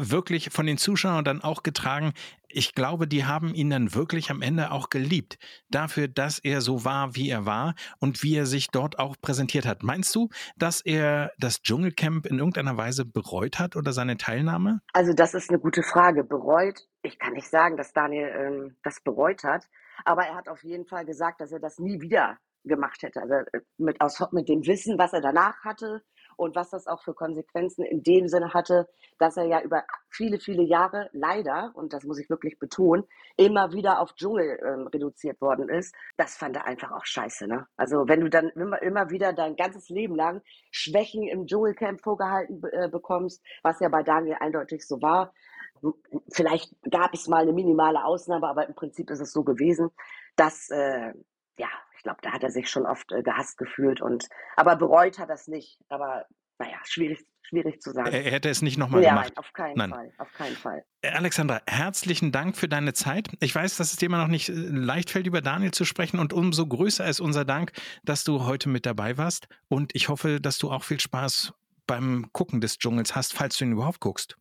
wirklich 0.00 0.50
von 0.50 0.66
den 0.66 0.78
Zuschauern 0.78 1.24
dann 1.24 1.42
auch 1.42 1.62
getragen. 1.62 2.12
Ich 2.48 2.74
glaube, 2.74 3.06
die 3.06 3.24
haben 3.24 3.54
ihn 3.54 3.70
dann 3.70 3.94
wirklich 3.94 4.30
am 4.30 4.42
Ende 4.42 4.70
auch 4.70 4.90
geliebt. 4.90 5.38
Dafür, 5.68 6.08
dass 6.08 6.38
er 6.38 6.60
so 6.60 6.84
war, 6.84 7.14
wie 7.14 7.28
er 7.28 7.46
war 7.46 7.74
und 7.98 8.22
wie 8.22 8.36
er 8.36 8.46
sich 8.46 8.68
dort 8.68 8.98
auch 8.98 9.16
präsentiert 9.20 9.66
hat. 9.66 9.82
Meinst 9.82 10.14
du, 10.14 10.28
dass 10.56 10.80
er 10.80 11.32
das 11.38 11.62
Dschungelcamp 11.62 12.26
in 12.26 12.38
irgendeiner 12.38 12.76
Weise 12.76 13.04
bereut 13.04 13.58
hat 13.58 13.76
oder 13.76 13.92
seine 13.92 14.16
Teilnahme? 14.16 14.80
Also 14.92 15.12
das 15.12 15.34
ist 15.34 15.50
eine 15.50 15.58
gute 15.58 15.82
Frage. 15.82 16.24
Bereut, 16.24 16.80
ich 17.02 17.18
kann 17.18 17.34
nicht 17.34 17.48
sagen, 17.48 17.76
dass 17.76 17.92
Daniel 17.92 18.28
ähm, 18.28 18.76
das 18.82 19.00
bereut 19.02 19.44
hat, 19.44 19.66
aber 20.04 20.22
er 20.22 20.34
hat 20.34 20.48
auf 20.48 20.64
jeden 20.64 20.86
Fall 20.86 21.04
gesagt, 21.04 21.40
dass 21.40 21.52
er 21.52 21.60
das 21.60 21.78
nie 21.78 22.00
wieder 22.00 22.38
gemacht 22.64 23.02
hätte. 23.02 23.22
Also 23.22 23.34
äh, 23.34 23.60
mit, 23.78 24.00
aus, 24.00 24.20
mit 24.32 24.48
dem 24.48 24.66
Wissen, 24.66 24.98
was 24.98 25.12
er 25.12 25.20
danach 25.20 25.64
hatte 25.64 26.02
und 26.40 26.56
was 26.56 26.70
das 26.70 26.86
auch 26.86 27.02
für 27.02 27.12
Konsequenzen 27.12 27.84
in 27.84 28.02
dem 28.02 28.26
Sinne 28.26 28.54
hatte, 28.54 28.88
dass 29.18 29.36
er 29.36 29.44
ja 29.44 29.60
über 29.60 29.84
viele, 30.08 30.40
viele 30.40 30.62
Jahre 30.62 31.10
leider, 31.12 31.70
und 31.74 31.92
das 31.92 32.04
muss 32.04 32.18
ich 32.18 32.30
wirklich 32.30 32.58
betonen, 32.58 33.04
immer 33.36 33.72
wieder 33.72 34.00
auf 34.00 34.14
Dschungel 34.14 34.58
ähm, 34.64 34.86
reduziert 34.86 35.40
worden 35.40 35.68
ist. 35.68 35.94
Das 36.16 36.36
fand 36.36 36.56
er 36.56 36.64
einfach 36.64 36.92
auch 36.92 37.04
scheiße. 37.04 37.46
Ne? 37.46 37.66
Also 37.76 38.08
wenn 38.08 38.20
du 38.20 38.30
dann 38.30 38.48
immer, 38.50 38.80
immer 38.80 39.10
wieder 39.10 39.34
dein 39.34 39.54
ganzes 39.54 39.90
Leben 39.90 40.16
lang 40.16 40.40
Schwächen 40.70 41.28
im 41.28 41.46
Dschungelcamp 41.46 42.00
vorgehalten 42.00 42.62
äh, 42.72 42.88
bekommst, 42.88 43.44
was 43.62 43.78
ja 43.80 43.90
bei 43.90 44.02
Daniel 44.02 44.38
eindeutig 44.40 44.86
so 44.86 45.02
war, 45.02 45.34
vielleicht 46.32 46.74
gab 46.90 47.12
es 47.14 47.28
mal 47.28 47.42
eine 47.42 47.52
minimale 47.52 48.04
Ausnahme, 48.04 48.48
aber 48.48 48.66
im 48.66 48.74
Prinzip 48.74 49.10
ist 49.10 49.20
es 49.20 49.32
so 49.32 49.44
gewesen, 49.44 49.90
dass 50.36 50.70
äh, 50.70 51.12
ja, 51.58 51.68
ich 52.00 52.04
glaube, 52.04 52.20
da 52.22 52.32
hat 52.32 52.42
er 52.42 52.50
sich 52.50 52.70
schon 52.70 52.86
oft 52.86 53.12
äh, 53.12 53.22
gehasst 53.22 53.58
gefühlt 53.58 54.00
und 54.00 54.26
aber 54.56 54.74
bereut 54.76 55.18
hat 55.18 55.28
er 55.28 55.34
es 55.34 55.48
nicht. 55.48 55.78
Aber 55.90 56.24
naja, 56.58 56.78
schwierig, 56.84 57.18
schwierig 57.42 57.82
zu 57.82 57.90
sagen. 57.90 58.10
Er 58.10 58.22
hätte 58.22 58.48
es 58.48 58.62
nicht 58.62 58.78
nochmal 58.78 59.02
ja, 59.02 59.10
gemacht. 59.10 59.32
Nein, 59.34 59.36
auf 59.36 59.52
keinen 59.52 59.76
nein. 59.76 59.90
Fall. 59.90 60.12
Auf 60.16 60.32
keinen 60.32 60.56
Fall. 60.56 60.82
Äh, 61.02 61.10
Alexandra, 61.10 61.60
herzlichen 61.66 62.32
Dank 62.32 62.56
für 62.56 62.68
deine 62.68 62.94
Zeit. 62.94 63.28
Ich 63.40 63.54
weiß, 63.54 63.76
dass 63.76 63.90
es 63.92 63.98
dir 63.98 64.06
immer 64.06 64.16
noch 64.16 64.28
nicht 64.28 64.48
äh, 64.48 64.52
leicht 64.52 65.10
fällt, 65.10 65.26
über 65.26 65.42
Daniel 65.42 65.72
zu 65.72 65.84
sprechen 65.84 66.18
und 66.18 66.32
umso 66.32 66.66
größer 66.66 67.06
ist 67.06 67.20
unser 67.20 67.44
Dank, 67.44 67.72
dass 68.02 68.24
du 68.24 68.46
heute 68.46 68.70
mit 68.70 68.86
dabei 68.86 69.18
warst. 69.18 69.48
Und 69.68 69.94
ich 69.94 70.08
hoffe, 70.08 70.40
dass 70.40 70.56
du 70.56 70.70
auch 70.70 70.84
viel 70.84 71.00
Spaß 71.00 71.52
beim 71.86 72.30
Gucken 72.32 72.62
des 72.62 72.78
Dschungels 72.78 73.14
hast, 73.14 73.34
falls 73.34 73.58
du 73.58 73.66
ihn 73.66 73.72
überhaupt 73.72 74.00
guckst. 74.00 74.38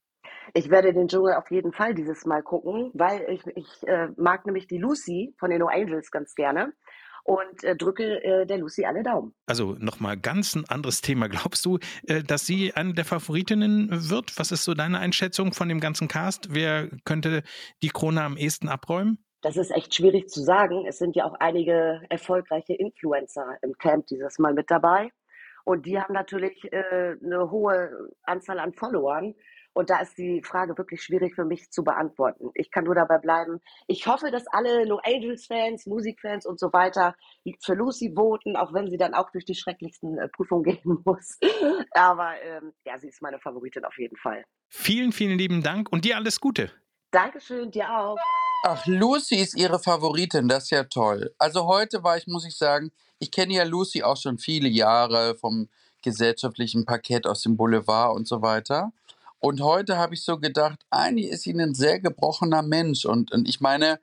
Ich 0.54 0.70
werde 0.70 0.94
den 0.94 1.10
Dschungel 1.10 1.34
auf 1.34 1.52
jeden 1.52 1.74
Fall 1.74 1.94
dieses 1.94 2.26
Mal 2.26 2.42
gucken, 2.42 2.92
weil 2.94 3.22
ich, 3.30 3.46
ich 3.56 3.86
äh, 3.86 4.08
mag 4.16 4.46
nämlich 4.46 4.66
die 4.68 4.78
Lucy 4.78 5.36
von 5.38 5.50
den 5.50 5.60
No 5.60 5.68
Angels 5.68 6.10
ganz 6.10 6.36
gerne 6.36 6.72
und 7.24 7.64
äh, 7.64 7.76
drücke 7.76 8.24
äh, 8.24 8.46
der 8.46 8.58
Lucy 8.58 8.86
alle 8.86 9.04
Daumen. 9.04 9.34
Also 9.46 9.76
nochmal 9.80 10.18
ganz 10.18 10.56
ein 10.56 10.66
anderes 10.68 11.02
Thema. 11.02 11.28
Glaubst 11.30 11.66
du, 11.66 11.80
äh, 12.08 12.24
dass 12.24 12.46
sie 12.46 12.74
eine 12.74 12.94
der 12.94 13.06
Favoritinnen 13.06 14.10
wird? 14.10 14.38
Was 14.38 14.52
ist 14.52 14.64
so 14.64 14.74
deine 14.74 15.00
Einschätzung 15.00 15.54
von 15.54 15.70
dem 15.70 15.80
ganzen 15.80 16.08
Cast? 16.08 16.54
Wer 16.54 16.90
könnte 17.06 17.44
die 17.82 17.90
Krone 17.90 18.22
am 18.24 18.38
ehesten 18.38 18.70
abräumen? 18.70 19.24
Das 19.42 19.56
ist 19.56 19.72
echt 19.72 19.96
schwierig 19.96 20.28
zu 20.28 20.42
sagen. 20.42 20.86
Es 20.86 20.98
sind 20.98 21.16
ja 21.16 21.26
auch 21.26 21.36
einige 21.40 22.02
erfolgreiche 22.10 22.74
Influencer 22.74 23.58
im 23.62 23.74
Camp 23.78 24.08
dieses 24.08 24.38
Mal 24.38 24.54
mit 24.54 24.70
dabei. 24.70 25.12
Und 25.64 25.86
die 25.86 26.00
haben 26.00 26.14
natürlich 26.14 26.72
äh, 26.74 27.16
eine 27.24 27.50
hohe 27.52 28.10
Anzahl 28.24 28.60
an 28.60 28.74
Followern. 28.74 29.36
Und 29.74 29.90
da 29.90 30.00
ist 30.00 30.18
die 30.18 30.42
Frage 30.44 30.78
wirklich 30.78 31.02
schwierig 31.04 31.36
für 31.36 31.46
mich 31.46 31.70
zu 31.72 31.84
beantworten. 31.84 32.50
Ich 32.56 32.72
kann 32.72 32.84
nur 32.84 32.96
dabei 32.96 33.18
bleiben. 33.18 33.62
Ich 33.88 34.08
hoffe, 34.08 34.32
dass 34.32 34.48
alle 34.48 34.86
No 34.88 35.00
Angels-Fans, 35.04 35.86
Musikfans 35.86 36.46
und 36.46 36.60
so 36.60 36.74
weiter 36.74 37.16
für 37.64 37.74
Lucy 37.74 38.14
voten, 38.16 38.56
auch 38.56 38.74
wenn 38.74 38.90
sie 38.90 38.98
dann 38.98 39.14
auch 39.14 39.32
durch 39.32 39.46
die 39.46 39.56
schrecklichsten 39.56 40.18
äh, 40.18 40.28
Prüfungen 40.30 40.64
gehen 40.84 41.02
muss. 41.06 41.38
Aber 41.92 42.34
ähm, 42.42 42.74
ja, 42.86 42.98
sie 43.00 43.10
ist 43.10 43.22
meine 43.22 43.40
Favoritin 43.40 43.86
auf 43.86 43.98
jeden 43.98 44.18
Fall. 44.18 44.44
Vielen, 44.70 45.12
vielen 45.12 45.38
lieben 45.38 45.64
Dank 45.64 45.92
und 45.92 46.06
dir 46.06 46.18
alles 46.18 46.40
Gute. 46.40 46.72
Dankeschön, 47.12 47.72
dir 47.72 47.90
auch. 47.90 48.18
Ach, 48.66 48.86
Lucy 48.86 49.36
ist 49.36 49.56
ihre 49.56 49.80
Favoritin, 49.80 50.48
das 50.48 50.66
ist 50.66 50.72
ja 50.72 50.84
toll. 50.84 51.34
Also 51.38 51.66
heute 51.66 52.04
war 52.04 52.18
ich, 52.18 52.28
muss 52.28 52.46
ich 52.46 52.58
sagen, 52.58 52.92
ich 53.18 53.32
kenne 53.32 53.54
ja 53.54 53.64
Lucy 53.64 54.04
auch 54.04 54.18
schon 54.18 54.38
viele 54.38 54.68
Jahre 54.68 55.36
vom 55.36 55.70
gesellschaftlichen 56.02 56.86
Parkett 56.86 57.26
aus 57.26 57.42
dem 57.42 57.58
Boulevard 57.58 58.16
und 58.16 58.28
so 58.28 58.42
weiter. 58.42 58.92
Und 59.40 59.62
heute 59.62 59.98
habe 59.98 60.14
ich 60.14 60.24
so 60.24 60.38
gedacht, 60.38 60.80
eigentlich 60.90 61.28
ist 61.28 61.44
sie 61.44 61.54
ein 61.54 61.74
sehr 61.74 62.00
gebrochener 62.00 62.62
Mensch. 62.62 63.06
Und, 63.06 63.32
und 63.32 63.48
ich 63.48 63.62
meine, 63.62 64.00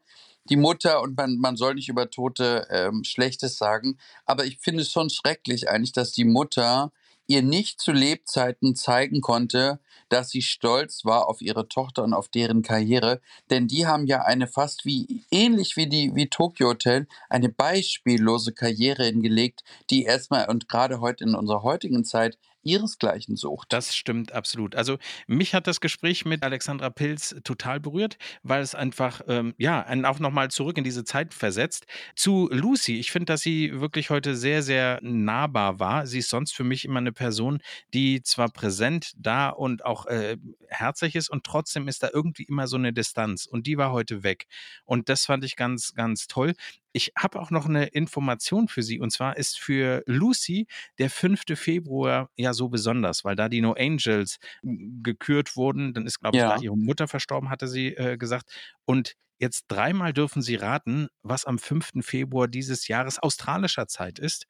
die 0.49 0.57
Mutter, 0.57 1.03
und 1.03 1.17
man, 1.17 1.37
man 1.39 1.57
soll 1.57 1.75
nicht 1.75 1.89
über 1.89 2.11
Tote 2.11 2.67
ähm, 2.71 3.05
Schlechtes 3.05 3.59
sagen, 3.59 3.99
aber 4.25 4.45
ich 4.45 4.59
finde 4.59 4.83
es 4.83 4.93
schon 4.93 5.11
schrecklich 5.11 5.69
eigentlich, 5.69 5.93
dass 5.93 6.13
die 6.13 6.25
Mutter 6.25 6.93
ihr 7.27 7.43
nicht 7.43 7.81
zu 7.81 7.93
Lebzeiten 7.93 8.77
zeigen 8.77 9.21
konnte, 9.21 9.81
dass 10.09 10.31
sie 10.31 10.43
stolz 10.43 11.05
war 11.05 11.29
auf 11.29 11.43
ihre 11.43 11.69
Tochter 11.69 12.05
und 12.05 12.15
auf 12.15 12.29
deren 12.29 12.63
Karriere, 12.63 13.21
denn 13.51 13.67
die 13.67 13.87
haben 13.87 14.07
ja 14.07 14.23
eine 14.23 14.47
fast 14.47 14.85
wie 14.85 15.25
ähnlich 15.33 15.77
wie 15.77 15.89
die 15.89 16.15
wie 16.15 16.29
Tokyo 16.29 16.69
Hotel 16.69 17.09
eine 17.29 17.49
beispiellose 17.49 18.53
Karriere 18.53 19.05
hingelegt, 19.05 19.65
die 19.91 20.05
erstmal 20.05 20.49
und 20.49 20.69
gerade 20.69 21.01
heute 21.01 21.25
in 21.25 21.35
unserer 21.35 21.63
heutigen 21.63 22.05
Zeit 22.05 22.39
ihresgleichen 22.67 23.37
sucht. 23.37 23.73
Das 23.73 23.95
stimmt 23.95 24.33
absolut. 24.33 24.75
Also 24.75 24.99
mich 25.27 25.55
hat 25.55 25.67
das 25.67 25.81
Gespräch 25.81 26.25
mit 26.25 26.43
Alexandra 26.43 26.91
Pilz 26.91 27.35
total 27.45 27.81
berührt, 27.81 28.19
weil 28.43 28.63
es 28.63 28.75
einfach, 28.75 29.21
ähm, 29.29 29.55
ja, 29.59 29.83
einen 29.83 30.05
auch 30.05 30.19
nochmal 30.19 30.51
zurück 30.51 30.79
in 30.79 30.85
diese 30.85 31.05
Zeit 31.05 31.35
versetzt. 31.35 31.87
Zu 32.15 32.49
Lucy, 32.53 32.99
ich 32.99 33.11
finde, 33.11 33.27
dass 33.27 33.41
sie 33.43 33.81
wirklich 33.81 34.11
heute 34.11 34.37
sehr, 34.37 34.63
sehr 34.63 34.99
nahbar 35.03 35.79
war. 35.81 36.07
Sie 36.07 36.19
ist 36.19 36.31
sonst 36.31 36.55
für 36.55 36.65
mich 36.65 36.85
immer 36.85 36.99
eine 36.99 37.13
Person, 37.13 37.61
die 37.95 38.23
zwar 38.23 38.51
präsent 38.51 39.13
da 39.17 39.49
und 39.49 39.85
auch 39.85 40.07
äh, 40.07 40.37
herzlich 40.69 41.15
ist 41.15 41.31
und 41.31 41.45
trotzdem 41.45 41.89
ist 41.89 42.03
da 42.03 42.11
irgendwie 42.13 42.45
immer 42.45 42.67
so 42.67 42.77
eine 42.77 42.93
Distanz 42.93 43.47
und 43.47 43.67
die 43.67 43.79
war 43.79 43.93
heute 43.93 44.23
weg. 44.23 44.47
Und 44.85 45.09
das 45.09 45.25
fand 45.27 45.45
ich 45.45 45.57
ganz, 45.57 45.95
ganz 45.95 46.27
toll. 46.27 46.55
Ich 46.97 47.13
habe 47.15 47.39
auch 47.39 47.51
noch 47.51 47.67
eine 47.67 47.89
Information 47.89 48.69
für 48.69 48.83
Sie 48.83 49.01
und 49.01 49.11
zwar 49.11 49.37
ist 49.37 49.59
für 49.61 50.03
Lucy 50.07 50.67
der 50.99 51.11
5. 51.11 51.43
Februar 51.55 52.31
ja 52.37 52.55
so 52.55 52.71
besonders, 52.71 53.23
weil 53.23 53.37
da 53.37 53.51
die 53.51 53.61
No 53.61 53.75
Angels 53.75 54.39
gekürt 54.63 55.57
wurden. 55.57 55.93
Dann 55.93 56.07
ist, 56.07 56.21
glaube 56.21 56.39
ich, 56.39 56.41
ja. 56.41 56.57
da 56.57 56.63
ihre 56.63 56.75
Mutter 56.75 57.07
verstorben, 57.07 57.51
hatte 57.51 57.69
sie 57.69 57.89
äh, 57.89 58.17
gesagt. 58.17 58.51
Und 58.87 59.13
jetzt 59.39 59.67
dreimal 59.69 60.15
dürfen 60.15 60.41
Sie 60.41 60.55
raten, 60.55 61.09
was 61.23 61.45
am 61.45 61.59
5. 61.59 62.01
Februar 62.01 62.49
dieses 62.49 62.89
Jahres 62.89 63.19
australischer 63.19 63.89
Zeit 63.89 64.19
ist. 64.19 64.47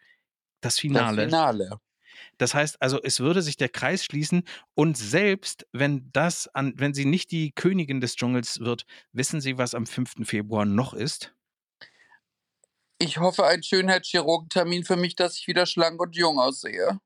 Das 0.60 0.78
Finale. 0.78 1.16
Das 1.16 1.24
Finale. 1.24 1.80
Das 2.38 2.54
heißt 2.54 2.80
also, 2.80 3.02
es 3.02 3.18
würde 3.18 3.42
sich 3.42 3.56
der 3.56 3.70
Kreis 3.70 4.04
schließen 4.04 4.44
und 4.74 4.96
selbst 4.96 5.66
wenn 5.72 6.10
das 6.12 6.46
an, 6.46 6.74
wenn 6.76 6.94
sie 6.94 7.06
nicht 7.06 7.32
die 7.32 7.50
Königin 7.50 8.00
des 8.00 8.14
Dschungels 8.14 8.60
wird, 8.60 8.86
wissen 9.10 9.40
Sie, 9.40 9.58
was 9.58 9.74
am 9.74 9.84
5. 9.84 10.24
Februar 10.28 10.64
noch 10.64 10.94
ist? 10.94 11.35
Ich 12.98 13.18
hoffe, 13.18 13.44
ein 13.46 13.62
Schönheitschirurgentermin 13.62 14.84
für 14.84 14.96
mich, 14.96 15.16
dass 15.16 15.38
ich 15.38 15.46
wieder 15.46 15.66
schlank 15.66 16.00
und 16.00 16.16
jung 16.16 16.38
aussehe. 16.38 16.98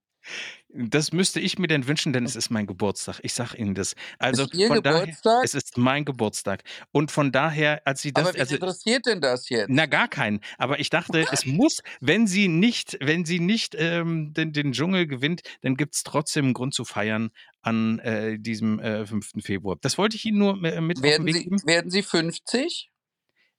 Das 0.73 1.13
müsste 1.13 1.41
ich 1.41 1.59
mir 1.59 1.67
denn 1.67 1.89
wünschen, 1.89 2.13
denn 2.13 2.25
es 2.25 2.37
ist 2.37 2.51
mein 2.51 2.67
Geburtstag. 2.67 3.19
Ich 3.25 3.35
sage 3.35 3.57
Ihnen 3.57 3.75
das. 3.75 3.97
Also 4.19 4.45
ist 4.45 4.55
Ihr 4.55 4.69
von 4.69 4.83
Geburtstag? 4.83 5.23
daher, 5.25 5.45
es 5.45 5.55
ist 5.55 5.77
mein 5.79 6.05
Geburtstag. 6.05 6.63
Und 6.93 7.11
von 7.11 7.33
daher, 7.33 7.83
als 7.87 8.03
Sie 8.03 8.13
das, 8.13 8.27
Aber 8.27 8.35
wen 8.35 8.41
also, 8.41 8.55
interessiert 8.55 9.07
denn 9.07 9.21
das 9.21 9.49
jetzt? 9.49 9.69
na 9.69 9.87
gar 9.87 10.07
keinen. 10.07 10.41
Aber 10.59 10.79
ich 10.79 10.91
dachte, 10.91 11.27
es 11.33 11.45
muss, 11.45 11.81
wenn 12.01 12.29
sie 12.29 12.47
nicht, 12.47 12.97
wenn 13.01 13.25
sie 13.25 13.41
nicht 13.41 13.75
ähm, 13.77 14.33
den, 14.33 14.53
den 14.53 14.71
Dschungel 14.73 15.09
gewinnt, 15.09 15.43
dann 15.63 15.77
gibt 15.77 15.97
es 15.97 16.05
trotzdem 16.05 16.45
einen 16.45 16.55
Grund 16.55 16.73
zu 16.75 16.85
feiern 16.85 17.31
an 17.63 17.99
äh, 18.01 18.39
diesem 18.39 18.79
äh, 18.79 19.07
5. 19.07 19.31
Februar. 19.43 19.77
Das 19.81 19.99
wollte 19.99 20.15
ich 20.17 20.25
Ihnen 20.25 20.39
nur 20.39 20.63
äh, 20.63 20.81
mit 20.81 20.99
auf 20.99 21.03
den 21.03 21.11
Werden 21.11 21.27
Weg 21.27 21.35
Sie, 21.35 21.45
geben. 21.45 21.63
werden 21.65 21.91
Sie 21.91 22.03
50? 22.03 22.91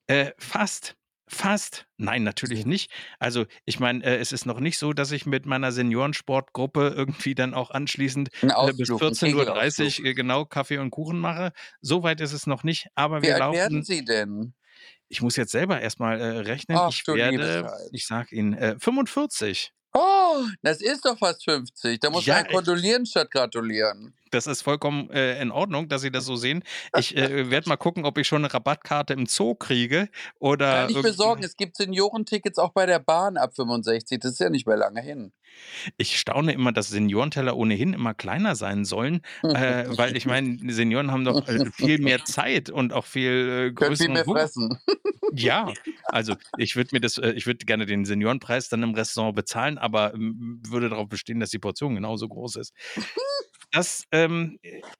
Äh, 0.08 0.32
fast. 0.38 0.96
Fast. 1.34 1.88
Nein, 1.98 2.24
natürlich 2.24 2.66
nicht. 2.66 2.92
Also, 3.18 3.46
ich 3.66 3.80
meine, 3.80 4.04
äh, 4.04 4.18
es 4.18 4.34
ist 4.34 4.46
noch 4.46 4.60
nicht 4.60 4.78
so, 4.78 4.92
dass 4.92 5.12
ich 5.14 5.26
mit 5.26 5.46
meiner 5.46 5.72
Seniorensportgruppe 5.72 6.90
irgendwie 6.98 7.36
dann 7.36 7.54
auch 7.54 7.72
anschließend 7.72 8.30
äh, 8.60 8.74
bis 8.74 8.92
Ausflug, 8.92 9.02
ein 9.02 9.16
14.30 9.16 10.00
Uhr 10.02 10.08
äh, 10.08 10.14
genau 10.14 10.44
Kaffee 10.46 10.78
und 10.80 10.90
Kuchen 10.92 11.20
mache. 11.20 11.54
So 11.82 12.04
weit 12.04 12.20
ist 12.20 12.34
es 12.34 12.48
noch 12.48 12.64
nicht, 12.64 12.88
aber 12.96 13.22
Wie 13.22 13.28
wir 13.28 13.36
alt 13.36 13.50
werden 13.52 13.82
laufen. 13.82 13.84
Sie 13.84 14.04
denn? 14.04 14.54
Ich 15.10 15.22
muss 15.22 15.36
jetzt 15.36 15.52
selber 15.52 15.82
erstmal 15.82 16.20
äh, 16.20 16.26
rechnen. 16.40 16.78
Ach 16.78 16.90
Ich 16.90 17.04
werde, 17.08 17.72
ich 17.92 18.08
sag 18.08 18.32
Ihnen, 18.32 18.54
äh, 18.54 18.80
45. 18.80 19.74
Oh, 19.94 20.46
das 20.62 20.82
ist 20.82 21.06
doch 21.06 21.18
fast 21.18 21.44
50. 21.44 22.00
Da 22.00 22.10
muss 22.10 22.26
Ja, 22.26 22.36
man 22.36 22.46
kondolieren 22.48 23.06
statt 23.06 23.30
gratulieren. 23.32 24.14
Das 24.32 24.48
ist 24.48 24.62
vollkommen 24.62 25.10
äh, 25.12 25.42
in 25.42 25.52
Ordnung, 25.52 25.90
dass 25.90 26.02
Sie 26.02 26.12
das 26.12 26.26
so 26.26 26.36
sehen. 26.36 26.64
Ich 26.98 27.16
äh, 27.16 27.50
werde 27.50 27.70
mal 27.70 27.78
gucken, 27.78 28.06
ob 28.06 28.18
ich 28.18 28.28
schon 28.28 28.44
eine 28.44 28.54
Rabattkarte 28.54 29.14
im 29.14 29.26
Zoo 29.26 29.56
kriege 29.56 30.10
oder 30.40 30.88
Kann 30.88 30.90
ich 30.90 31.02
besorgen. 31.02 31.44
Es 31.44 31.56
gibt 31.56 31.78
Seniorentickets 31.78 32.58
auch 32.58 32.72
bei 32.72 32.86
der 32.86 33.00
Bahn 33.00 33.38
ab 33.38 33.56
65. 33.56 34.20
Das 34.20 34.34
ist 34.34 34.40
ja 34.40 34.50
nicht 34.50 34.68
mehr 34.68 34.78
lange 34.78 35.02
hin. 35.02 35.32
Ich 35.98 36.20
staune 36.20 36.54
immer, 36.54 36.72
dass 36.72 36.90
Seniorenteller 36.90 37.56
ohnehin 37.56 37.94
immer 37.94 38.14
kleiner 38.14 38.56
sein 38.56 38.86
sollen, 38.86 39.22
äh, 39.44 39.86
weil 39.98 40.16
ich 40.16 40.26
meine, 40.26 40.58
Senioren 40.74 41.12
haben 41.12 41.26
doch 41.26 41.48
äh, 41.48 41.66
viel 41.72 42.00
mehr 42.00 42.24
Zeit 42.26 42.70
und 42.70 42.94
auch 42.94 43.06
viel 43.06 43.72
äh, 43.72 43.74
Können 43.74 43.96
viel 43.96 44.10
mehr 44.10 44.26
fressen. 44.26 44.80
Ja, 45.34 45.72
also 46.06 46.36
ich 46.58 46.76
würde 46.76 46.90
mir 46.94 47.00
das, 47.00 47.18
äh, 47.18 47.32
ich 47.32 47.46
würde 47.46 47.66
gerne 47.66 47.86
den 47.86 48.06
Seniorenpreis 48.06 48.70
dann 48.70 48.84
im 48.84 48.94
Restaurant 48.94 49.36
bezahlen, 49.36 49.78
aber 49.78 50.14
ähm, 50.14 50.62
würde 50.68 50.90
darauf 50.90 51.08
bestehen, 51.08 51.40
dass 51.40 51.52
die 51.52 51.60
Portion 51.60 51.96
genauso 51.96 52.28
groß 52.28 52.58
ist. 52.58 52.74
Das 53.72 54.06
ähm, 54.12 54.60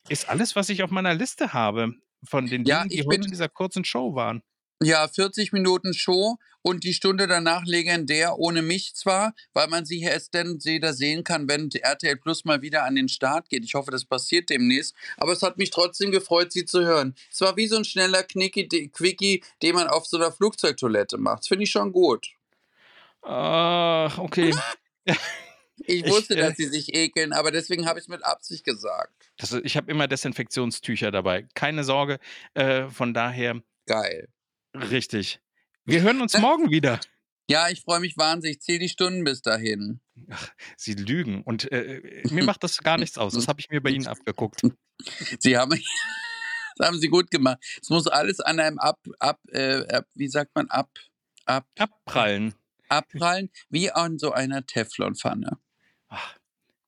ist 0.10 0.30
alles, 0.30 0.56
was 0.56 0.70
ich 0.70 0.84
auf 0.84 0.92
meiner 0.92 1.14
Liste 1.14 1.54
habe 1.54 1.94
von 2.24 2.48
den 2.48 2.66
Ja, 2.66 2.80
Dingen, 2.80 2.90
die 2.90 3.04
heute 3.04 3.26
in 3.26 3.32
dieser 3.32 3.50
kurzen 3.50 3.84
Show 3.86 4.16
waren. 4.16 4.42
Ja, 4.84 5.08
40 5.08 5.52
Minuten 5.52 5.94
Show 5.94 6.38
und 6.64 6.84
die 6.84 6.94
Stunde 6.94 7.28
danach 7.28 7.64
legendär, 7.66 8.38
ohne 8.40 8.62
mich 8.62 8.96
zwar, 8.96 9.34
weil 9.54 9.68
man 9.68 9.86
sie 9.86 10.02
erst 10.02 10.34
dann 10.34 10.64
wieder 10.64 10.94
sehen 10.94 11.24
kann, 11.24 11.48
wenn 11.48 11.70
RTL 11.72 12.18
Plus 12.18 12.46
mal 12.46 12.62
wieder 12.62 12.84
an 12.86 12.96
den 12.96 13.08
Start 13.08 13.50
geht. 13.50 13.64
Ich 13.64 13.76
hoffe, 13.76 13.92
das 13.92 14.06
passiert 14.06 14.50
demnächst. 14.50 14.96
Aber 15.18 15.34
es 15.34 15.44
hat 15.44 15.58
mich 15.58 15.70
trotzdem 15.70 16.12
gefreut, 16.12 16.52
sie 16.52 16.66
zu 16.66 16.84
hören. 16.84 17.16
Es 17.32 17.42
war 17.42 17.58
wie 17.58 17.68
so 17.68 17.78
ein 17.78 17.86
schneller 17.86 18.24
Knicki, 18.24 18.68
Quickie, 18.90 19.44
den 19.62 19.76
man 19.76 19.88
auf 19.88 20.08
so 20.08 20.18
einer 20.18 20.32
Flugzeugtoilette 20.32 21.18
macht. 21.18 21.40
Das 21.40 21.48
finde 21.48 21.64
ich 21.64 21.72
schon 21.72 21.92
gut. 21.92 22.30
Ach, 23.22 24.18
okay. 24.18 24.56
Ich 25.86 26.06
Ich, 26.06 26.12
wusste, 26.12 26.36
äh, 26.36 26.40
dass 26.42 26.58
sie 26.58 26.66
sich 26.68 26.94
ekeln, 26.96 27.34
aber 27.34 27.52
deswegen 27.52 27.86
habe 27.86 28.00
ich 28.00 28.06
es 28.06 28.10
mit 28.10 28.24
Absicht 28.24 28.64
gesagt. 28.64 29.32
das, 29.38 29.52
ich 29.54 29.78
habe 29.78 29.92
immer 29.92 30.08
Desinfektionstücher 30.08 31.12
dabei. 31.12 31.48
Keine 31.54 31.84
Sorge. 31.84 32.20
Äh, 32.54 32.88
von 32.90 33.14
daher 33.14 33.62
Geil. 33.86 34.28
richtig. 34.76 35.40
Wir 35.86 36.02
hören 36.02 36.22
uns 36.22 36.38
morgen 36.40 36.70
wieder. 36.72 37.00
Ja, 37.50 37.70
ich 37.70 37.82
freue 37.82 38.00
mich 38.00 38.16
wahnsinnig. 38.18 38.58
Ich 38.58 38.62
zähle 38.64 38.80
die 38.80 38.90
Stunden 38.90 39.24
bis 39.24 39.42
dahin. 39.42 40.00
Sie 40.78 40.94
lügen 40.94 41.42
und 41.44 41.70
äh, 41.72 42.24
mir 42.30 42.46
macht 42.46 42.64
das 42.64 42.78
gar 42.78 42.98
nichts 42.98 43.18
aus. 43.18 43.34
Das 43.34 43.48
habe 43.48 43.60
ich 43.60 43.70
mir 43.70 43.82
bei 43.82 43.90
Ihnen 43.90 44.08
abgeguckt. 44.08 44.62
Sie 45.40 45.58
haben, 45.58 45.72
das 46.78 46.88
haben 46.88 47.00
sie 47.00 47.08
gut 47.10 47.32
gemacht. 47.32 47.58
Es 47.82 47.90
muss 47.90 48.08
alles 48.08 48.40
an 48.40 48.60
einem 48.60 48.78
ab, 48.80 49.00
ab, 49.20 49.40
äh, 49.50 50.02
wie 50.14 50.28
sagt 50.28 50.52
man, 50.56 50.70
ab, 50.70 50.92
ab, 51.46 51.66
Abprallen. 51.78 52.54
abprallen, 52.88 53.50
wie 53.70 53.92
an 53.92 54.20
so 54.20 54.32
einer 54.32 54.66
Teflonpfanne. 54.66 55.58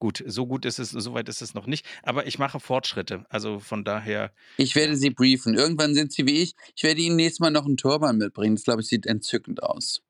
Gut, 0.04 0.22
so 0.28 0.46
gut 0.46 0.66
ist 0.66 0.80
es, 0.80 0.90
so 0.90 1.14
weit 1.14 1.30
ist 1.30 1.42
es 1.42 1.54
noch 1.54 1.66
nicht. 1.66 1.86
Aber 2.02 2.28
ich 2.28 2.38
mache 2.38 2.60
Fortschritte. 2.60 3.26
Also 3.30 3.60
von 3.60 3.86
daher, 3.86 4.34
Ich 4.58 4.76
werde 4.76 4.98
sie 4.98 5.12
briefen. 5.12 5.54
Irgendwann 5.56 5.96
sind 5.96 6.12
sie 6.12 6.26
wie 6.26 6.42
ich. 6.42 6.56
Ich 6.76 6.84
werde 6.84 7.00
ihnen 7.00 7.16
nächstes 7.16 7.40
Mal 7.40 7.52
noch 7.52 7.66
einen 7.66 7.78
Turban 7.78 8.18
mitbringen. 8.18 8.56
Das, 8.56 8.66
glaube 8.66 8.82
ich, 8.82 8.88
sieht 8.90 9.06
entzückend 9.06 9.64
aus. 9.64 10.02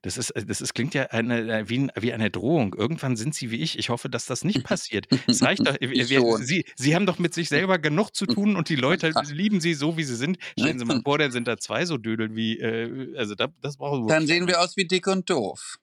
das 0.00 0.16
ist, 0.16 0.32
das 0.34 0.62
ist, 0.62 0.72
klingt 0.72 0.94
ja 0.94 1.08
eine, 1.10 1.58
äh, 1.58 1.68
wie, 1.68 1.88
wie 1.94 2.14
eine 2.14 2.30
Drohung. 2.30 2.72
Irgendwann 2.72 3.16
sind 3.16 3.34
Sie 3.34 3.50
wie 3.50 3.60
ich. 3.60 3.78
Ich 3.78 3.90
hoffe, 3.90 4.08
dass 4.08 4.24
das 4.24 4.44
nicht 4.44 4.64
passiert. 4.64 5.08
Es 5.26 5.42
reicht 5.42 5.66
doch. 5.66 5.76
Wir. 5.78 6.38
Sie, 6.38 6.64
Sie 6.74 6.94
haben 6.94 7.04
doch 7.04 7.18
mit 7.18 7.34
sich 7.34 7.50
selber 7.50 7.78
genug 7.78 8.14
zu 8.14 8.24
tun 8.24 8.56
und 8.56 8.70
die 8.70 8.76
Leute 8.76 9.12
lieben 9.30 9.60
Sie 9.60 9.74
so, 9.74 9.98
wie 9.98 10.04
Sie 10.04 10.16
sind. 10.16 10.38
Stellen 10.58 10.78
Sie 10.78 10.86
mal 10.86 11.02
vor, 11.04 11.18
dann 11.18 11.32
sind 11.32 11.46
da 11.46 11.58
zwei 11.58 11.84
so 11.84 11.98
Dödel 11.98 12.34
wie, 12.34 12.60
äh, 12.60 13.14
also 13.18 13.34
da, 13.34 13.48
das 13.60 13.76
brauchen 13.76 14.06
wir. 14.06 14.08
Dann 14.08 14.26
sehen 14.26 14.46
wir 14.46 14.62
aus 14.62 14.78
wie 14.78 14.86
dick 14.86 15.06
und 15.06 15.28
doof. 15.28 15.76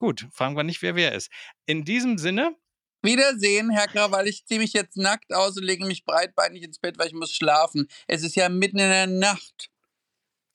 Gut, 0.00 0.26
fragen 0.32 0.56
wir 0.56 0.64
nicht, 0.64 0.82
wer 0.82 0.96
wer 0.96 1.12
ist. 1.12 1.30
In 1.66 1.84
diesem 1.84 2.18
Sinne, 2.18 2.56
Wiedersehen, 3.04 3.70
Herr 3.70 3.86
Krawall. 3.86 4.26
Ich 4.26 4.46
ziehe 4.46 4.58
mich 4.58 4.72
jetzt 4.72 4.96
nackt 4.96 5.32
aus 5.32 5.56
und 5.58 5.62
lege 5.62 5.84
mich 5.84 6.04
breitbeinig 6.04 6.62
ins 6.62 6.78
Bett, 6.78 6.98
weil 6.98 7.08
ich 7.08 7.12
muss 7.12 7.32
schlafen. 7.32 7.86
Es 8.06 8.22
ist 8.22 8.34
ja 8.34 8.48
mitten 8.48 8.78
in 8.78 8.88
der 8.88 9.06
Nacht. 9.06 9.70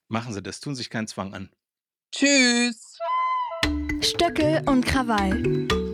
machen 0.08 0.34
Sie 0.34 0.42
das, 0.42 0.58
tun 0.58 0.74
sich 0.74 0.90
keinen 0.90 1.06
Zwang 1.06 1.32
an. 1.32 1.50
Tschüss. 2.12 2.98
Stöckel 4.00 4.62
und 4.66 4.84
Krawall. 4.84 5.40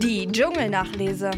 Die 0.01 0.27
Dschungelnachlese. 0.31 1.29